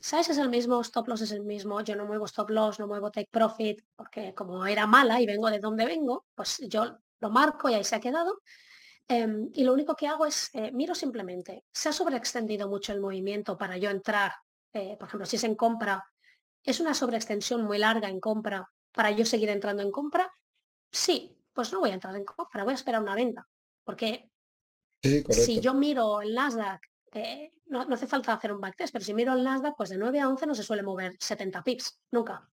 Size 0.00 0.32
es 0.32 0.38
el 0.38 0.48
mismo, 0.48 0.80
stop 0.80 1.08
loss 1.08 1.20
es 1.20 1.32
el 1.32 1.42
mismo. 1.42 1.82
Yo 1.82 1.94
no 1.94 2.06
muevo 2.06 2.24
stop 2.24 2.50
loss, 2.50 2.78
no 2.78 2.86
muevo 2.86 3.10
take 3.10 3.28
profit, 3.30 3.82
porque 3.96 4.34
como 4.34 4.64
era 4.64 4.86
mala 4.86 5.20
y 5.20 5.26
vengo 5.26 5.50
de 5.50 5.58
donde 5.58 5.84
vengo, 5.84 6.24
pues 6.34 6.58
yo 6.68 6.98
lo 7.20 7.30
marco 7.30 7.68
y 7.68 7.74
ahí 7.74 7.84
se 7.84 7.96
ha 7.96 8.00
quedado. 8.00 8.40
Em, 9.10 9.50
y 9.54 9.64
lo 9.64 9.72
único 9.72 9.96
que 9.96 10.06
hago 10.06 10.24
es, 10.24 10.50
eh, 10.52 10.70
miro 10.70 10.94
simplemente, 10.94 11.64
¿se 11.72 11.88
ha 11.88 11.92
sobreextendido 11.92 12.68
mucho 12.68 12.92
el 12.92 13.00
movimiento 13.00 13.58
para 13.58 13.76
yo 13.76 13.90
entrar? 13.90 14.30
Eh, 14.72 14.96
por 14.96 15.08
ejemplo, 15.08 15.26
si 15.26 15.34
es 15.34 15.42
en 15.42 15.56
compra, 15.56 16.04
¿es 16.62 16.78
una 16.78 16.94
sobreextensión 16.94 17.64
muy 17.64 17.78
larga 17.78 18.08
en 18.08 18.20
compra 18.20 18.70
para 18.92 19.10
yo 19.10 19.24
seguir 19.24 19.48
entrando 19.48 19.82
en 19.82 19.90
compra? 19.90 20.32
Sí, 20.92 21.36
pues 21.52 21.72
no 21.72 21.80
voy 21.80 21.90
a 21.90 21.94
entrar 21.94 22.14
en 22.14 22.24
compra, 22.24 22.62
voy 22.62 22.70
a 22.70 22.76
esperar 22.76 23.02
una 23.02 23.16
venta. 23.16 23.48
Porque 23.82 24.30
si 25.02 25.58
yo 25.58 25.74
miro 25.74 26.20
el 26.20 26.32
Nasdaq, 26.32 26.80
eh, 27.10 27.50
no, 27.66 27.84
no, 27.86 27.96
hace 27.96 28.06
falta 28.06 28.34
hacer 28.34 28.52
un 28.52 28.60
backtest, 28.60 28.92
pero 28.92 29.04
si 29.04 29.12
miro 29.12 29.32
el 29.32 29.42
Nasdaq, 29.42 29.74
pues 29.76 29.90
de 29.90 29.98
9 29.98 30.20
a 30.20 30.28
11 30.28 30.46
no 30.46 30.54
se 30.54 30.62
suele 30.62 30.84
mover 30.84 31.16
70 31.18 31.64
pips, 31.64 31.98
nunca. 32.12 32.48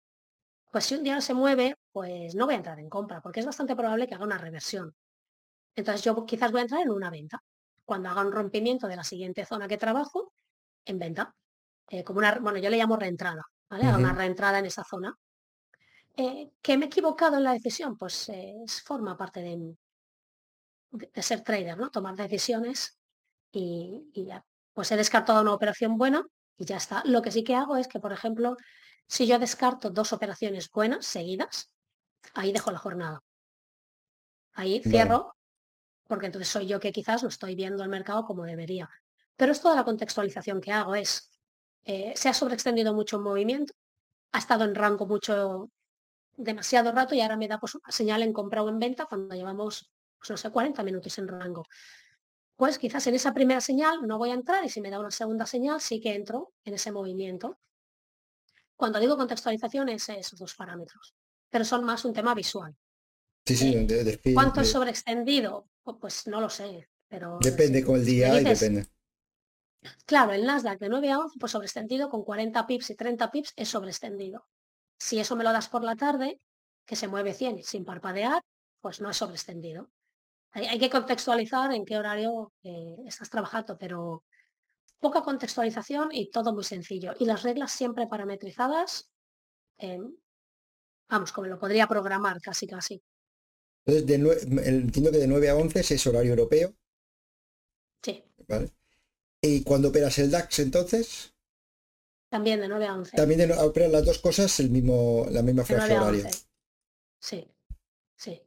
Pues 0.71 0.85
si 0.85 0.95
un 0.95 1.03
día 1.03 1.21
se 1.21 1.35
mueve, 1.35 1.75
pues 1.91 2.37
no 2.37 2.45
voy 2.47 2.55
a 2.55 2.59
entrar 2.59 2.79
en 2.79 2.89
compra, 2.89 3.21
porque 3.21 3.41
es 3.41 3.47
bastante 3.47 3.75
probable 3.75 4.07
que 4.07 4.15
haga 4.15 4.25
una 4.25 4.39
reversión. 4.39 4.95
Entonces 5.77 6.05
yo 6.05 6.25
quizás 6.25 6.53
voy 6.53 6.61
a 6.61 6.63
entrar 6.63 6.83
en 6.83 6.91
una 6.91 7.11
venta. 7.11 7.43
Cuando 7.85 8.09
haga 8.09 8.23
un 8.23 8.33
rompimiento 8.33 8.87
de 8.87 8.97
la 8.97 9.05
siguiente 9.05 9.45
zona 9.45 9.69
que 9.69 9.77
trabajo, 9.77 10.33
en 10.85 10.99
venta. 10.99 11.35
Eh, 11.89 12.03
como 12.03 12.19
una, 12.19 12.39
bueno, 12.39 12.59
yo 12.59 12.71
le 12.71 12.79
llamo 12.79 12.97
reentrada, 12.97 13.43
¿vale? 13.69 13.95
Una 13.95 14.13
reentrada 14.15 14.59
en 14.59 14.67
esa 14.67 14.85
zona. 14.85 15.15
Eh, 16.17 16.51
¿Que 16.63 16.79
me 16.79 16.85
he 16.85 16.89
equivocado 16.89 17.37
en 17.37 17.45
la 17.45 17.53
decisión? 17.53 17.99
Pues 17.99 18.31
forma 18.85 19.17
parte 19.17 19.41
de, 19.41 19.77
de, 20.93 21.23
ser 21.23 21.43
trader, 21.43 21.77
¿no? 21.77 21.91
Tomar 21.91 22.17
decisiones 22.17 22.99
y, 23.53 24.11
y, 24.15 24.27
ya. 24.27 24.45
Pues 24.73 24.91
he 24.93 24.97
descartado 24.97 25.43
una 25.43 25.53
operación 25.53 25.99
buena 25.99 26.23
y 26.57 26.65
ya 26.65 26.77
está. 26.77 27.03
Lo 27.05 27.21
que 27.21 27.31
sí 27.31 27.45
que 27.45 27.55
hago 27.55 27.77
es 27.77 27.89
que, 27.89 28.01
por 28.01 28.13
ejemplo, 28.13 28.57
si 29.07 29.27
yo 29.27 29.39
descarto 29.39 29.91
dos 29.91 30.13
operaciones 30.13 30.71
buenas 30.71 31.05
seguidas, 31.05 31.71
ahí 32.33 32.53
dejo 32.53 32.71
la 32.71 32.79
jornada. 32.79 33.21
Ahí 34.55 34.81
cierro 34.83 35.34
porque 36.07 36.27
entonces 36.27 36.49
soy 36.49 36.67
yo 36.67 36.81
que 36.81 36.93
quizás 36.93 37.23
no 37.23 37.29
estoy 37.29 37.55
viendo 37.55 37.83
el 37.83 37.89
mercado 37.89 38.25
como 38.25 38.45
debería. 38.45 38.89
Pero 39.37 39.53
es 39.53 39.61
toda 39.61 39.75
la 39.75 39.85
contextualización 39.85 40.61
que 40.61 40.73
hago, 40.73 40.95
es, 40.95 41.31
eh, 41.85 42.13
se 42.17 42.29
ha 42.29 42.35
sobreextendido 42.35 42.95
mucho 42.95 43.19
un 43.19 43.25
movimiento, 43.25 43.75
ha 44.33 44.39
estado 44.39 44.65
en 44.65 44.75
rango 44.75 45.07
mucho, 45.07 45.71
demasiado 46.37 46.93
rato 46.93 47.15
y 47.15 47.21
ahora 47.21 47.37
me 47.37 47.49
da 47.49 47.59
pues, 47.59 47.75
una 47.75 47.91
señal 47.91 48.23
en 48.23 48.33
compra 48.33 48.63
o 48.63 48.69
en 48.69 48.79
venta 48.79 49.07
cuando 49.07 49.35
llevamos, 49.35 49.91
pues, 50.19 50.31
no 50.31 50.37
sé, 50.37 50.51
40 50.51 50.83
minutos 50.83 51.19
en 51.19 51.29
rango. 51.29 51.65
Pues 52.57 52.79
quizás 52.79 53.07
en 53.09 53.15
esa 53.15 53.35
primera 53.35 53.61
señal 53.61 54.07
no 54.07 54.19
voy 54.19 54.31
a 54.31 54.35
entrar 54.35 54.65
y 54.65 54.69
si 54.69 54.81
me 54.81 54.91
da 54.91 55.01
una 55.01 55.11
segunda 55.11 55.47
señal 55.47 55.81
sí 55.81 56.01
que 56.01 56.15
entro 56.15 56.53
en 56.65 56.75
ese 56.75 56.93
movimiento. 56.93 57.59
Cuando 58.77 59.01
digo 59.01 59.17
contextualización 59.17 59.89
es 59.89 60.09
esos 60.09 60.39
dos 60.39 60.55
parámetros, 60.55 61.15
pero 61.51 61.65
son 61.65 61.85
más 61.85 62.05
un 62.05 62.13
tema 62.13 62.35
visual. 62.35 62.77
Sí, 63.47 63.57
sí, 63.57 63.75
eh, 63.75 64.21
¿Cuánto 64.33 64.61
es 64.61 64.71
sobreextendido? 64.71 65.69
Pues 65.85 66.27
no 66.27 66.41
lo 66.41 66.49
sé, 66.49 66.89
pero... 67.09 67.39
Depende 67.41 67.85
con 67.85 67.97
el 67.97 68.05
día 68.05 68.41
y 68.41 68.45
depende. 68.45 68.89
Claro, 70.07 70.33
el 70.33 70.47
Nasdaq 70.47 70.79
de 70.79 70.89
9 70.89 71.11
a 71.11 71.19
11, 71.19 71.39
pues 71.39 71.53
sobreextendido 71.53 72.09
con 72.09 72.25
40 72.25 72.67
pips 72.67 72.91
y 72.91 72.97
30 72.97 73.31
pips 73.31 73.53
es 73.57 73.69
sobreextendido. 73.69 74.47
Si 74.99 75.19
eso 75.19 75.37
me 75.37 75.45
lo 75.45 75.53
das 75.53 75.69
por 75.69 75.85
la 75.85 75.97
tarde, 75.97 76.41
que 76.87 76.97
se 76.97 77.09
mueve 77.09 77.35
100 77.35 77.63
sin 77.63 77.85
parpadear, 77.85 78.43
pues 78.81 79.01
no 79.01 79.11
es 79.11 79.17
sobreextendido. 79.17 79.91
Hay, 80.53 80.79
que 80.79 80.89
contextualizar 80.89 81.73
en 81.73 81.85
qué 81.85 81.99
horario 81.99 82.53
eh, 82.63 82.97
estás 83.07 83.29
trabajando, 83.29 83.77
pero 83.77 84.23
poca 85.01 85.23
contextualización 85.23 86.11
y 86.13 86.31
todo 86.31 86.55
muy 86.55 86.65
sencillo. 86.65 87.13
Y 87.19 87.25
las 87.27 87.43
reglas 87.43 87.73
siempre 87.73 88.07
parametrizadas, 88.07 89.11
vamos, 91.09 91.33
como 91.33 91.49
lo 91.49 91.59
podría 91.59 91.89
programar 91.89 92.41
casi 92.41 92.67
casi. 92.67 93.03
Entonces, 93.87 94.47
entiendo 94.67 95.11
que 95.11 95.19
de 95.19 95.27
9 95.27 95.49
a 95.51 95.57
11 95.57 95.81
es 95.81 96.07
horario 96.07 96.31
europeo. 96.31 96.75
Sí. 98.03 98.25
¿Y 99.43 99.63
cuando 99.63 99.89
operas 99.89 100.19
el 100.19 100.31
DAX 100.31 100.59
entonces? 100.61 101.35
También 102.31 102.61
de 102.61 102.69
9 102.69 102.87
a 102.87 102.95
11. 102.95 103.17
También 103.17 103.41
de, 103.41 103.53
operas 103.53 103.93
las 103.93 104.05
dos 104.05 104.19
cosas 104.19 104.59
el 104.61 104.71
mismo, 104.71 105.27
la 105.31 105.43
misma 105.43 105.65
franja 105.65 106.03
horaria. 106.03 106.31
Sí, 107.21 107.47
sí. 108.17 108.41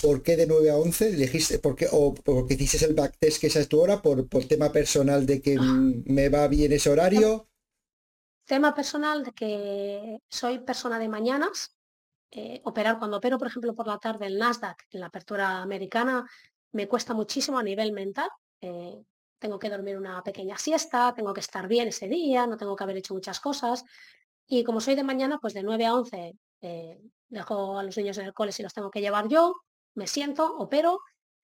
¿Por 0.00 0.22
qué 0.22 0.36
de 0.36 0.46
9 0.46 0.70
a 0.70 0.76
11? 0.76 1.12
¿Dijiste, 1.12 1.58
por 1.58 1.76
qué, 1.76 1.86
¿O 1.92 2.14
porque 2.14 2.54
hiciste 2.54 2.86
el 2.86 2.94
backtest 2.94 3.40
que 3.40 3.48
esa 3.48 3.60
es 3.60 3.68
tu 3.68 3.80
hora? 3.80 4.00
¿Por, 4.00 4.28
por 4.28 4.46
tema 4.46 4.72
personal 4.72 5.26
de 5.26 5.42
que 5.42 5.58
me 5.58 6.28
va 6.30 6.48
bien 6.48 6.72
ese 6.72 6.88
horario? 6.88 7.48
Tema 8.46 8.74
personal 8.74 9.24
de 9.24 9.32
que 9.32 10.18
soy 10.28 10.58
persona 10.60 10.98
de 10.98 11.08
mañanas. 11.08 11.76
Eh, 12.30 12.60
operar 12.64 12.98
cuando 12.98 13.16
opero, 13.16 13.38
por 13.38 13.48
ejemplo, 13.48 13.74
por 13.74 13.86
la 13.86 13.98
tarde 13.98 14.26
el 14.26 14.38
Nasdaq, 14.38 14.86
en 14.90 15.00
la 15.00 15.06
apertura 15.06 15.62
americana, 15.62 16.24
me 16.72 16.86
cuesta 16.88 17.14
muchísimo 17.14 17.58
a 17.58 17.62
nivel 17.62 17.92
mental. 17.92 18.28
Eh, 18.60 19.02
tengo 19.38 19.58
que 19.58 19.70
dormir 19.70 19.96
una 19.96 20.22
pequeña 20.22 20.56
siesta, 20.58 21.12
tengo 21.14 21.32
que 21.34 21.40
estar 21.40 21.66
bien 21.66 21.88
ese 21.88 22.08
día, 22.08 22.46
no 22.46 22.56
tengo 22.56 22.76
que 22.76 22.84
haber 22.84 22.98
hecho 22.98 23.14
muchas 23.14 23.40
cosas. 23.40 23.84
Y 24.46 24.64
como 24.64 24.80
soy 24.80 24.94
de 24.94 25.02
mañana, 25.04 25.38
pues 25.40 25.54
de 25.54 25.62
9 25.62 25.86
a 25.86 25.94
11 25.94 26.36
eh, 26.60 27.00
dejo 27.28 27.78
a 27.78 27.82
los 27.82 27.96
niños 27.96 28.18
en 28.18 28.26
el 28.26 28.34
cole 28.34 28.52
si 28.52 28.62
los 28.62 28.74
tengo 28.74 28.90
que 28.90 29.00
llevar 29.00 29.28
yo, 29.28 29.54
me 29.94 30.06
siento, 30.06 30.56
opero 30.58 31.00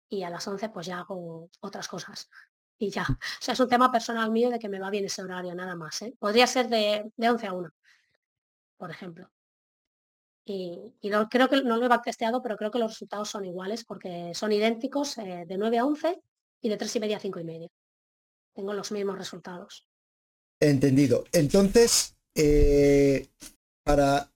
y 0.09 0.23
a 0.23 0.29
las 0.29 0.47
11 0.47 0.69
pues 0.69 0.87
ya 0.87 0.99
hago 0.99 1.49
otras 1.61 1.87
cosas. 1.87 2.29
Y 2.77 2.89
ya. 2.89 3.05
O 3.39 3.43
sea, 3.43 3.53
es 3.53 3.59
un 3.59 3.69
tema 3.69 3.91
personal 3.91 4.31
mío 4.31 4.49
de 4.49 4.59
que 4.59 4.69
me 4.69 4.79
va 4.79 4.89
bien 4.89 5.05
ese 5.05 5.21
horario, 5.23 5.53
nada 5.55 5.75
más. 5.75 6.03
Podría 6.19 6.47
ser 6.47 6.69
de, 6.69 7.11
de 7.15 7.29
11 7.29 7.47
a 7.47 7.53
1, 7.53 7.69
por 8.77 8.91
ejemplo. 8.91 9.29
Y, 10.45 10.93
no, 11.03 11.29
creo 11.29 11.47
que 11.47 11.63
no 11.63 11.77
lo 11.77 11.85
he 11.85 11.89
backtesteado, 11.89 12.41
pero 12.41 12.57
creo 12.57 12.71
que 12.71 12.79
los 12.79 12.91
resultados 12.91 13.29
son 13.29 13.45
iguales 13.45 13.83
porque 13.83 14.31
son 14.33 14.51
idénticos 14.51 15.17
eh, 15.17 15.45
de 15.47 15.57
9 15.57 15.77
a 15.77 15.85
11 15.85 16.21
y 16.61 16.69
de 16.69 16.77
3 16.77 16.95
y 16.95 16.99
media 16.99 17.17
a 17.17 17.19
5 17.19 17.39
y 17.39 17.43
media. 17.43 17.67
Tengo 18.53 18.73
los 18.73 18.91
mismos 18.91 19.17
resultados. 19.17 19.87
Entendido. 20.59 21.25
Entonces, 21.31 22.15
eh, 22.35 23.27
para 23.83 24.31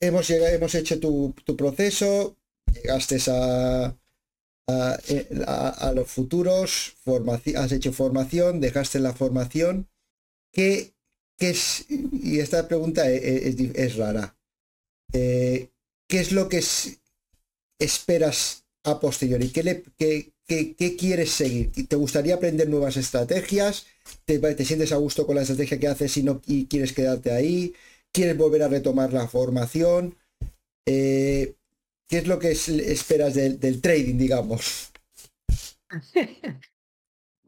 hemos, 0.00 0.28
llegado, 0.28 0.54
hemos 0.54 0.74
hecho 0.74 1.00
tu, 1.00 1.34
proceso, 1.56 2.36
llegaste 2.72 3.18
a, 3.30 3.94
eh, 5.08 5.44
a, 5.46 5.92
los 5.94 6.08
futuros, 6.08 6.96
has 7.56 7.72
hecho 7.72 7.92
formación, 7.92 8.60
dejaste 8.60 8.98
la 8.98 9.14
formación. 9.14 9.88
¿Qué, 10.52 10.92
es? 11.38 11.86
Y 11.88 12.40
esta 12.40 12.66
pregunta 12.66 13.08
es 13.08 13.96
rara. 13.96 14.35
Eh, 15.12 15.70
¿qué 16.08 16.20
es 16.20 16.32
lo 16.32 16.48
que 16.48 16.62
esperas 17.78 18.64
a 18.84 19.00
posteriori? 19.00 19.48
¿Qué, 19.50 19.62
le, 19.62 19.82
qué, 19.96 20.96
quieres 20.96 21.30
seguir? 21.30 21.72
¿Te 21.88 21.96
gustaría 21.96 22.34
aprender 22.34 22.68
nuevas 22.68 22.96
estrategias? 22.96 23.86
¿Te, 24.24 24.38
¿Te, 24.38 24.64
sientes 24.64 24.92
a 24.92 24.96
gusto 24.96 25.26
con 25.26 25.36
la 25.36 25.42
estrategia 25.42 25.78
que 25.78 25.88
haces 25.88 26.16
y, 26.16 26.22
no, 26.22 26.40
y 26.46 26.66
quieres 26.66 26.92
quedarte 26.92 27.32
ahí? 27.32 27.74
¿Quieres 28.12 28.36
volver 28.36 28.62
a 28.62 28.68
retomar 28.68 29.12
la 29.12 29.28
formación? 29.28 30.16
Eh, 30.86 31.56
¿Qué 32.08 32.18
es 32.18 32.26
lo 32.26 32.38
que 32.38 32.52
esperas 32.52 33.34
del, 33.34 33.80
trading, 33.80 34.16
digamos? 34.16 34.92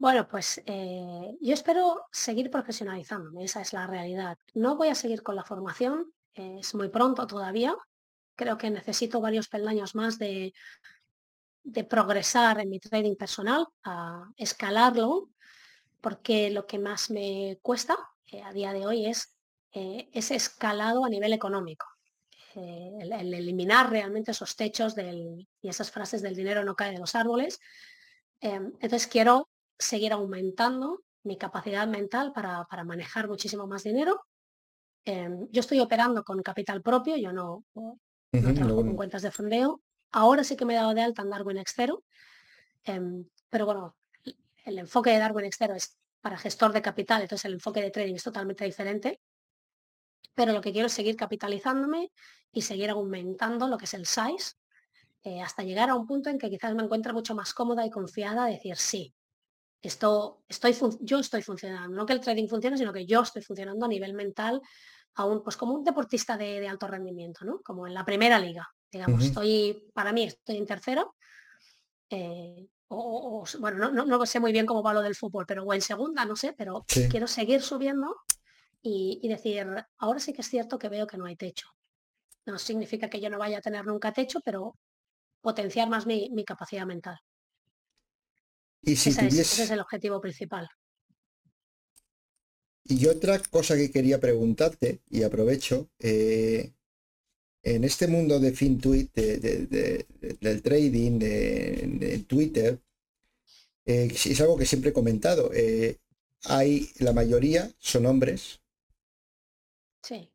Bueno, 0.01 0.29
pues 0.29 0.61
eh, 0.65 1.37
yo 1.41 1.53
espero 1.53 2.05
seguir 2.13 2.49
profesionalizándome, 2.49 3.43
esa 3.43 3.59
es 3.59 3.73
la 3.73 3.85
realidad. 3.85 4.37
No 4.53 4.77
voy 4.77 4.87
a 4.87 4.95
seguir 4.95 5.23
con 5.23 5.35
la 5.35 5.43
formación, 5.43 6.13
es 6.33 6.75
muy 6.75 6.89
pronto 6.89 7.27
todavía. 7.27 7.75
Creo 8.35 8.57
que 8.57 8.69
necesito 8.69 9.19
varios 9.21 9.47
peldaños 9.47 9.95
más 9.95 10.17
de, 10.17 10.53
progresar 11.89 12.59
en 12.59 12.69
mi 12.69 12.79
trading 12.79 13.15
personal, 13.15 13.67
a 13.83 14.29
escalarlo, 14.37 15.29
porque 16.01 16.49
lo 16.49 16.65
que 16.65 16.79
más 16.79 17.09
me 17.09 17.59
cuesta 17.61 17.97
eh, 18.27 18.41
a 18.41 18.53
día 18.53 18.73
de 18.73 18.85
hoy 18.85 19.05
es 19.05 19.35
eh, 19.73 20.09
ese 20.13 20.35
escalado 20.35 21.05
a 21.05 21.09
nivel 21.09 21.33
económico. 21.33 21.85
Eh, 22.55 22.91
el, 23.01 23.33
eliminar 23.33 23.91
realmente 23.91 24.31
esos 24.31 24.55
techos 24.55 24.95
y 24.97 25.69
esas 25.69 25.91
frases 25.91 26.21
del 26.21 26.35
dinero 26.35 26.63
no 26.63 26.75
cae 26.75 26.93
de 26.93 26.99
los 26.99 27.13
árboles. 27.15 27.59
Em, 28.39 28.71
entonces 28.79 29.07
quiero 29.07 29.49
seguir 29.77 30.13
aumentando 30.13 31.03
mi 31.23 31.37
capacidad 31.37 31.87
mental 31.87 32.31
para, 32.33 32.65
para 32.65 32.83
manejar 32.83 33.27
muchísimo 33.27 33.67
más 33.67 33.83
dinero 33.83 34.25
Em, 35.05 35.47
yo 35.51 35.61
estoy 35.61 35.79
operando 35.79 36.23
con 36.23 36.41
capital 36.41 36.81
propio, 36.81 37.15
yo 37.17 37.31
no, 37.31 37.65
trabajo 38.31 38.75
con 38.75 38.95
cuentas 38.95 39.21
de 39.21 39.31
fondeo. 39.31 39.81
Ahora 40.11 40.43
sí 40.43 40.55
que 40.55 40.65
me 40.65 40.73
he 40.73 40.77
dado 40.77 40.93
de 40.93 41.01
alta 41.01 41.21
en 41.21 41.29
Darwin 41.29 41.57
Extero, 41.57 42.03
em, 42.83 43.25
pero 43.49 43.65
bueno, 43.65 43.95
el 44.65 44.79
enfoque 44.79 45.11
de 45.11 45.19
Darwin 45.19 45.45
Extero 45.45 45.75
es 45.75 45.97
para 46.21 46.37
gestor 46.37 46.73
de 46.73 46.81
capital, 46.81 47.21
entonces 47.21 47.45
el 47.45 47.53
enfoque 47.53 47.81
de 47.81 47.91
trading 47.91 48.15
es 48.15 48.23
totalmente 48.23 48.65
diferente. 48.65 49.21
Pero 50.35 50.53
lo 50.53 50.61
que 50.61 50.71
quiero 50.71 50.87
es 50.87 50.93
seguir 50.93 51.15
capitalizándome 51.15 52.11
y 52.51 52.61
seguir 52.61 52.89
aumentando 52.89 53.67
lo 53.67 53.77
que 53.77 53.85
es 53.85 53.93
el 53.93 54.05
size, 54.05 54.55
eh, 55.23 55.41
hasta 55.41 55.63
llegar 55.63 55.89
a 55.89 55.95
un 55.95 56.07
punto 56.07 56.29
en 56.29 56.37
que 56.37 56.49
quizás 56.49 56.73
me 56.75 56.83
encuentre 56.83 57.13
mucho 57.13 57.35
más 57.35 57.53
cómoda 57.53 57.85
y 57.85 57.89
confiada 57.89 58.45
decir 58.45 58.77
sí. 58.77 59.13
Esto, 59.81 60.43
estoy 60.47 60.75
yo 61.01 61.19
estoy 61.19 61.41
funcionando, 61.41 61.95
no 61.95 62.05
que 62.05 62.13
el 62.13 62.19
trading 62.19 62.47
funcione, 62.47 62.77
sino 62.77 62.91
que 62.91 63.05
yo 63.05 63.21
estoy 63.21 63.41
funcionando 63.41 63.85
a 63.85 63.89
nivel 63.89 64.13
mental, 64.13 64.61
aún 65.15 65.41
pues 65.43 65.55
como 65.55 65.73
un 65.73 65.83
deportista 65.83 66.37
de, 66.37 66.67
alto 66.67 66.87
rendimiento, 66.87 67.45
¿no? 67.45 67.61
Como 67.61 67.87
en 67.87 67.93
la 67.93 68.05
primera 68.05 68.39
liga, 68.39 68.67
digamos. 68.91 69.23
Estoy, 69.23 69.89
para 69.93 70.11
mí, 70.11 70.23
estoy 70.23 70.57
en 70.57 70.65
tercero. 70.65 71.15
Eh, 72.09 72.67
o, 72.89 73.45
bueno, 73.59 73.91
no, 73.91 74.05
no, 74.05 74.25
sé 74.25 74.39
muy 74.39 74.51
bien 74.51 74.65
cómo 74.65 74.81
va 74.81 74.93
lo 74.93 75.01
del 75.01 75.15
fútbol, 75.15 75.45
pero 75.45 75.63
o 75.63 75.73
en 75.73 75.81
segunda, 75.81 76.25
no 76.25 76.35
sé, 76.35 76.53
pero 76.57 76.83
quiero 77.09 77.27
seguir 77.27 77.61
subiendo 77.61 78.15
y, 78.81 79.27
decir, 79.27 79.67
ahora 79.97 80.19
sí 80.19 80.33
que 80.33 80.41
es 80.41 80.49
cierto 80.49 80.79
que 80.79 80.89
veo 80.89 81.05
que 81.05 81.17
no 81.17 81.25
hay 81.25 81.35
techo. 81.35 81.67
No 82.45 82.57
significa 82.57 83.09
que 83.09 83.19
yo 83.19 83.29
no 83.29 83.37
vaya 83.37 83.59
a 83.59 83.61
tener 83.61 83.85
nunca 83.85 84.11
techo, 84.11 84.39
pero 84.43 84.75
potenciar 85.41 85.89
más 85.89 86.05
mi, 86.05 86.43
capacidad 86.45 86.85
mental. 86.85 87.19
Y 88.81 88.95
si 88.95 89.09
ese 89.09 89.63
es 89.63 89.71
el 89.71 89.79
objetivo 89.79 90.21
principal. 90.21 90.69
Y 92.85 93.05
otra 93.05 93.39
cosa 93.39 93.75
que 93.75 93.91
quería 93.91 94.19
preguntarte, 94.19 95.01
y 95.09 95.21
aprovecho, 95.21 95.89
eh, 95.99 96.71
en 97.61 97.83
este 97.83 98.07
mundo 98.07 98.39
de 98.39 98.51
FinTweet, 98.51 99.11
del 99.13 100.61
trading, 100.63 101.19
de, 101.19 102.25
Twitter, 102.27 102.79
eh, 103.85 104.07
es 104.11 104.41
algo 104.41 104.57
que 104.57 104.65
siempre 104.65 104.89
he 104.89 104.93
comentado. 104.93 105.51
Eh, 105.53 105.97
hay, 106.45 106.89
la 106.99 107.13
mayoría 107.13 107.69
son 107.77 108.05
hombres. 108.05 108.59
Sí. 110.01 110.31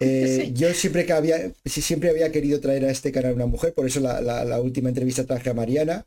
Yo 0.54 0.72
siempre 0.72 1.04
que 1.04 1.12
había, 1.12 1.52
siempre 1.64 2.10
había 2.10 2.32
querido 2.32 2.60
traer 2.60 2.84
a 2.84 2.90
este 2.90 3.12
canal 3.12 3.34
una 3.34 3.46
mujer, 3.46 3.74
por 3.74 3.86
eso 3.86 4.00
la, 4.00 4.20
la 4.20 4.60
última 4.60 4.88
entrevista 4.88 5.26
traje 5.26 5.50
a 5.50 5.54
Mariana, 5.54 6.06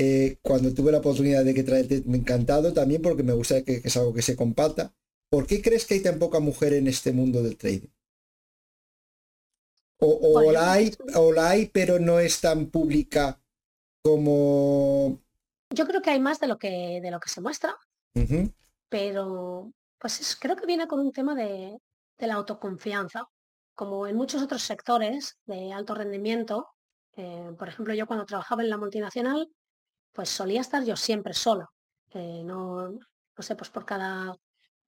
eh, 0.00 0.38
cuando 0.42 0.72
tuve 0.72 0.92
la 0.92 0.98
oportunidad 0.98 1.44
de 1.44 1.52
que 1.52 1.64
traerte, 1.64 2.04
me 2.06 2.18
encantado 2.18 2.72
también 2.72 3.02
porque 3.02 3.24
me 3.24 3.32
gusta 3.32 3.64
que, 3.64 3.82
es 3.82 3.96
algo 3.96 4.14
que 4.14 4.22
se 4.22 4.36
comparta. 4.36 4.94
¿Por 5.28 5.44
qué 5.44 5.60
crees 5.60 5.86
que 5.86 5.94
hay 5.94 6.02
tan 6.02 6.20
poca 6.20 6.38
mujer 6.38 6.72
en 6.72 6.86
este 6.86 7.12
mundo 7.12 7.42
del 7.42 7.56
trading? 7.56 7.88
O, 10.00 10.52
la 10.52 10.74
hay, 10.74 10.92
o 11.16 11.32
la 11.32 11.50
hay, 11.50 11.66
pero 11.66 11.98
no 11.98 12.20
es 12.20 12.40
tan 12.40 12.66
pública 12.70 13.42
como... 14.00 15.20
Yo 15.74 15.84
creo 15.88 16.00
que 16.00 16.10
hay 16.10 16.20
más 16.20 16.38
de 16.38 16.46
lo 16.46 16.58
que, 16.58 17.00
de 17.02 17.10
lo 17.10 17.18
que 17.18 17.28
se 17.28 17.40
muestra, 17.40 17.76
pero 18.88 19.72
pues 19.98 20.38
creo 20.40 20.54
que 20.54 20.66
viene 20.66 20.86
con 20.86 21.00
un 21.00 21.10
tema 21.10 21.34
de, 21.34 21.76
la 22.18 22.34
autoconfianza. 22.34 23.28
Como 23.74 24.06
en 24.06 24.14
muchos 24.14 24.42
otros 24.42 24.62
sectores 24.62 25.38
de 25.46 25.72
alto 25.72 25.96
rendimiento, 25.96 26.68
eh, 27.16 27.52
por 27.58 27.68
ejemplo, 27.68 27.94
yo 27.94 28.06
cuando 28.06 28.26
trabajaba 28.26 28.62
en 28.62 28.70
la 28.70 28.76
multinacional, 28.76 29.50
pues 30.18 30.30
solía 30.30 30.60
estar 30.60 30.84
yo 30.84 30.96
siempre 30.96 31.32
sola. 31.32 31.70
no, 32.12 32.90
no 32.90 32.98
sé, 33.38 33.54
pues 33.54 33.70
por 33.70 33.84
cada 33.84 34.36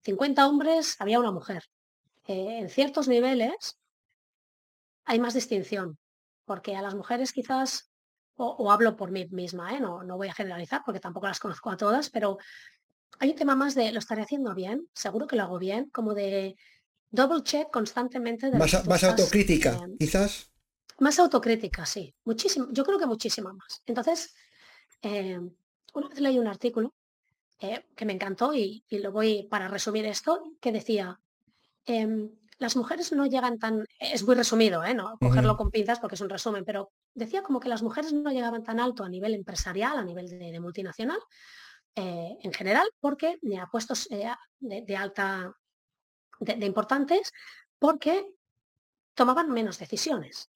50 0.03 0.49
hombres 0.49 0.97
había 0.99 1.21
una 1.21 1.31
mujer. 1.31 1.63
Eh, 2.27 2.59
en 2.59 2.69
ciertos 2.69 3.07
niveles 3.07 3.79
hay 5.05 5.21
más 5.21 5.35
distinción, 5.35 5.99
porque 6.45 6.75
a 6.75 6.83
las 6.83 6.97
mujeres 6.97 7.31
quizás, 7.31 7.93
o, 8.35 8.73
hablo 8.73 8.97
por 8.97 9.13
mí 9.13 9.29
misma, 9.31 9.73
¿eh? 9.73 9.79
no, 9.79 10.03
no 10.03 10.17
voy 10.17 10.27
a 10.27 10.35
generalizar 10.35 10.83
porque 10.85 10.99
tampoco 10.99 11.29
las 11.29 11.39
conozco 11.39 11.71
a 11.71 11.77
todas, 11.77 12.11
pero 12.11 12.39
hay 13.21 13.31
un 13.31 13.37
tema 13.37 13.55
más 13.55 13.77
de 13.77 13.93
lo 13.93 14.01
estaré 14.01 14.23
haciendo 14.23 14.53
bien, 14.57 14.89
seguro 14.95 15.29
que 15.29 15.37
lo 15.37 15.45
hago 15.45 15.61
bien, 15.61 15.91
como 15.91 16.13
de 16.13 16.57
double 17.09 17.45
check 17.45 17.71
constantemente. 17.71 18.51
De 18.51 18.59
más, 18.59 18.85
más 18.85 19.05
autocrítica, 19.05 19.79
quizás. 19.97 20.51
Más 20.99 21.21
autocrítica, 21.21 21.87
sí, 21.87 22.13
muchísimo, 22.25 22.67
yo 22.73 22.85
creo 22.85 22.99
que 22.99 23.07
muchísima 23.07 23.53
más. 23.53 23.81
Entonces, 23.87 24.35
eh, 25.03 25.41
una 25.95 26.09
vez 26.09 26.21
leí 26.21 26.39
un 26.39 26.47
artículo 26.47 26.95
eh, 27.59 27.87
que 27.95 28.05
me 28.05 28.13
encantó 28.13 28.55
y, 28.55 28.85
lo 28.91 29.13
voy 29.13 29.45
para 29.45 29.69
resumir 29.69 30.07
esto, 30.07 30.43
que 30.61 30.73
decía, 30.73 31.21
em, 31.85 32.31
las 32.59 32.77
mujeres 32.77 33.13
no 33.13 33.27
llegan 33.27 33.59
tan, 33.59 33.87
es 33.99 34.23
muy 34.23 34.35
resumido, 34.35 34.85
¿eh? 34.85 34.95
no 34.95 35.19
cogerlo 35.19 35.57
con 35.57 35.71
pinzas 35.71 35.99
porque 35.99 36.15
es 36.15 36.21
un 36.21 36.29
resumen, 36.29 36.65
pero 36.65 36.93
decía 37.15 37.43
como 37.43 37.61
que 37.61 37.69
las 37.69 37.83
mujeres 37.83 38.13
no 38.13 38.31
llegaban 38.31 38.63
tan 38.63 38.81
alto 38.81 39.03
a 39.03 39.09
nivel 39.09 39.35
empresarial, 39.35 39.99
a 39.99 40.05
nivel 40.05 40.29
de, 40.29 40.61
multinacional, 40.61 41.19
en 41.95 42.53
general, 42.53 42.89
porque 43.01 43.39
ni 43.43 43.59
a 43.59 43.67
puestos 43.67 44.09
de, 44.61 44.97
alta, 44.97 45.55
de 46.39 46.67
importantes, 46.67 47.33
porque 47.79 48.27
tomaban 49.15 49.51
menos 49.51 49.79
decisiones. 49.79 50.51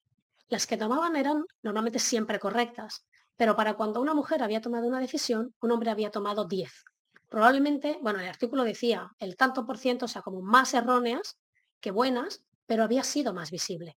las 0.48 0.66
que 0.66 0.76
tomaban 0.76 1.16
eran 1.16 1.44
normalmente 1.62 1.98
siempre 1.98 2.38
correctas, 2.38 3.04
pero 3.36 3.56
para 3.56 3.74
cuando 3.74 4.00
una 4.00 4.14
mujer 4.14 4.42
había 4.42 4.60
tomado 4.60 4.86
una 4.86 5.00
decisión, 5.00 5.54
un 5.60 5.70
hombre 5.72 5.90
había 5.90 6.10
tomado 6.10 6.44
10. 6.44 6.72
Probablemente, 7.28 7.98
bueno, 8.00 8.20
el 8.20 8.28
artículo 8.28 8.64
decía 8.64 9.10
el 9.18 9.36
tanto 9.36 9.66
por 9.66 9.78
ciento, 9.78 10.04
o 10.04 10.08
sea, 10.08 10.22
como 10.22 10.40
más 10.40 10.74
erróneas 10.74 11.36
que 11.80 11.90
buenas, 11.90 12.44
pero 12.66 12.84
había 12.84 13.02
sido 13.02 13.34
más 13.34 13.50
visible. 13.50 13.96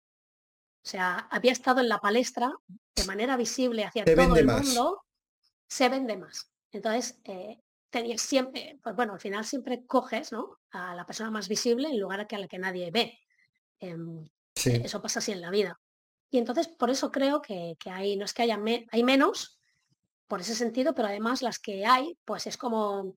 O 0.84 0.88
sea, 0.88 1.28
había 1.32 1.52
estado 1.52 1.82
en 1.82 1.90
la 1.90 2.00
palestra 2.00 2.54
de 2.96 3.06
manera 3.06 3.36
visible 3.38 3.84
hacia 3.84 4.06
todo 4.06 4.36
el 4.36 4.46
mundo, 4.46 5.04
se 5.68 5.90
vende 5.90 6.16
más. 6.16 6.52
Entonces, 6.72 7.20
eh, 7.24 7.60
tenía 7.90 8.18
siempre, 8.18 8.80
pues 8.84 8.96
bueno, 8.96 9.14
al 9.14 9.20
final 9.20 9.46
siempre 9.46 9.86
coges 9.86 10.32
¿no? 10.32 10.60
a 10.72 10.96
la 10.96 11.06
persona 11.06 11.32
más 11.32 11.48
visible 11.48 11.90
en 11.90 12.00
lugar 12.00 12.28
de 12.28 12.36
a 12.36 12.40
la 12.40 12.48
que 12.48 12.60
nadie 12.60 12.92
ve. 12.92 13.20
Em, 13.80 14.28
eso 14.56 15.02
pasa 15.02 15.20
así 15.20 15.32
en 15.32 15.42
la 15.42 15.50
vida. 15.50 15.80
Y 16.36 16.38
entonces, 16.38 16.68
por 16.68 16.90
eso 16.90 17.14
creo 17.14 17.42
que, 17.42 17.78
hay, 17.86 18.18
no 18.18 18.26
es 18.26 18.34
que 18.34 18.42
haya 18.42 18.60
hay 18.92 19.04
menos, 19.06 19.58
por 20.28 20.42
ese 20.42 20.54
sentido, 20.54 20.94
pero 20.94 21.08
además 21.08 21.42
las 21.42 21.60
que 21.60 21.86
hay, 21.86 22.20
pues 22.26 22.46
es 22.46 22.58
como, 22.58 23.16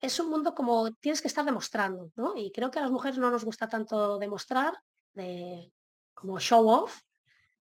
es 0.00 0.20
un 0.20 0.30
mundo 0.30 0.54
como 0.54 0.92
tienes 0.92 1.20
que 1.20 1.26
estar 1.26 1.44
demostrando, 1.44 2.12
¿no? 2.14 2.36
Y 2.36 2.52
creo 2.52 2.70
que 2.70 2.78
a 2.78 2.82
las 2.82 2.92
mujeres 2.92 3.18
no 3.18 3.28
nos 3.28 3.44
gusta 3.44 3.68
tanto 3.68 4.20
demostrar, 4.20 4.72
de, 5.14 5.72
como 6.14 6.38
show 6.38 6.68
off, 6.68 7.00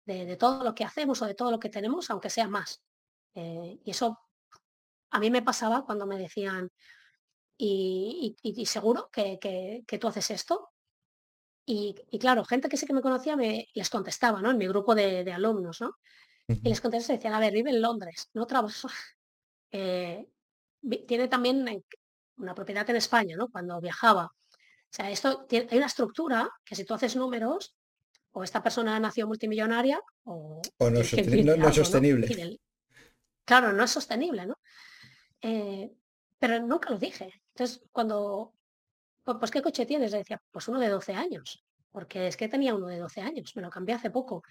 de, 0.05 0.37
todo 0.37 0.63
lo 0.63 0.73
que 0.73 0.85
hacemos 0.85 1.21
o 1.21 1.25
de 1.25 1.35
todo 1.35 1.51
lo 1.51 1.59
que 1.59 1.69
tenemos, 1.69 2.09
aunque 2.09 2.29
sea 2.29 2.47
más. 2.47 2.81
Eh, 3.33 3.81
y 3.83 3.91
eso 3.91 4.17
a 5.09 5.19
mí 5.19 5.29
me 5.29 5.41
pasaba 5.41 5.83
cuando 5.83 6.05
me 6.05 6.17
decían, 6.17 6.71
y, 7.57 8.37
seguro 8.65 9.09
que, 9.11 9.83
tú 9.99 10.07
haces 10.07 10.31
esto. 10.31 10.71
Y, 11.67 11.95
claro, 12.19 12.45
gente 12.45 12.69
que 12.69 12.77
sí 12.77 12.85
que 12.85 12.93
me 12.93 13.01
conocía 13.01 13.35
me 13.35 13.67
les 13.73 13.89
contestaba, 13.89 14.41
¿no? 14.41 14.51
En 14.51 14.57
mi 14.57 14.67
grupo 14.67 14.93
de, 14.93 15.31
alumnos, 15.33 15.81
¿no? 15.81 15.97
Y 16.47 16.69
les 16.69 16.79
contestaba 16.79 17.17
decían, 17.17 17.33
a 17.33 17.39
ver, 17.39 17.53
vive 17.53 17.71
en 17.71 17.81
Londres, 17.81 18.29
no 18.33 18.45
trabaja. 18.45 18.87
Eh, 19.77 20.25
tiene 21.05 21.27
también 21.27 21.83
una 22.37 22.55
propiedad 22.55 22.89
en 22.89 22.95
España, 22.95 23.35
¿no? 23.35 23.49
Cuando 23.49 23.81
viajaba. 23.81 24.27
O 24.27 24.89
sea, 24.89 25.09
esto 25.09 25.43
tiene, 25.49 25.67
hay 25.69 25.77
una 25.77 25.87
estructura 25.87 26.49
que 26.63 26.75
si 26.75 26.85
tú 26.85 26.93
haces 26.93 27.17
números, 27.17 27.75
o 28.31 28.43
esta 28.43 28.63
persona 28.63 28.97
nació 29.01 29.27
multimillonaria, 29.27 29.99
o, 30.23 30.61
no, 30.79 30.99
es 30.99 31.09
sostenible. 31.75 32.59
Claro, 33.43 33.73
no 33.73 33.83
es 33.83 33.91
sostenible, 33.91 34.45
¿no? 34.45 34.57
Eh, 35.41 35.91
pero 36.39 36.59
nunca 36.59 36.89
lo 36.89 36.97
dije. 36.97 37.33
Entonces, 37.53 37.83
cuando, 37.91 38.53
pues, 39.25 39.51
¿qué 39.51 39.61
coche 39.61 39.85
tienes? 39.85 40.11
Le 40.11 40.19
decía, 40.19 40.41
pues 40.51 40.67
uno 40.67 40.79
de 40.79 40.89
12 40.89 41.13
años, 41.13 41.63
porque 41.91 42.27
es 42.27 42.37
que 42.37 42.47
tenía 42.47 42.75
uno 42.75 42.87
de 42.87 42.99
12 42.99 43.21
años, 43.21 43.55
me 43.55 43.61
lo 43.61 43.69
cambié 43.69 43.95
hace 43.95 44.11
poco. 44.11 44.43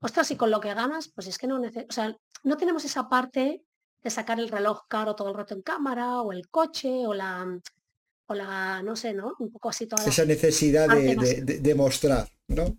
Ostras, 0.00 0.30
y 0.30 0.36
con 0.36 0.50
lo 0.50 0.60
que 0.60 0.74
ganas, 0.74 1.08
pues 1.08 1.26
es 1.26 1.38
que 1.38 1.46
no, 1.46 1.60
o 1.60 1.92
sea, 1.92 2.16
no 2.42 2.56
tenemos 2.56 2.84
esa 2.84 3.08
parte 3.08 3.62
de 4.02 4.10
sacar 4.10 4.38
el 4.38 4.48
reloj 4.48 4.86
caro 4.88 5.14
todo 5.14 5.30
el 5.30 5.34
rato 5.34 5.54
en 5.54 5.62
cámara, 5.62 6.20
o 6.20 6.32
el 6.32 6.48
coche, 6.48 7.06
o 7.06 7.14
la, 7.14 7.58
o 8.26 8.34
la, 8.34 8.82
no 8.82 8.96
sé, 8.96 9.14
¿no? 9.14 9.34
Un 9.38 9.50
poco 9.50 9.70
así 9.70 9.86
toda 9.86 10.04
Esa 10.04 10.24
necesidad 10.24 10.88
de, 10.88 11.42
de, 11.42 11.74
mostrar, 11.74 12.28
¿no? 12.48 12.76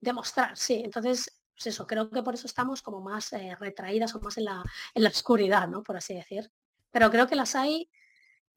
Demostrar, 0.00 0.56
sí. 0.56 0.82
Entonces, 0.84 1.32
pues 1.54 1.66
eso, 1.68 1.86
creo 1.86 2.10
que 2.10 2.22
por 2.22 2.34
eso 2.34 2.46
estamos 2.46 2.82
como 2.82 3.00
más 3.00 3.32
eh, 3.32 3.56
retraídas 3.58 4.14
o 4.14 4.20
más 4.20 4.36
en 4.38 4.44
la, 4.44 4.62
en 4.94 5.02
la 5.02 5.08
oscuridad, 5.08 5.68
¿no? 5.68 5.82
Por 5.82 5.96
así 5.96 6.14
decir. 6.14 6.50
Pero 6.90 7.10
creo 7.10 7.26
que 7.26 7.34
las 7.34 7.54
hay 7.54 7.90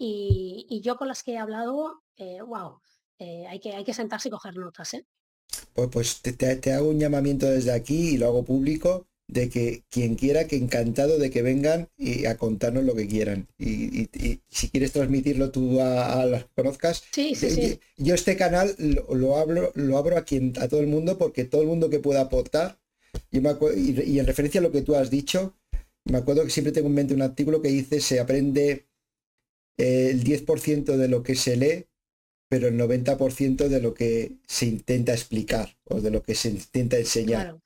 y, 0.03 0.81
yo 0.81 0.97
con 0.97 1.07
las 1.07 1.21
que 1.21 1.33
he 1.33 1.37
hablado, 1.37 2.01
wow, 2.47 2.79
eh, 3.19 3.43
eh, 3.43 3.47
hay, 3.47 3.59
que, 3.59 3.75
hay 3.75 3.83
que 3.83 3.93
sentarse 3.93 4.29
y 4.29 4.31
coger 4.31 4.55
notas. 4.57 4.95
¿eh? 4.95 5.05
Pues, 5.73 5.89
pues 5.89 6.21
te, 6.21 6.73
hago 6.73 6.89
un 6.89 6.99
llamamiento 6.99 7.45
desde 7.45 7.71
aquí 7.71 8.09
y 8.09 8.17
lo 8.17 8.27
hago 8.27 8.43
público 8.43 9.07
de 9.27 9.49
que 9.49 9.83
quien 9.89 10.15
quiera, 10.15 10.47
que 10.47 10.57
encantado 10.57 11.17
de 11.17 11.29
que 11.29 11.41
vengan 11.41 11.87
y 11.97 12.25
a 12.25 12.37
contarnos 12.37 12.83
lo 12.83 12.95
que 12.95 13.07
quieran. 13.07 13.47
Y, 13.59 14.09
si 14.49 14.69
quieres 14.69 14.91
transmitirlo 14.91 15.51
tú 15.51 15.79
a, 15.79 16.25
las 16.25 16.45
conozcas, 16.55 17.03
sí, 17.11 17.35
sí, 17.35 17.49
sí. 17.51 17.79
Yo, 17.97 18.15
este 18.15 18.35
canal 18.35 18.75
lo, 18.79 19.37
abro, 19.37 19.71
lo 19.75 19.97
abro 19.97 20.17
a 20.17 20.23
quien, 20.23 20.53
a 20.59 20.67
todo 20.67 20.81
el 20.81 20.87
mundo, 20.87 21.17
porque 21.17 21.45
todo 21.45 21.61
el 21.61 21.67
mundo 21.67 21.89
que 21.89 21.99
pueda 21.99 22.21
aportar, 22.21 22.79
y, 23.29 23.39
y 23.39 24.19
en 24.19 24.25
referencia 24.25 24.59
a 24.59 24.63
lo 24.63 24.71
que 24.71 24.81
tú 24.81 24.95
has 24.95 25.09
dicho, 25.09 25.55
me 26.05 26.17
acuerdo 26.17 26.43
que 26.43 26.49
siempre 26.49 26.73
tengo 26.73 26.87
en 26.87 26.95
mente 26.95 27.13
un 27.13 27.21
artículo 27.21 27.61
que 27.61 27.69
dice 27.69 28.01
se 28.01 28.19
aprende 28.19 28.71
eh, 28.71 28.85
el 29.77 30.23
10% 30.23 30.97
de 30.97 31.07
lo 31.07 31.23
que 31.23 31.35
se 31.35 31.55
lee, 31.55 31.87
pero 32.49 32.67
el 32.67 32.77
90% 32.77 33.67
de 33.67 33.81
lo 33.81 33.93
que 33.93 34.33
se 34.47 34.65
intenta 34.65 35.13
explicar 35.13 35.77
o 35.85 36.01
de 36.01 36.11
lo 36.11 36.21
que 36.21 36.35
se 36.35 36.49
intenta 36.49 36.97
enseñar. 36.97 37.59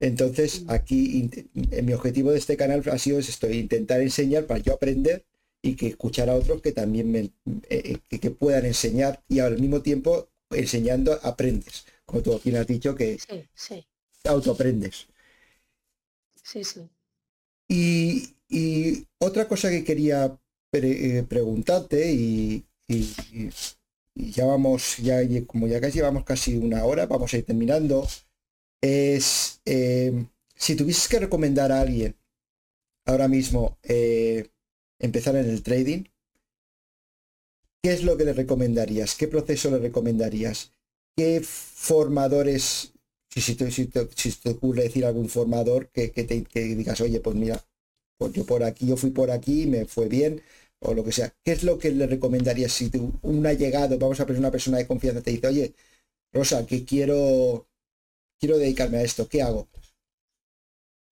Entonces, 0.00 0.62
mm. 0.62 0.70
aquí 0.70 1.30
mi 1.82 1.92
objetivo 1.92 2.30
de 2.30 2.38
este 2.38 2.56
canal 2.56 2.82
ha 2.90 2.98
sido 2.98 3.18
esto, 3.18 3.50
intentar 3.50 4.00
enseñar 4.00 4.46
para 4.46 4.60
yo 4.60 4.72
aprender 4.72 5.26
y 5.62 5.76
que 5.76 5.88
escuchar 5.88 6.30
a 6.30 6.34
otros 6.34 6.62
que 6.62 6.72
también 6.72 7.10
me, 7.10 7.18
eh, 7.18 7.98
eh, 8.10 8.18
que, 8.18 8.30
puedan 8.30 8.64
enseñar 8.64 9.22
y 9.28 9.40
al 9.40 9.58
mismo 9.58 9.82
tiempo 9.82 10.28
enseñando 10.50 11.18
aprendes. 11.22 11.84
Como 12.06 12.22
tú 12.22 12.34
aquí 12.34 12.54
has 12.54 12.66
dicho 12.66 12.94
que 12.94 13.18
sí, 13.18 13.44
sí. 13.54 13.86
autoaprendes. 14.24 15.06
Sí, 16.42 16.64
sí. 16.64 16.88
Y, 17.68 19.06
otra 19.18 19.46
cosa 19.46 19.70
que 19.70 19.84
quería 19.84 20.39
eh, 20.72 21.24
preguntarte 21.28 22.12
y, 22.12 22.64
ya 24.14 24.44
vamos, 24.46 24.98
ya 24.98 25.20
como 25.46 25.66
ya 25.66 25.80
casi 25.80 25.98
llevamos 25.98 26.24
casi 26.24 26.56
una 26.56 26.84
hora, 26.84 27.06
vamos 27.06 27.32
a 27.32 27.38
ir 27.38 27.44
terminando, 27.44 28.06
es 28.82 29.60
em, 29.64 30.28
si 30.54 30.76
tuvieses 30.76 31.08
que 31.08 31.20
recomendar 31.20 31.72
a 31.72 31.80
alguien 31.80 32.16
ahora 33.06 33.28
mismo 33.28 33.78
eh, 33.82 34.50
empezar 34.98 35.36
en 35.36 35.48
el 35.48 35.62
trading, 35.62 36.04
¿qué 37.82 37.92
es 37.92 38.02
lo 38.04 38.16
que 38.16 38.24
le 38.24 38.32
recomendarías? 38.32 39.14
¿Qué 39.14 39.28
proceso 39.28 39.70
le 39.70 39.78
recomendarías? 39.78 40.72
¿Qué 41.16 41.40
formadores 41.42 42.92
si, 43.30 43.54
te, 43.54 44.50
ocurre 44.50 44.82
decir 44.82 45.04
algún 45.04 45.28
formador 45.28 45.88
que, 45.90 46.08
te, 46.08 46.44
digas, 46.74 47.00
oye, 47.00 47.20
pues 47.20 47.36
mira, 47.36 47.64
pues 48.18 48.32
yo 48.32 48.44
por 48.44 48.64
aquí, 48.64 48.86
yo 48.86 48.96
fui 48.96 49.10
por 49.10 49.30
aquí, 49.30 49.66
me 49.66 49.86
fue 49.86 50.08
bien, 50.08 50.42
o 50.80 50.94
lo 50.94 51.04
que 51.04 51.12
sea. 51.12 51.32
¿Qué 51.44 51.52
es 51.52 51.62
lo 51.62 51.78
que 51.78 51.90
le 51.90 52.06
recomendarías 52.06 52.72
si 52.72 52.90
tú, 52.90 53.12
un 53.22 53.46
allegado, 53.46 53.98
vamos 53.98 54.20
a 54.20 54.26
poner 54.26 54.40
una 54.40 54.50
persona 54.50 54.78
de 54.78 54.86
confianza, 54.86 55.22
te 55.22 55.30
dice, 55.30 55.46
oye, 55.46 55.74
Rosa, 56.32 56.66
que 56.66 56.84
quiero, 56.84 57.68
quiero 58.38 58.58
dedicarme 58.58 58.98
a 58.98 59.02
esto, 59.02 59.28
¿qué 59.28 59.42
hago? 59.42 59.68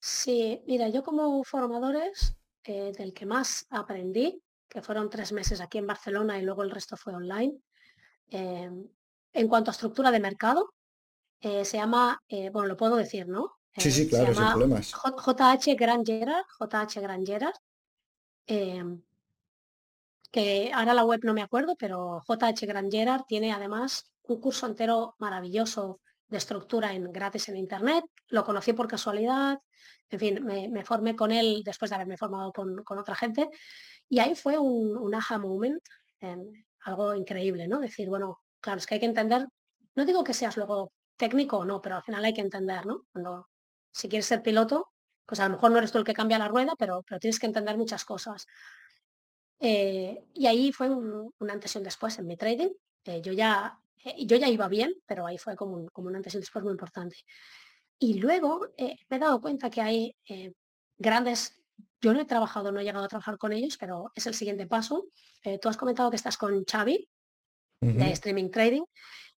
Sí, 0.01 0.63
mira, 0.67 0.89
yo 0.89 1.03
como 1.03 1.43
formadores, 1.45 2.35
eh, 2.65 2.93
del 2.97 3.13
que 3.13 3.27
más 3.27 3.67
aprendí, 3.71 4.43
que 4.69 4.83
fueron 4.83 5.11
tres 5.11 5.33
meses 5.33 5.61
aquí 5.61 5.79
en 5.79 5.87
Barcelona 5.87 6.39
y 6.39 6.43
luego 6.43 6.63
el 6.63 6.71
resto 6.71 6.97
fue 6.97 7.15
online, 7.15 7.59
eh, 8.31 8.71
en 9.33 9.49
cuanto 9.49 9.71
a 9.71 9.73
estructura 9.73 10.11
de 10.11 10.21
mercado, 10.21 10.75
eh, 11.41 11.65
se 11.65 11.77
llama, 11.77 12.21
eh, 12.29 12.51
bueno, 12.51 12.69
lo 12.69 12.77
puedo 12.77 12.97
decir, 12.97 13.29
¿no? 13.29 13.59
sí, 13.77 13.93
sí, 13.93 14.09
claro, 14.09 14.35
sin 14.35 14.45
problemas. 14.45 14.93
JH 14.93 15.77
Grangeras, 15.77 16.45
JH 16.59 17.01
Grangeras, 17.01 17.61
em, 18.47 19.03
que 20.31 20.71
ahora 20.75 20.95
la 20.95 21.05
web 21.05 21.21
no 21.25 21.35
me 21.35 21.43
acuerdo, 21.43 21.77
pero 21.77 22.23
JH 22.27 22.67
Grangeras 22.67 23.23
tiene 23.27 23.53
además 23.53 24.11
un 24.23 24.41
curso 24.41 24.67
entero 24.67 25.15
maravilloso 25.19 26.01
de 26.29 26.37
estructura 26.37 26.93
en 26.93 27.11
gratis 27.13 27.49
en 27.49 27.57
internet. 27.57 28.05
Lo 28.29 28.45
conocí 28.45 28.73
por 28.73 28.89
casualidad, 28.89 29.59
en 30.11 30.19
fin, 30.19 30.45
me, 30.45 30.85
formé 30.85 31.17
con 31.17 31.33
él 31.33 31.63
después 31.65 31.91
de 31.91 31.97
haberme 31.97 32.17
formado 32.17 32.53
con, 32.53 32.99
otra 32.99 33.15
gente. 33.15 33.49
Y 34.09 34.19
ahí 34.21 34.35
fue 34.35 34.59
un, 34.59 34.97
un 34.97 35.15
aha 35.15 35.39
moment, 35.39 35.83
algo 36.81 37.15
increíble, 37.15 37.69
¿no? 37.69 37.81
Decir, 37.81 38.09
bueno, 38.09 38.41
claro, 38.61 38.79
es 38.79 38.87
que 38.87 38.95
hay 38.95 39.01
que 39.01 39.07
entender, 39.07 39.47
no 39.95 40.05
digo 40.05 40.25
que 40.25 40.35
seas 40.35 40.57
luego 40.57 40.93
técnico 41.17 41.59
o 41.59 41.65
no, 41.65 41.81
pero 41.81 41.97
al 41.97 42.03
final 42.03 42.25
hay 42.25 42.35
que 42.35 42.41
entender, 42.41 42.87
¿no? 42.87 43.05
Cuando 43.13 43.49
si 43.93 44.09
quieres 44.09 44.27
ser 44.27 44.43
piloto, 44.43 44.93
pues 45.27 45.41
a 45.41 45.45
lo 45.49 45.55
mejor 45.55 45.71
no 45.71 45.79
eres 45.79 45.93
tú 45.93 45.99
el 45.99 46.05
que 46.05 46.15
cambia 46.15 46.39
la 46.39 46.49
rueda, 46.49 46.75
pero, 46.79 47.03
pero 47.07 47.19
tienes 47.19 47.39
que 47.39 47.47
entender 47.47 47.77
muchas 47.77 48.05
cosas. 48.05 48.47
Eh, 49.61 50.25
y 50.35 50.47
ahí 50.47 50.73
fue 50.73 50.89
un, 50.91 51.33
antes 51.49 51.75
y 51.75 51.79
un 51.79 51.85
después 51.85 52.19
en 52.19 52.27
mi 52.27 52.37
trading. 52.37 52.71
Eh, 53.05 53.21
yo, 53.23 53.33
ya, 53.33 53.79
eh, 54.05 54.25
yo 54.27 54.37
ya 54.37 54.49
iba 54.49 54.69
bien, 54.69 54.95
pero 55.07 55.27
ahí 55.27 55.39
fue 55.39 55.57
como 55.57 55.75
un, 55.75 55.89
como 55.89 56.09
un 56.09 56.17
antes 56.17 56.35
y 56.35 56.37
un 56.37 56.43
después 56.43 56.65
muy 56.65 56.73
importante. 56.73 57.17
Y 57.99 58.15
luego 58.15 58.69
me 58.79 59.17
he 59.17 59.19
dado 59.19 59.41
cuenta 59.41 59.71
que 59.71 59.81
hay 59.81 60.15
grandes, 60.97 61.61
yo 62.01 62.13
no 62.13 62.21
he 62.21 62.25
trabajado, 62.27 62.71
no 62.71 62.79
he 62.79 62.85
llegado 62.85 63.05
a 63.05 63.09
trabajar 63.09 63.39
con 63.39 63.53
ellos, 63.53 63.77
pero 63.77 64.13
es 64.15 64.25
el 64.29 64.35
siguiente 64.35 64.69
paso. 64.69 65.09
tú 65.61 65.69
has 65.69 65.77
comentado 65.77 66.09
que 66.09 66.15
estás 66.15 66.37
con 66.37 66.65
Xavi 66.65 67.09
de 67.81 68.11
Streaming 68.13 68.51
Trading 68.51 68.85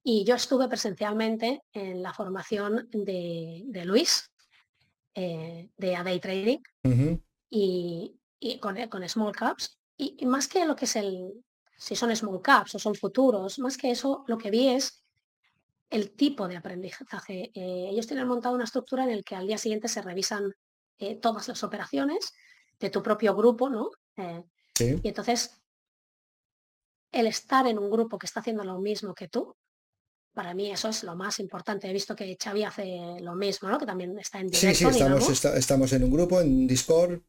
y 0.03 0.24
yo 0.24 0.36
estuve 0.36 0.67
presencialmente 0.67 1.63
en 1.74 2.01
la 2.01 2.13
formación 2.13 2.89
de, 2.91 3.84
Luis, 3.86 4.32
eh, 5.13 5.69
de 5.78 5.95
A 5.95 6.03
Day 6.03 6.19
Trading, 6.19 6.59
y, 7.49 8.17
con, 8.59 8.76
con, 8.89 9.07
Small 9.07 9.36
Caps. 9.36 9.80
Y, 10.02 10.26
más 10.26 10.47
que 10.47 10.66
lo 10.66 10.76
que 10.76 10.86
es 10.86 10.95
el, 10.95 11.43
si 11.78 11.95
son 11.95 12.16
Small 12.16 12.41
Caps 12.41 12.74
o 12.74 12.80
son 12.80 12.95
futuros, 12.95 13.60
más 13.60 13.78
que 13.78 13.91
eso, 13.91 14.24
lo 14.28 14.38
que 14.38 14.49
vi 14.49 14.70
es 14.70 15.04
el 15.91 16.16
tipo 16.16 16.47
de 16.47 16.58
aprendizaje. 16.58 17.52
Eh, 17.54 17.89
ellos 17.91 18.08
tienen 18.08 18.28
montado 18.28 18.56
una 18.56 18.64
estructura 18.64 19.04
en 19.04 19.18
la 19.18 19.22
que 19.22 19.36
al 19.36 19.45
día 19.45 19.60
siguiente 19.60 19.88
se 19.88 20.02
revisan 20.02 20.52
eh, 20.97 21.18
todas 21.18 21.47
las 21.47 21.64
operaciones 21.64 22.34
de 22.80 22.89
tu 22.89 23.04
propio 23.04 23.36
grupo, 23.36 23.70
¿no? 23.70 23.91
Eh, 24.18 24.43
y 24.80 25.08
entonces, 25.08 25.62
el 27.12 27.28
estar 27.28 27.68
en 27.68 27.78
un 27.78 27.91
grupo 27.91 28.18
que 28.18 28.26
está 28.26 28.39
haciendo 28.39 28.64
lo 28.64 28.80
mismo 28.80 29.14
que 29.14 29.28
tú, 29.28 29.56
para 30.34 30.56
mí 30.56 30.72
eso 30.72 30.89
es 30.89 31.04
lo 31.04 31.16
más 31.16 31.39
importante. 31.39 31.88
He 31.88 31.93
visto 31.93 32.16
que 32.16 32.38
Xavi 32.41 32.64
hace 32.64 33.20
lo 33.22 33.36
mismo, 33.36 33.70
¿no? 33.70 33.78
Que 33.78 33.86
también 33.86 34.18
está 34.18 34.39
en 34.39 34.47
directo, 34.47 34.91
Sí, 34.91 34.97
sí, 34.97 35.04
estamos, 35.04 35.45
estamos 35.45 35.93
en 35.93 36.04
un 36.06 36.12
grupo, 36.12 36.41
en 36.41 36.66
Discord, 36.66 37.22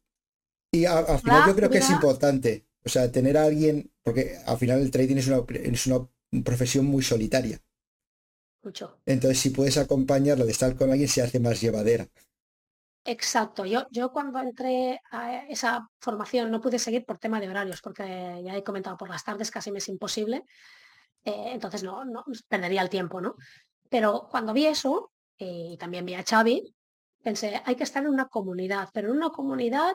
y 0.72 0.86
al 0.86 1.18
final 1.18 1.48
yo 1.48 1.54
creo 1.54 1.70
que 1.70 1.78
es 1.78 1.90
importante, 1.90 2.66
o 2.84 2.88
sea, 2.88 3.12
tener 3.12 3.36
a 3.36 3.44
alguien, 3.44 3.92
porque 4.02 4.38
al 4.46 4.56
final 4.56 4.80
el 4.80 4.90
trading 4.90 5.16
es 5.16 5.28
una, 5.28 5.44
es 5.48 5.86
una 5.86 6.08
profesión 6.42 6.86
muy 6.86 7.02
solitaria. 7.02 7.60
Mucho. 8.62 8.98
Entonces, 9.04 9.38
si 9.38 9.50
puedes 9.50 9.76
acompañarla 9.76 10.44
de 10.44 10.52
estar 10.52 10.74
con 10.76 10.90
alguien, 10.90 11.08
se 11.08 11.20
hace 11.20 11.40
más 11.40 11.60
llevadera. 11.60 12.08
Exacto. 13.04 13.66
Yo, 13.66 13.86
yo 13.90 14.12
cuando 14.12 14.38
entré 14.38 15.00
a 15.10 15.44
esa 15.48 15.88
formación 15.98 16.50
no 16.50 16.60
pude 16.60 16.78
seguir 16.78 17.04
por 17.04 17.18
tema 17.18 17.40
de 17.40 17.48
horarios, 17.48 17.82
porque 17.82 18.40
ya 18.44 18.56
he 18.56 18.62
comentado, 18.62 18.96
por 18.96 19.10
las 19.10 19.24
tardes 19.24 19.50
casi 19.50 19.72
me 19.72 19.78
es 19.78 19.88
imposible. 19.88 20.44
Eh, 21.24 21.50
entonces 21.52 21.82
no, 21.82 22.04
no 22.04 22.24
perdería 22.48 22.82
el 22.82 22.88
tiempo, 22.88 23.20
¿no? 23.20 23.34
Pero 23.90 24.26
cuando 24.30 24.52
vi 24.52 24.66
eso, 24.66 25.12
eh, 25.38 25.72
y 25.72 25.76
también 25.76 26.06
vi 26.06 26.14
a 26.14 26.24
Xavi, 26.24 26.74
pensé, 27.22 27.60
hay 27.64 27.74
que 27.74 27.84
estar 27.84 28.02
en 28.04 28.10
una 28.10 28.26
comunidad, 28.28 28.88
pero 28.94 29.10
en 29.10 29.16
una 29.16 29.30
comunidad 29.30 29.92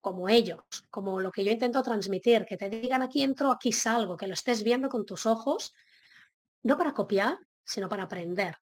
como 0.00 0.28
ellos, 0.28 0.62
como 0.90 1.20
lo 1.20 1.30
que 1.30 1.44
yo 1.44 1.50
intento 1.50 1.82
transmitir, 1.82 2.44
que 2.44 2.56
te 2.56 2.70
digan 2.70 3.02
aquí 3.02 3.22
entro, 3.22 3.50
aquí 3.50 3.72
salgo, 3.72 4.16
que 4.16 4.26
lo 4.26 4.34
estés 4.34 4.62
viendo 4.62 4.88
con 4.88 5.04
tus 5.04 5.26
ojos, 5.26 5.74
no 6.62 6.76
para 6.76 6.94
copiar, 6.94 7.38
sino 7.64 7.88
para 7.88 8.04
aprender. 8.04 8.56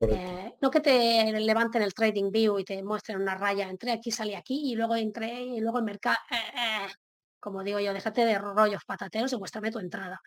Eh, 0.00 0.54
no 0.60 0.70
que 0.70 0.80
te 0.80 1.32
levanten 1.40 1.82
el 1.82 1.94
trading 1.94 2.32
view 2.32 2.58
y 2.58 2.64
te 2.64 2.82
muestren 2.82 3.20
una 3.20 3.36
raya, 3.36 3.68
entré 3.68 3.92
aquí, 3.92 4.10
salí 4.10 4.34
aquí 4.34 4.72
y 4.72 4.74
luego 4.74 4.96
entré 4.96 5.42
y 5.42 5.60
luego 5.60 5.78
el 5.78 5.84
mercado, 5.84 6.18
eh, 6.30 6.34
eh, 6.34 6.92
como 7.38 7.62
digo 7.62 7.78
yo, 7.78 7.92
déjate 7.92 8.24
de 8.24 8.36
rollos 8.38 8.84
patateros 8.84 9.32
y 9.32 9.36
muéstrame 9.36 9.70
tu 9.70 9.78
entrada. 9.78 10.20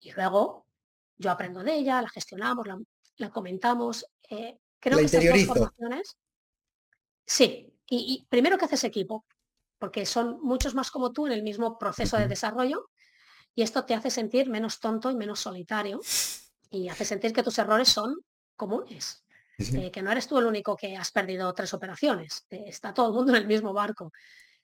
Y 0.00 0.10
luego 0.12 0.66
yo 1.16 1.30
aprendo 1.30 1.62
de 1.62 1.74
ella, 1.74 2.02
la 2.02 2.08
gestionamos, 2.08 2.66
la, 3.16 3.30
comentamos. 3.30 4.06
creo 4.28 4.98
que 4.98 5.04
estas 5.04 5.24
dos 5.24 5.46
formaciones. 5.46 6.16
Sí, 7.24 7.72
y, 7.88 8.26
primero 8.28 8.58
que 8.58 8.64
haces 8.64 8.82
equipo, 8.82 9.24
porque 9.82 10.06
son 10.06 10.38
muchos 10.42 10.76
más 10.76 10.92
como 10.92 11.10
tú 11.10 11.26
en 11.26 11.32
el 11.32 11.42
mismo 11.42 11.76
proceso 11.76 12.16
de 12.16 12.28
desarrollo 12.28 12.88
y 13.52 13.62
esto 13.62 13.84
te 13.84 13.94
hace 13.94 14.10
sentir 14.10 14.48
menos 14.48 14.78
tonto 14.78 15.10
y 15.10 15.16
menos 15.16 15.40
solitario 15.40 16.00
y 16.70 16.88
hace 16.88 17.04
sentir 17.04 17.32
que 17.32 17.42
tus 17.42 17.58
errores 17.58 17.88
son 17.88 18.14
comunes. 18.54 19.24
Eh, 19.58 19.90
que 19.90 20.00
no 20.00 20.12
eres 20.12 20.28
tú 20.28 20.38
el 20.38 20.46
único 20.46 20.76
que 20.76 20.96
has 20.96 21.10
perdido 21.10 21.52
tres 21.52 21.74
operaciones, 21.74 22.46
eh, 22.50 22.62
está 22.68 22.94
todo 22.94 23.08
el 23.08 23.14
mundo 23.14 23.32
en 23.32 23.38
el 23.38 23.48
mismo 23.48 23.72
barco. 23.72 24.12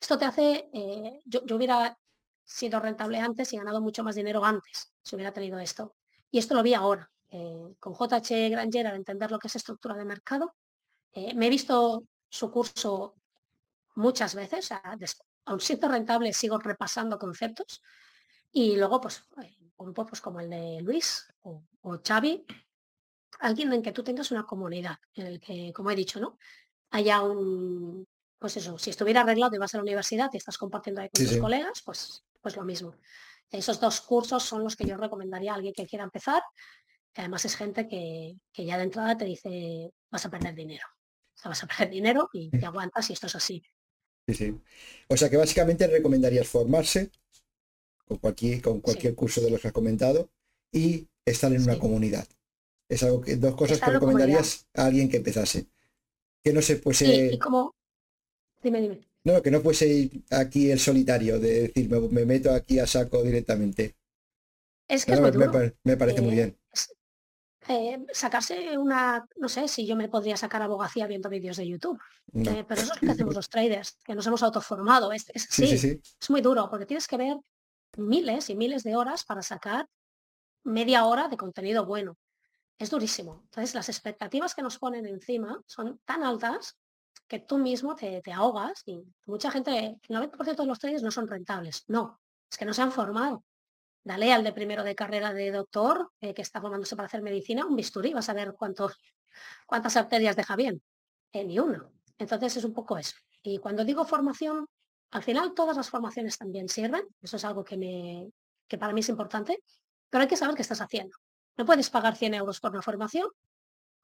Esto 0.01 0.17
te 0.17 0.25
hace, 0.25 0.71
eh, 0.73 1.19
yo, 1.25 1.41
hubiera 1.51 1.99
sido 2.45 2.79
rentable 2.79 3.19
antes 3.19 3.53
y 3.53 3.57
ganado 3.57 3.81
mucho 3.81 4.05
más 4.05 4.15
dinero 4.15 4.45
antes, 4.45 4.93
si 5.03 5.17
hubiera 5.17 5.33
tenido 5.33 5.59
esto. 5.59 5.97
Y 6.31 6.39
esto 6.39 6.55
lo 6.55 6.63
vi 6.63 6.75
ahora, 6.75 7.11
con 7.81 7.93
JH 7.93 8.51
Granger 8.51 8.87
al 8.87 8.95
entender 8.95 9.33
lo 9.33 9.41
que 9.41 9.49
es 9.49 9.57
estructura 9.57 9.97
de 9.97 10.05
mercado. 10.05 10.55
me 11.35 11.49
he 11.49 11.51
visto 11.51 12.05
su 12.29 12.53
curso 12.53 13.18
muchas 13.99 14.35
veces, 14.35 14.71
aún 15.45 15.61
siendo 15.61 15.89
rentable 15.89 16.33
sigo 16.33 16.59
repasando 16.59 17.19
conceptos 17.19 17.83
y 18.51 18.77
luego 18.77 19.01
pues 19.01 19.25
grupos 19.77 20.09
pues, 20.09 20.21
como 20.21 20.41
el 20.41 20.51
de 20.51 20.81
Luis 20.83 21.27
o, 21.43 21.63
o 21.83 22.01
Xavi 22.07 22.45
alguien 23.41 23.73
en 23.73 23.83
que 23.83 23.93
tú 23.93 24.03
tengas 24.03 24.31
una 24.31 24.45
comunidad, 24.45 24.97
en 25.15 25.27
el 25.27 25.41
que, 25.41 25.73
como 25.73 25.91
he 25.91 25.97
dicho, 25.97 26.21
¿no? 26.21 26.39
Haya 26.91 27.23
un, 27.23 28.07
pues 28.39 28.57
eso, 28.57 28.79
si 28.79 28.91
estuviera 28.91 29.21
arreglado 29.21 29.55
y 29.55 29.59
vas 29.59 29.75
a 29.75 29.79
la 29.79 29.83
universidad 29.83 30.31
y 30.33 30.39
estás 30.39 30.59
compartiendo 30.59 31.01
ahí 31.01 31.09
con 31.09 31.27
tus 31.27 31.37
colegas, 31.39 31.83
pues, 31.85 32.25
pues 32.41 32.57
lo 32.57 32.65
mismo. 32.65 32.95
Esos 33.51 33.81
dos 33.81 34.01
cursos 34.01 34.43
son 34.43 34.65
los 34.65 34.77
que 34.77 34.87
yo 34.87 34.97
recomendaría 34.97 35.53
a 35.53 35.57
alguien 35.57 35.75
que 35.75 35.87
quiera 35.87 36.05
empezar. 36.05 36.43
además 37.15 37.45
es 37.45 37.57
gente 37.57 37.89
que, 37.89 38.37
ya 38.55 38.77
de 38.77 38.85
entrada 38.85 39.17
te 39.17 39.25
dice, 39.25 39.93
vas 40.11 40.25
a 40.27 40.31
perder 40.31 40.55
dinero. 40.55 40.87
O 41.35 41.41
sea, 41.41 41.49
vas 41.51 41.63
a 41.63 41.67
perder 41.67 41.91
dinero 41.91 42.29
y 42.33 42.51
te 42.51 42.67
aguantas 42.67 43.09
y 43.11 43.13
esto 43.13 43.27
es 43.27 43.37
así. 43.37 43.63
Sí, 44.29 44.35
sí. 44.35 44.55
O 45.09 45.17
sea 45.17 45.31
que 45.31 45.39
básicamente 45.39 45.87
recomendarías 45.87 46.47
formarse 46.47 47.11
con 48.07 48.19
cualquier, 48.19 48.61
con 48.61 48.81
cualquier 48.81 49.15
curso 49.15 49.41
de 49.41 49.51
los 49.51 49.61
que 49.61 49.69
has 49.69 49.73
comentado 49.73 50.29
y 50.71 51.09
estar 51.25 51.51
en 51.53 51.63
una 51.63 51.79
comunidad. 51.79 52.29
Es 52.91 53.03
algo 53.03 53.23
que 53.23 53.37
dos 53.37 53.55
cosas 53.55 53.81
que 53.81 53.91
recomendarías 53.91 54.67
a 54.75 54.87
alguien 54.87 55.09
que 55.09 55.17
empezase. 55.17 55.67
Que 56.43 56.53
no 56.53 56.61
se 56.61 56.77
fuese. 56.77 57.31
y 57.33 57.39
como. 57.39 57.75
Dime, 58.63 58.83
dime. 58.83 59.01
No, 59.25 59.43
que 59.43 59.51
no 59.51 59.61
fuese 59.61 60.11
aquí 60.31 60.71
el 60.71 60.79
solitario, 60.79 61.39
de 61.39 61.69
decir, 61.69 61.91
me, 61.91 62.25
meto 62.25 62.53
aquí 62.53 62.79
a 62.79 62.87
saco 62.87 63.23
directamente. 63.23 63.95
Es 64.89 65.05
que 65.05 65.13
es 65.13 65.21
me, 65.21 65.97
parece 65.97 66.21
muy 66.21 66.33
eh, 66.33 66.35
bien. 66.35 66.58
Eh, 67.67 68.07
sacarse 68.13 68.79
una, 68.79 69.27
no 69.37 69.49
sé 69.49 69.67
si 69.67 69.87
yo 69.87 69.97
me 69.97 70.09
podría 70.09 70.37
sacar 70.37 70.63
abogacía 70.63 71.07
viendo 71.07 71.29
vídeos 71.29 71.57
de 71.57 71.69
YouTube, 71.69 72.01
eh, 72.33 72.65
pero 72.67 72.81
eso 72.81 72.93
es 72.95 73.03
lo 73.03 73.07
que 73.07 73.13
hacemos 73.13 73.35
los 73.35 73.49
traders, 73.51 73.99
que 74.05 74.15
nos 74.15 74.27
hemos 74.27 74.43
autoformado, 74.43 75.13
es, 75.13 75.29
es 75.35 75.49
sí, 75.51 76.01
es 76.21 76.31
muy 76.31 76.41
duro, 76.41 76.71
porque 76.71 76.87
tienes 76.87 77.09
que 77.09 77.17
ver 77.17 77.37
miles 77.97 78.49
y 78.49 78.57
miles 78.57 78.85
de 78.85 78.97
horas 78.97 79.25
para 79.25 79.43
sacar 79.43 79.89
media 80.65 81.05
hora 81.05 81.29
de 81.29 81.37
contenido 81.37 81.85
bueno 81.85 82.17
es 82.79 82.91
durísimo. 82.91 83.41
Entonces, 83.45 83.75
las 83.75 83.89
expectativas 83.89 84.55
que 84.55 84.63
nos 84.63 84.79
ponen 84.79 85.07
encima 85.07 85.61
son 85.67 86.01
tan 86.05 86.23
altas 86.23 86.79
que 87.27 87.41
tú 87.41 87.59
mismo 87.59 87.95
te, 87.95 88.23
ahogas 88.33 88.83
y 88.87 89.03
mucha 89.27 89.51
gente, 89.51 89.99
el 90.09 90.17
90% 90.17 90.57
de 90.57 90.67
los 90.67 90.79
traders 90.79 91.03
no 91.03 91.11
son 91.11 91.27
rentables. 91.27 91.85
No, 91.89 92.21
es 92.51 92.57
que 92.57 92.65
no 92.65 92.73
se 92.73 92.83
han 92.83 92.93
formado. 92.93 93.45
Dale 94.05 94.33
al 94.33 94.45
de 94.45 94.53
primero 94.53 94.85
de 94.85 94.95
carrera 94.95 95.33
de 95.33 95.51
doctor 95.51 96.11
eh, 96.21 96.35
que 96.35 96.43
está 96.43 96.61
formándose 96.61 96.97
para 96.97 97.07
hacer 97.07 97.23
medicina 97.23 97.67
un 97.67 97.77
bisturí, 97.77 98.13
vas 98.13 98.29
a 98.29 98.35
ver 98.35 98.55
cuántas 98.55 99.97
arterias 99.97 100.37
deja 100.37 100.57
bien. 100.57 100.83
Eh, 101.33 101.45
ni 101.45 101.59
uno. 101.59 101.93
Entonces 102.19 102.57
es 102.57 102.65
un 102.65 102.73
poco 102.73 102.97
eso. 102.97 103.17
Y 103.43 103.59
cuando 103.59 103.85
digo 103.85 104.05
formación, 104.05 104.67
al 105.11 105.23
final 105.23 105.55
todas 105.55 105.77
las 105.77 105.91
formaciones 105.91 106.39
también 106.39 106.69
sirven. 106.69 107.03
Eso 107.21 107.37
es 107.37 107.45
algo 107.45 107.65
que, 107.65 107.77
me, 107.77 108.31
que 108.67 108.79
para 108.79 108.93
mí 108.93 109.01
es 109.01 109.09
importante. 109.09 109.63
Pero 110.11 110.23
hay 110.23 110.29
que 110.29 110.37
saber 110.37 110.55
qué 110.55 110.63
estás 110.63 110.81
haciendo. 110.81 111.17
No 111.57 111.65
puedes 111.65 111.91
pagar 111.91 112.17
100 112.17 112.35
euros 112.35 112.61
por 112.61 112.71
una 112.71 112.83
formación, 112.83 113.29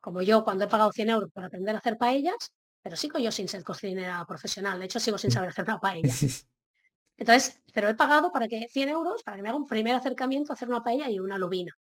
como 0.01 0.23
yo 0.23 0.45
cuando 0.45 0.65
he 0.65 0.69
pagado 0.69 0.93
100 0.93 1.11
euros 1.11 1.31
por 1.33 1.45
aprender 1.45 1.75
a 1.75 1.79
hacer 1.79 1.97
paellas, 1.97 2.53
pero 2.83 2.97
sigo 2.97 3.19
yo 3.19 3.31
sin 3.33 3.49
ser 3.49 3.65
cocinera 3.65 4.25
profesional. 4.27 4.79
De 4.79 4.85
hecho, 4.87 5.01
sigo 5.01 5.17
sin 5.17 5.31
saber 5.31 5.51
hacer 5.51 5.65
una 5.65 5.81
paella. 5.81 6.13
Entonces, 7.17 7.61
pero 7.73 7.89
he 7.89 7.95
pagado 7.95 8.33
para 8.33 8.49
que 8.49 8.67
100 8.69 8.89
euros, 8.89 9.23
para 9.23 9.37
que 9.37 9.43
me 9.43 9.49
haga 9.49 9.59
un 9.59 9.67
primer 9.67 9.95
acercamiento 9.95 10.53
a 10.53 10.55
hacer 10.55 10.69
una 10.69 10.83
paella 10.83 11.09
y 11.11 11.19
una 11.19 11.39
lubina. 11.39 11.73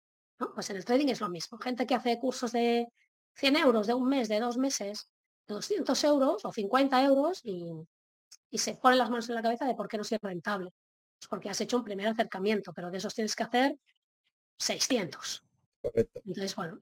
Pues 0.55 0.70
en 0.70 0.76
el 0.76 0.85
trading 0.85 1.09
es 1.09 1.20
lo 1.20 1.28
mismo. 1.28 1.59
Gente 1.59 1.87
que 1.87 1.95
hace 1.95 2.18
cursos 2.18 2.53
de 2.53 2.89
100 3.37 3.57
euros, 3.57 3.87
de 3.87 3.95
un 3.95 4.09
mes, 4.09 4.28
de 4.28 4.41
dos 4.41 4.59
meses, 4.59 5.09
de 5.47 5.55
200 5.55 6.05
euros 6.05 6.45
o 6.45 6.53
50 6.53 7.05
euros 7.05 7.41
y, 7.45 7.72
y 8.51 8.59
se 8.59 8.74
pone 8.74 8.97
las 8.97 9.11
manos 9.11 9.28
en 9.28 9.37
la 9.37 9.43
cabeza 9.43 9.66
de 9.66 9.74
por 9.74 9.89
qué 9.89 9.97
no 9.97 10.05
soy 10.05 10.18
rentable. 10.20 10.70
Pues 11.18 11.28
porque 11.28 11.49
has 11.49 11.61
hecho 11.61 11.76
un 11.76 11.85
primer 11.85 12.09
acercamiento, 12.09 12.72
pero 12.72 12.91
de 12.91 12.99
esos 12.99 13.14
tienes 13.14 13.35
que 13.37 13.45
hacer 13.45 13.76
600. 14.59 15.45
Correcto. 15.80 16.20
Entonces, 16.24 16.55
bueno. 16.57 16.80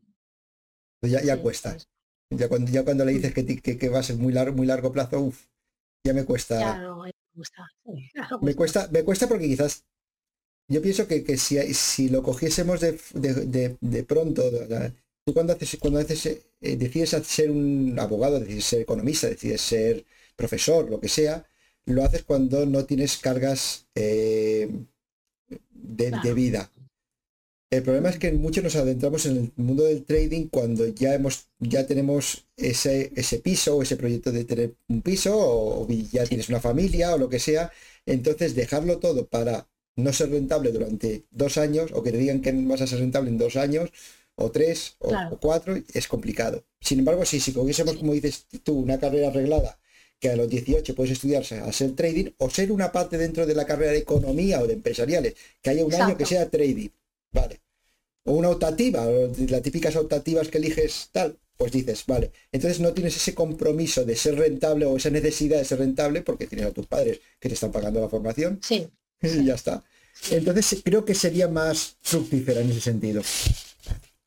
Pues 1.01 1.13
ya, 1.13 1.23
ya 1.23 1.41
cuesta. 1.41 1.77
Ya 2.31 2.49
cuando, 2.49 2.71
ya 2.71 2.85
cuando 2.85 3.05
le 3.05 3.13
dices 3.13 3.35
que, 3.35 3.79
que, 3.79 3.89
va 3.89 3.99
a 3.99 4.03
ser 4.03 4.17
muy 4.17 4.33
largo, 4.33 4.57
muy 4.57 4.67
largo 4.67 4.93
plazo, 4.93 5.21
uff, 5.21 5.47
ya 6.05 6.15
me 6.15 6.25
cuesta. 6.25 6.81
Me, 8.43 8.55
cuesta. 8.55 8.89
me 8.91 9.05
cuesta. 9.05 9.28
porque 9.28 9.47
quizás 9.47 9.85
yo 10.68 10.81
pienso 10.83 11.07
que, 11.07 11.24
que 11.24 11.37
si, 11.37 11.59
si 11.74 12.09
lo 12.09 12.22
cogiésemos 12.22 12.81
de, 12.81 12.99
de, 13.14 13.76
de, 13.81 14.05
pronto, 14.05 14.43
tú 15.24 15.35
cuando 15.35 15.53
haces, 15.53 15.76
cuando 15.81 15.99
haces, 15.99 16.26
eh, 16.26 16.76
decides 16.76 17.11
ser 17.26 17.51
un 17.51 17.97
abogado, 17.99 18.39
decides 18.39 18.64
ser 18.64 18.81
economista, 18.83 19.28
decides 19.28 19.61
ser 19.61 20.05
profesor, 20.37 20.89
lo 20.89 21.01
que 21.01 21.09
sea, 21.09 21.45
lo 21.87 22.05
haces 22.05 22.22
cuando 22.22 22.66
no 22.66 22.85
tienes 22.85 23.18
cargas 23.18 23.89
eh, 23.95 24.70
de, 25.70 26.35
vida. 26.35 26.70
El 27.73 27.85
problema 27.85 28.11
es 28.11 28.18
que 28.18 28.33
muchos 28.33 28.64
nos 28.64 28.75
adentramos 28.75 29.27
en 29.27 29.37
el 29.37 29.53
mundo 29.55 29.85
del 29.85 30.05
trading 30.05 30.49
cuando 30.49 30.89
ya 30.89 31.14
hemos, 31.14 31.47
ya 31.61 31.87
tenemos 31.87 32.45
ese, 32.57 33.12
ese 33.14 33.39
piso 33.39 33.77
o 33.77 33.83
ese 33.83 33.97
proyecto 33.97 34.33
de 34.33 34.45
tener 34.45 34.75
un 34.89 35.03
piso 35.03 35.37
o, 35.39 35.87
ya 36.11 36.27
tienes 36.27 36.49
una 36.49 36.59
familia 36.59 37.14
o 37.14 37.18
lo 37.18 37.29
que 37.29 37.39
sea. 37.39 37.71
Entonces 38.07 38.57
dejarlo 38.57 38.99
todo 38.99 39.27
para 39.29 39.68
no 39.95 40.12
ser 40.12 40.31
rentable 40.31 40.73
durante 40.73 41.27
dos 41.31 41.59
años 41.59 41.93
o 41.95 42.03
que 42.03 42.11
te 42.11 42.18
digan 42.18 42.41
que 42.41 42.51
vas 42.53 42.81
a 42.81 42.89
ser 42.89 42.99
rentable 42.99 43.31
en 43.31 43.39
dos 43.39 43.55
años 43.55 43.91
o 44.35 44.51
tres 44.51 44.97
o, 44.99 45.39
cuatro 45.39 45.81
es 45.95 46.09
complicado. 46.09 46.64
Sin 46.81 46.99
embargo, 46.99 47.25
si, 47.25 47.39
si 47.39 47.53
cogiésemos, 47.53 47.97
como 47.99 48.14
dices 48.14 48.47
tú, 48.64 48.81
una 48.81 48.99
carrera 48.99 49.29
arreglada 49.29 49.79
que 50.18 50.31
a 50.31 50.37
los 50.37 50.49
18 50.49 50.95
puedes 50.97 51.12
estudiarse 51.12 51.61
a 51.61 51.73
ser 51.73 51.95
trading 51.95 52.33
o 52.39 52.51
ser 52.51 52.73
una 52.73 52.91
parte 52.91 53.16
dentro 53.16 53.47
de 53.47 53.55
la 53.55 53.64
carrera 53.64 53.93
de 53.93 53.99
economía 53.99 54.61
o 54.61 54.66
de 54.66 54.75
empresariales, 54.75 55.35
que 55.62 55.71
haya 55.71 55.85
un 55.85 55.95
año 55.95 56.16
que 56.16 56.27
sea 56.27 56.51
trading 56.51 56.91
Vale. 57.33 57.61
o 58.24 58.33
una 58.33 58.51
optativa, 58.51 59.07
las 59.07 59.62
típicas 59.62 59.97
optativas 59.97 60.49
que 60.49 60.59
eliges 60.59 61.09
tal, 61.12 61.39
pues 61.57 61.72
dices, 61.72 62.05
vale, 62.07 62.33
entonces 62.53 62.81
no 62.81 62.93
tienes 62.93 63.16
ese 63.16 63.35
compromiso 63.35 64.05
de 64.05 64.16
ser 64.16 64.37
rentable 64.37 64.87
o 64.87 64.97
esa 64.97 65.11
necesidad 65.11 65.59
de 65.59 65.64
ser 65.64 65.78
rentable 65.78 66.22
porque 66.22 66.47
tienes 66.47 66.66
a 66.66 66.72
tus 66.72 66.87
padres 66.87 67.20
que 67.39 67.49
te 67.49 67.55
están 67.55 67.72
pagando 67.72 68.01
la 68.01 68.09
formación. 68.09 68.61
Sí. 68.62 68.89
Y 69.22 69.45
ya 69.45 69.55
está. 69.55 69.85
Entonces 70.31 70.81
creo 70.83 71.05
que 71.05 71.14
sería 71.14 71.49
más 71.49 71.97
fructífera 72.01 72.62
en 72.62 72.70
ese 72.70 72.81
sentido. 72.81 73.22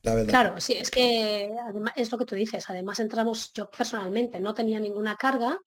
La 0.02 0.14
verdad. 0.14 0.30
Claro, 0.30 0.60
sí, 0.60 0.74
es 0.74 0.90
que 0.90 1.50
además 1.66 1.92
es 1.96 2.12
lo 2.12 2.18
que 2.18 2.26
tú 2.26 2.34
dices. 2.34 2.64
Además 2.68 3.00
entramos, 3.00 3.52
yo 3.52 3.70
personalmente 3.70 4.38
no 4.38 4.54
tenía 4.54 4.78
ninguna 4.78 5.16
carga, 5.16 5.58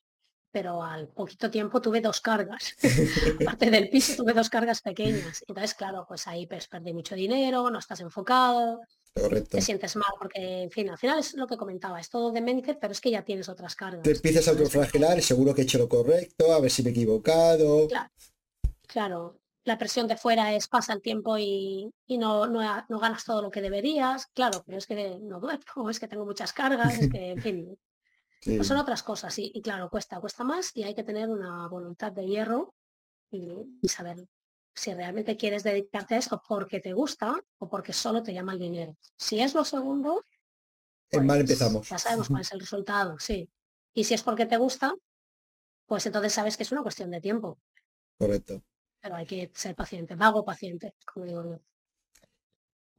pero 0.57 0.81
al 0.81 1.07
poquito 1.09 1.51
tiempo 1.51 1.79
tuve 1.79 2.01
dos 2.01 2.19
cargas. 2.19 2.75
Aparte 3.41 3.69
del 3.69 3.91
piso 3.91 4.15
tuve 4.15 4.33
dos 4.33 4.49
cargas 4.49 4.81
pequeñas. 4.81 5.43
Entonces, 5.47 5.75
claro, 5.75 6.03
pues 6.07 6.25
ahí 6.27 6.47
pues, 6.47 6.67
perdí 6.67 6.93
mucho 6.93 7.13
dinero, 7.13 7.69
no 7.69 7.77
estás 7.77 7.99
enfocado, 7.99 8.81
Correcto. 9.13 9.49
te 9.51 9.61
sientes 9.61 9.95
mal 9.95 10.11
porque, 10.17 10.63
en 10.63 10.71
fin, 10.71 10.89
al 10.89 10.97
final 10.97 11.19
es 11.19 11.35
lo 11.35 11.45
que 11.45 11.57
comentaba, 11.57 11.99
es 11.99 12.09
todo 12.09 12.31
de 12.31 12.41
mente, 12.41 12.73
pero 12.73 12.91
es 12.91 12.99
que 12.99 13.11
ya 13.11 13.21
tienes 13.21 13.47
otras 13.49 13.75
cargas. 13.75 14.01
Te 14.01 14.13
empiezas 14.13 14.47
a 14.47 14.51
autoflagelar, 14.51 15.21
seguro 15.21 15.53
que 15.53 15.61
he 15.61 15.63
hecho 15.65 15.77
lo 15.77 15.87
correcto, 15.87 16.51
a 16.51 16.59
ver 16.59 16.71
si 16.71 16.81
me 16.81 16.89
he 16.89 16.93
equivocado. 16.93 17.87
Claro, 17.87 18.09
claro, 18.87 19.39
la 19.63 19.77
presión 19.77 20.07
de 20.07 20.17
fuera 20.17 20.55
es 20.55 20.67
pasa 20.67 20.93
el 20.93 21.03
tiempo 21.03 21.37
y, 21.37 21.93
y 22.07 22.17
no, 22.17 22.47
no, 22.47 22.61
no 22.89 22.99
ganas 22.99 23.25
todo 23.25 23.43
lo 23.43 23.51
que 23.51 23.61
deberías, 23.61 24.25
claro, 24.33 24.63
pero 24.65 24.79
es 24.79 24.87
que 24.87 25.19
no 25.21 25.39
duermo, 25.39 25.91
es 25.91 25.99
que 25.99 26.07
tengo 26.07 26.25
muchas 26.25 26.51
cargas, 26.51 26.97
es 26.97 27.11
que, 27.11 27.29
en 27.29 27.41
fin, 27.43 27.77
Sí, 28.39 28.55
pues 28.57 28.67
son 28.67 28.77
otras 28.77 29.03
cosas 29.03 29.37
y, 29.39 29.51
y 29.53 29.61
claro, 29.61 29.89
cuesta, 29.89 30.19
cuesta 30.19 30.43
más 30.43 30.75
y 30.75 30.83
hay 30.83 30.95
que 30.95 31.03
tener 31.03 31.29
una 31.29 31.67
voluntad 31.67 32.11
de 32.11 32.25
hierro 32.25 32.73
y, 33.31 33.51
y 33.81 33.87
saber 33.89 34.17
si 34.75 34.93
realmente 34.93 35.37
quieres 35.37 35.63
dedicarte 35.63 36.15
a 36.15 36.19
eso 36.19 36.41
porque 36.47 36.79
te 36.79 36.93
gusta 36.93 37.35
o 37.59 37.69
porque 37.69 37.93
solo 37.93 38.23
te 38.23 38.33
llama 38.33 38.53
el 38.53 38.59
dinero. 38.59 38.95
Si 39.17 39.39
es 39.39 39.55
lo 39.55 39.65
segundo, 39.65 40.23
en 41.11 41.25
mal 41.25 41.37
pues 41.37 41.49
empezamos. 41.49 41.89
Ya 41.89 41.97
sabemos 41.97 42.29
cuál 42.29 42.41
es 42.43 42.51
el 42.51 42.59
resultado, 42.59 43.17
sí. 43.19 43.49
Y 43.93 44.03
si 44.03 44.13
es 44.13 44.23
porque 44.23 44.45
te 44.45 44.57
gusta, 44.57 44.93
pues 45.87 46.05
entonces 46.05 46.33
sabes 46.33 46.57
que 46.57 46.63
es 46.63 46.71
una 46.71 46.83
cuestión 46.83 47.11
de 47.11 47.21
tiempo, 47.21 47.59
Correcto. 48.19 48.61
pero 49.01 49.15
hay 49.15 49.25
que 49.25 49.51
ser 49.55 49.75
paciente, 49.75 50.15
vago 50.15 50.45
paciente, 50.45 50.93
como 51.05 51.25
digo 51.25 51.43
yo. 51.43 51.59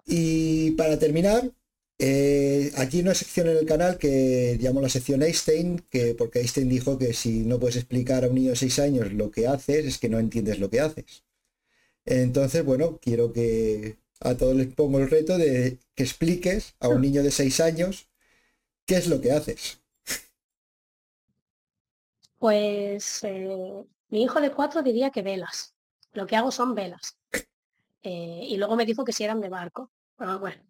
Y 0.06 0.72
para 0.72 0.98
terminar, 0.98 1.52
eh, 1.98 2.72
aquí 2.76 2.98
hay 2.98 3.02
una 3.02 3.14
sección 3.14 3.48
en 3.48 3.56
el 3.56 3.66
canal 3.66 3.98
que 3.98 4.56
llamo 4.60 4.80
la 4.80 4.88
sección 4.88 5.22
Einstein, 5.22 5.80
que 5.90 6.14
porque 6.14 6.40
Einstein 6.40 6.68
dijo 6.68 6.98
que 6.98 7.12
si 7.12 7.40
no 7.40 7.58
puedes 7.58 7.76
explicar 7.76 8.24
a 8.24 8.28
un 8.28 8.34
niño 8.36 8.50
de 8.50 8.56
6 8.56 8.78
años 8.78 9.12
lo 9.12 9.30
que 9.30 9.46
haces, 9.48 9.84
es 9.86 9.98
que 9.98 10.08
no 10.08 10.18
entiendes 10.18 10.58
lo 10.60 10.70
que 10.70 10.80
haces. 10.80 11.24
Entonces, 12.04 12.64
bueno, 12.64 12.98
quiero 13.02 13.32
que 13.32 13.98
a 14.20 14.36
todos 14.36 14.56
les 14.56 14.68
pongo 14.74 14.98
el 14.98 15.10
reto 15.10 15.38
de 15.38 15.78
que 15.94 16.02
expliques 16.04 16.74
a 16.80 16.88
un 16.88 17.00
niño 17.02 17.22
de 17.22 17.30
6 17.30 17.60
años 17.60 18.08
qué 18.86 18.96
es 18.96 19.08
lo 19.08 19.20
que 19.20 19.32
haces. 19.32 19.80
Pues 22.38 23.24
eh, 23.24 23.84
mi 24.10 24.22
hijo 24.22 24.40
de 24.40 24.52
cuatro 24.52 24.82
diría 24.82 25.10
que 25.10 25.22
velas. 25.22 25.74
Lo 26.12 26.26
que 26.26 26.36
hago 26.36 26.50
son 26.50 26.74
velas. 26.74 27.18
Eh, 28.02 28.46
y 28.48 28.56
luego 28.56 28.76
me 28.76 28.86
dijo 28.86 29.04
que 29.04 29.12
si 29.12 29.24
eran 29.24 29.40
de 29.40 29.48
barco. 29.48 29.90
Pero 30.16 30.38
bueno. 30.38 30.62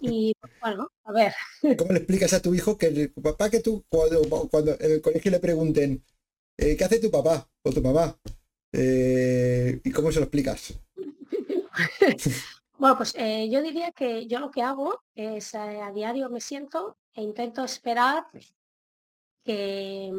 Y 0.00 0.34
bueno, 0.60 0.90
a 1.04 1.12
ver, 1.12 1.32
¿Cómo 1.78 1.92
le 1.92 1.98
explicas 1.98 2.32
a 2.32 2.42
tu 2.42 2.54
hijo 2.54 2.78
que 2.78 2.86
el 2.86 3.12
papá 3.12 3.50
que 3.50 3.60
tú, 3.60 3.84
cuando, 3.88 4.48
cuando 4.48 4.72
en 4.78 4.92
el 4.92 5.00
colegio 5.00 5.30
le 5.30 5.40
pregunten, 5.40 6.04
eh, 6.56 6.76
¿qué 6.76 6.84
hace 6.84 7.00
tu 7.00 7.10
papá 7.10 7.48
o 7.62 7.72
tu 7.72 7.82
mamá? 7.82 8.16
Eh, 8.72 9.80
¿Y 9.82 9.90
cómo 9.90 10.12
se 10.12 10.20
lo 10.20 10.26
explicas? 10.26 10.74
Bueno, 12.76 12.96
pues 12.96 13.14
eh, 13.16 13.48
yo 13.50 13.62
diría 13.62 13.92
que 13.92 14.26
yo 14.26 14.40
lo 14.40 14.50
que 14.50 14.60
hago 14.60 15.04
es 15.14 15.54
a 15.54 15.92
diario 15.92 16.28
me 16.28 16.40
siento 16.40 16.98
e 17.14 17.22
intento 17.22 17.64
esperar 17.64 18.26
que, 19.44 20.12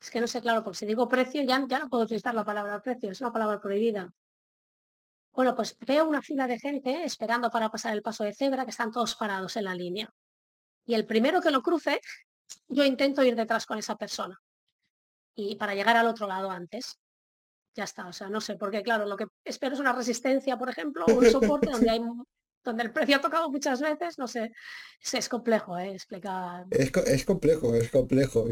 es 0.00 0.10
que 0.10 0.20
no 0.20 0.26
sé, 0.26 0.40
claro, 0.40 0.64
porque 0.64 0.78
si 0.78 0.86
digo 0.86 1.08
precio 1.08 1.42
ya, 1.42 1.64
ya 1.68 1.78
no 1.80 1.88
puedo 1.90 2.04
utilizar 2.04 2.34
la 2.34 2.44
palabra 2.44 2.82
precio, 2.82 3.10
es 3.10 3.20
una 3.20 3.32
palabra 3.32 3.60
prohibida. 3.60 4.12
Bueno, 5.32 5.54
pues 5.56 5.76
veo 5.80 6.06
una 6.06 6.20
fila 6.20 6.46
de 6.46 6.58
gente 6.58 7.04
esperando 7.04 7.50
para 7.50 7.70
pasar 7.70 7.94
el 7.94 8.02
paso 8.02 8.22
de 8.24 8.34
cebra 8.34 8.64
que 8.64 8.70
están 8.70 8.92
todos 8.92 9.14
parados 9.14 9.56
en 9.56 9.64
la 9.64 9.74
línea. 9.74 10.12
Y 10.84 10.94
el 10.94 11.06
primero 11.06 11.40
que 11.40 11.50
lo 11.50 11.62
cruce, 11.62 12.00
yo 12.68 12.84
intento 12.84 13.24
ir 13.24 13.34
detrás 13.34 13.64
con 13.64 13.78
esa 13.78 13.96
persona. 13.96 14.38
Y 15.34 15.56
para 15.56 15.74
llegar 15.74 15.96
al 15.96 16.06
otro 16.06 16.26
lado 16.26 16.50
antes. 16.50 16.98
Ya 17.74 17.84
está, 17.84 18.06
o 18.06 18.12
sea, 18.12 18.28
no 18.28 18.42
sé, 18.42 18.56
porque 18.56 18.82
claro, 18.82 19.06
lo 19.06 19.16
que 19.16 19.24
espero 19.42 19.72
es 19.72 19.80
una 19.80 19.94
resistencia, 19.94 20.58
por 20.58 20.68
ejemplo, 20.68 21.06
o 21.06 21.14
un 21.14 21.30
soporte 21.30 21.70
donde 21.72 21.90
hay 21.90 22.00
donde 22.64 22.84
el 22.84 22.92
precio 22.92 23.16
ha 23.16 23.20
tocado 23.20 23.50
muchas 23.50 23.80
veces, 23.80 24.18
no 24.18 24.28
sé, 24.28 24.52
es, 25.02 25.14
es 25.14 25.28
complejo, 25.28 25.76
¿eh? 25.78 25.94
explicar. 25.94 26.66
Es, 26.70 26.92
es 27.06 27.24
complejo, 27.24 27.74
es 27.74 27.90
complejo. 27.90 28.46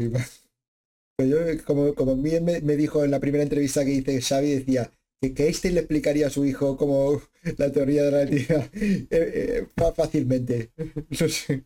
Yo, 1.19 1.37
como, 1.65 1.93
como 1.93 2.17
bien 2.17 2.43
me, 2.43 2.59
me 2.61 2.75
dijo 2.75 3.05
en 3.05 3.11
la 3.11 3.19
primera 3.19 3.43
entrevista 3.43 3.85
que 3.85 3.91
hice 3.91 4.19
Xavi, 4.19 4.55
decía 4.55 4.91
que, 5.21 5.33
que 5.33 5.45
Einstein 5.45 5.75
le 5.75 5.81
explicaría 5.81 6.27
a 6.27 6.31
su 6.31 6.45
hijo 6.45 6.75
como 6.75 7.21
la 7.57 7.71
teoría 7.71 8.03
de 8.03 8.11
la 8.11 8.17
relatividad 8.17 8.69
eh, 8.73 9.07
eh, 9.11 9.67
fácilmente. 9.95 10.71
No 11.19 11.29
sé. 11.29 11.63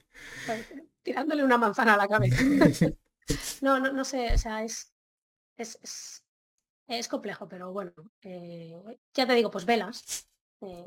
tirándole 1.02 1.44
una 1.44 1.58
manzana 1.58 1.94
a 1.94 1.98
la 1.98 2.08
cabeza. 2.08 2.44
No, 3.62 3.80
no, 3.80 3.92
no 3.92 4.06
sé, 4.06 4.32
o 4.34 4.38
sea, 4.38 4.64
es, 4.64 4.94
es, 5.58 5.80
es, 5.82 6.24
es 6.86 7.08
complejo, 7.08 7.50
pero 7.50 7.74
bueno, 7.74 7.92
eh, 8.22 8.72
ya 9.16 9.26
te 9.26 9.34
digo, 9.34 9.50
pues 9.50 9.66
velas. 9.66 10.28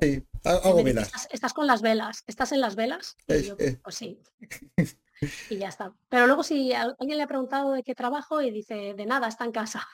Sí, 0.00 0.24
hago 0.44 0.84
velas. 0.84 1.08
Estás, 1.08 1.28
estás 1.32 1.52
con 1.52 1.66
las 1.66 1.82
velas, 1.82 2.22
estás 2.28 2.52
en 2.52 2.60
las 2.60 2.76
velas, 2.76 3.16
y 3.26 3.42
yo, 3.42 3.56
pues 3.82 3.96
sí. 3.96 4.22
Y 5.50 5.56
ya 5.58 5.66
está. 5.66 5.92
Pero 6.08 6.28
luego 6.28 6.44
si 6.44 6.72
alguien 6.72 7.16
le 7.16 7.24
ha 7.24 7.26
preguntado 7.26 7.72
de 7.72 7.82
qué 7.82 7.96
trabajo 7.96 8.40
y 8.40 8.52
dice, 8.52 8.94
de 8.94 9.04
nada, 9.04 9.26
está 9.26 9.44
en 9.44 9.50
casa. 9.50 9.84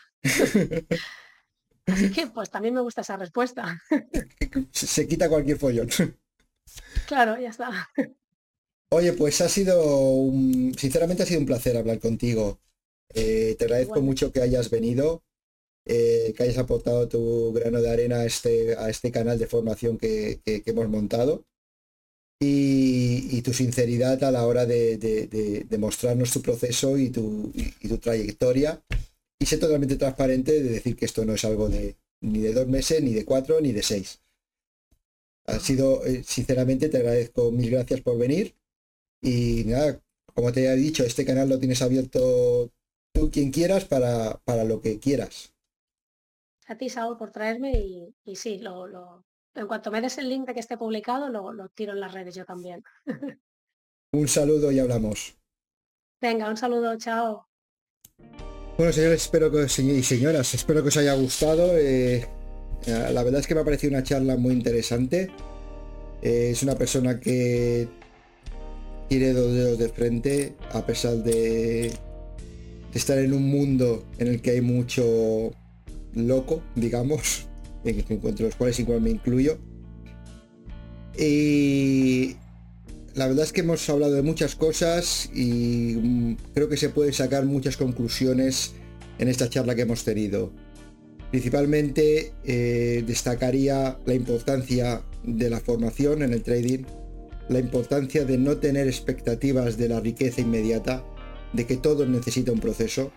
Así 1.87 2.11
que 2.13 2.27
pues 2.29 2.51
también 2.51 2.75
me 2.75 2.81
gusta 2.81 3.01
esa 3.03 3.17
respuesta. 3.17 3.81
Se, 4.73 5.07
quita 5.07 5.29
cualquier 5.29 5.59
follón. 5.59 5.89
Claro, 7.07 7.39
ya 7.39 7.51
está. 7.51 7.91
Oye, 8.91 9.13
pues 9.13 9.41
ha 9.43 9.49
sido 9.51 9.85
un, 10.15 10.75
sinceramente 10.79 11.23
ha 11.23 11.27
sido 11.27 11.41
un 11.41 11.47
placer 11.47 11.77
hablar 11.77 12.01
contigo. 12.01 12.59
Eh, 13.15 13.55
te 13.59 13.67
agradezco 13.67 14.01
mucho 14.01 14.33
que 14.33 14.41
hayas 14.41 14.71
venido, 14.71 15.23
eh, 15.87 16.33
que 16.35 16.43
hayas 16.43 16.57
aportado 16.59 17.07
tu 17.07 17.53
grano 17.53 17.83
de 17.83 17.91
arena 17.91 18.17
a 18.21 18.25
este, 18.25 18.77
a 18.77 18.89
este 18.89 19.13
canal 19.13 19.39
de 19.39 19.47
formación 19.47 19.99
que, 19.99 20.41
que- 20.45 20.63
que 20.63 20.71
hemos 20.71 20.89
montado 20.89 21.45
y, 22.41 23.29
y 23.37 23.43
tu 23.43 23.53
sinceridad 23.53 24.25
a 24.25 24.31
la 24.31 24.47
hora 24.47 24.65
de, 24.67 24.97
de- 24.97 25.27
de- 25.27 25.65
de 25.69 25.79
mostrarnos 25.79 26.33
tu 26.33 26.41
proceso 26.43 26.97
y 26.97 27.11
tu, 27.11 27.53
y- 27.55 27.75
y 27.81 27.89
tu 27.89 27.99
trayectoria 27.99 28.83
y 29.45 29.47
ser 29.47 29.61
totalmente 29.61 29.97
transparente 29.97 30.53
de 30.63 30.71
decir 30.71 30.97
que 30.97 31.05
esto 31.05 31.23
no 31.27 31.35
es 31.35 31.45
algo 31.45 31.69
de 31.69 31.99
ni 32.23 32.39
de 32.39 32.55
dos 32.55 32.67
meses, 32.67 33.03
ni 33.03 33.13
de 33.13 33.27
cuatro, 33.27 33.61
ni 33.61 33.73
de 33.73 33.83
seis. 33.83 34.23
Ha 35.45 35.59
sido, 35.59 36.03
eh, 36.07 36.23
sinceramente, 36.25 36.89
te 36.89 36.97
agradezco 36.97 37.51
mil 37.53 37.71
gracias 37.71 38.01
por 38.01 38.17
venir. 38.17 38.57
Y 39.21 39.65
nada, 39.67 40.01
como 40.33 40.51
te 40.51 40.65
he 40.65 40.77
dicho, 40.77 41.05
este 41.05 41.27
canal 41.27 41.51
lo 41.51 41.59
tienes 41.59 41.83
abierto 41.83 42.73
tú 43.13 43.31
quien 43.31 43.51
quieras 43.51 43.85
para, 43.85 44.41
para 44.47 44.65
lo 44.65 44.81
que 44.81 44.99
quieras. 44.99 45.53
A 46.67 46.79
ti, 46.79 46.89
Saúl, 46.89 47.19
por 47.19 47.31
traerme 47.31 47.73
y, 47.73 48.15
y 48.25 48.37
sí, 48.37 48.61
lo, 48.61 48.87
lo, 48.87 49.27
en 49.55 49.67
cuanto 49.67 49.91
me 49.91 50.01
des 50.01 50.17
el 50.17 50.31
link 50.31 50.47
de 50.47 50.55
que 50.55 50.61
esté 50.61 50.79
publicado, 50.79 51.29
lo, 51.29 51.53
lo 51.53 51.69
tiro 51.69 51.93
en 51.93 52.01
las 52.01 52.15
redes 52.15 52.35
yo 52.35 52.47
también. 52.47 52.83
Un 54.15 54.27
saludo 54.27 54.73
y 54.73 54.79
hablamos. 54.79 55.37
Venga, 56.23 56.49
un 56.49 56.57
saludo, 56.57 56.97
chao. 56.97 57.47
Bueno, 58.77 58.93
señores, 58.93 59.23
espero 59.23 59.51
que 59.51 59.69
señor- 59.69 59.97
y 59.97 60.03
señoras, 60.03 60.53
espero 60.55 60.83
que 60.83 60.89
os 60.89 60.97
haya 60.97 61.15
gustado. 61.15 61.77
eh, 61.79 62.27
eh, 62.87 63.11
la 63.13 63.23
verdad 63.23 63.41
es 63.41 63.47
que 63.47 63.55
me 63.55 63.61
ha 63.61 63.65
parecido 63.65 63.93
una 63.93 64.03
charla 64.03 64.37
muy 64.37 64.53
interesante. 64.53 65.31
Eh, 66.23 66.51
es 66.53 66.63
una 66.63 66.75
persona 66.77 67.21
que 67.21 67.89
tiene 69.09 69.33
dos 69.33 69.53
dedos 69.55 69.79
de 69.79 69.89
frente, 69.91 70.55
a 70.73 70.85
pesar 70.85 71.17
de, 71.23 71.93
estar 72.95 73.19
en 73.19 73.33
un 73.33 73.49
mundo 73.49 74.05
en 74.19 74.29
el 74.29 74.41
que 74.41 74.53
hay 74.53 74.61
mucho 74.61 75.51
loco, 76.15 76.63
digamos, 76.75 77.47
en- 77.85 78.05
entre 78.09 78.47
los 78.47 78.55
cuales 78.57 78.79
igual 78.81 79.01
me 79.01 79.11
incluyo. 79.11 79.59
Y 81.17 82.37
la 83.15 83.29
verdad 83.29 83.45
es 83.45 83.53
que 83.53 83.61
hemos 83.61 83.89
hablado 83.89 84.13
de 84.13 84.23
muchas 84.23 84.57
cosas 84.57 85.31
y 85.33 85.97
mm, 86.03 86.37
creo 86.53 86.69
que 86.69 86.77
se 86.77 86.89
pueden 86.89 87.13
sacar 87.13 87.45
muchas 87.45 87.77
conclusiones 87.77 88.73
en 89.19 89.29
esta 89.29 89.49
charla 89.49 89.75
que 89.75 89.83
hemos 89.83 90.05
tenido. 90.05 90.53
Principalmente 91.31 92.33
eh, 92.45 93.05
destacaría 93.07 93.99
la 94.05 94.15
importancia 94.15 95.03
de 95.23 95.51
la 95.51 95.61
formación 95.61 96.23
en 96.23 96.33
el 96.33 96.43
trading, 96.43 96.85
la 97.49 97.59
importancia 97.59 98.25
de 98.25 98.39
no 98.39 98.57
tener 98.57 98.89
expectativas 98.89 99.77
de 99.77 99.89
la 99.89 100.01
riqueza 100.01 100.41
inmediata, 100.41 101.05
de 101.53 101.67
que 101.67 101.77
todo 101.77 102.07
necesita 102.07 102.53
un 102.53 102.61
proceso 102.61 103.13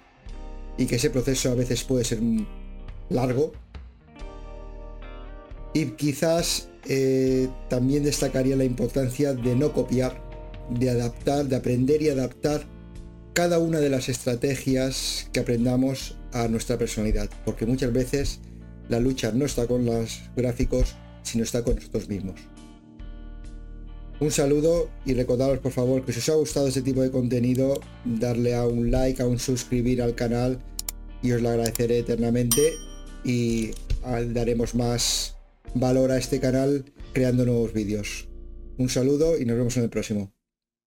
y 0.77 0.85
que 0.85 0.95
ese 0.97 1.09
proceso 1.09 1.51
a 1.51 1.55
veces 1.55 1.83
puede 1.83 2.03
ser 2.03 2.19
largo. 3.09 3.53
Y 5.73 5.85
quizás 5.91 6.69
eh, 6.87 7.49
también 7.69 8.03
destacaría 8.03 8.55
la 8.55 8.63
importancia 8.63 9.33
de 9.33 9.55
no 9.55 9.73
copiar, 9.73 10.21
de 10.69 10.89
adaptar, 10.89 11.45
de 11.45 11.55
aprender 11.55 12.01
y 12.01 12.09
adaptar 12.09 12.65
cada 13.33 13.59
una 13.59 13.79
de 13.79 13.89
las 13.89 14.09
estrategias 14.09 15.29
que 15.31 15.41
aprendamos 15.41 16.17
a 16.33 16.47
nuestra 16.47 16.77
personalidad, 16.77 17.29
porque 17.45 17.65
muchas 17.65 17.93
veces 17.93 18.39
la 18.89 18.99
lucha 18.99 19.31
no 19.31 19.45
está 19.45 19.67
con 19.67 19.85
los 19.85 20.21
gráficos, 20.35 20.95
sino 21.23 21.43
está 21.43 21.63
con 21.63 21.75
nosotros 21.75 22.07
mismos. 22.09 22.39
Un 24.19 24.31
saludo 24.31 24.89
y 25.05 25.13
recordaros 25.13 25.59
por 25.59 25.71
favor 25.71 26.03
que 26.03 26.13
si 26.13 26.19
os 26.19 26.29
ha 26.29 26.33
gustado 26.33 26.67
este 26.67 26.81
tipo 26.81 27.01
de 27.01 27.11
contenido, 27.11 27.79
darle 28.03 28.55
a 28.55 28.65
un 28.65 28.89
like, 28.89 29.21
a 29.21 29.27
un 29.27 29.37
suscribir 29.37 30.01
al 30.01 30.15
canal 30.15 30.59
y 31.21 31.33
os 31.33 31.41
lo 31.41 31.49
agradeceré 31.49 31.99
eternamente 31.99 32.73
y 33.23 33.71
daremos 34.33 34.73
más 34.73 35.36
valor 35.79 36.11
a 36.11 36.17
este 36.17 36.39
canal 36.39 36.85
creando 37.13 37.45
nuevos 37.45 37.73
vídeos. 37.73 38.29
Un 38.77 38.89
saludo 38.89 39.39
y 39.39 39.45
nos 39.45 39.57
vemos 39.57 39.77
en 39.77 39.83
el 39.83 39.89
próximo. 39.89 40.36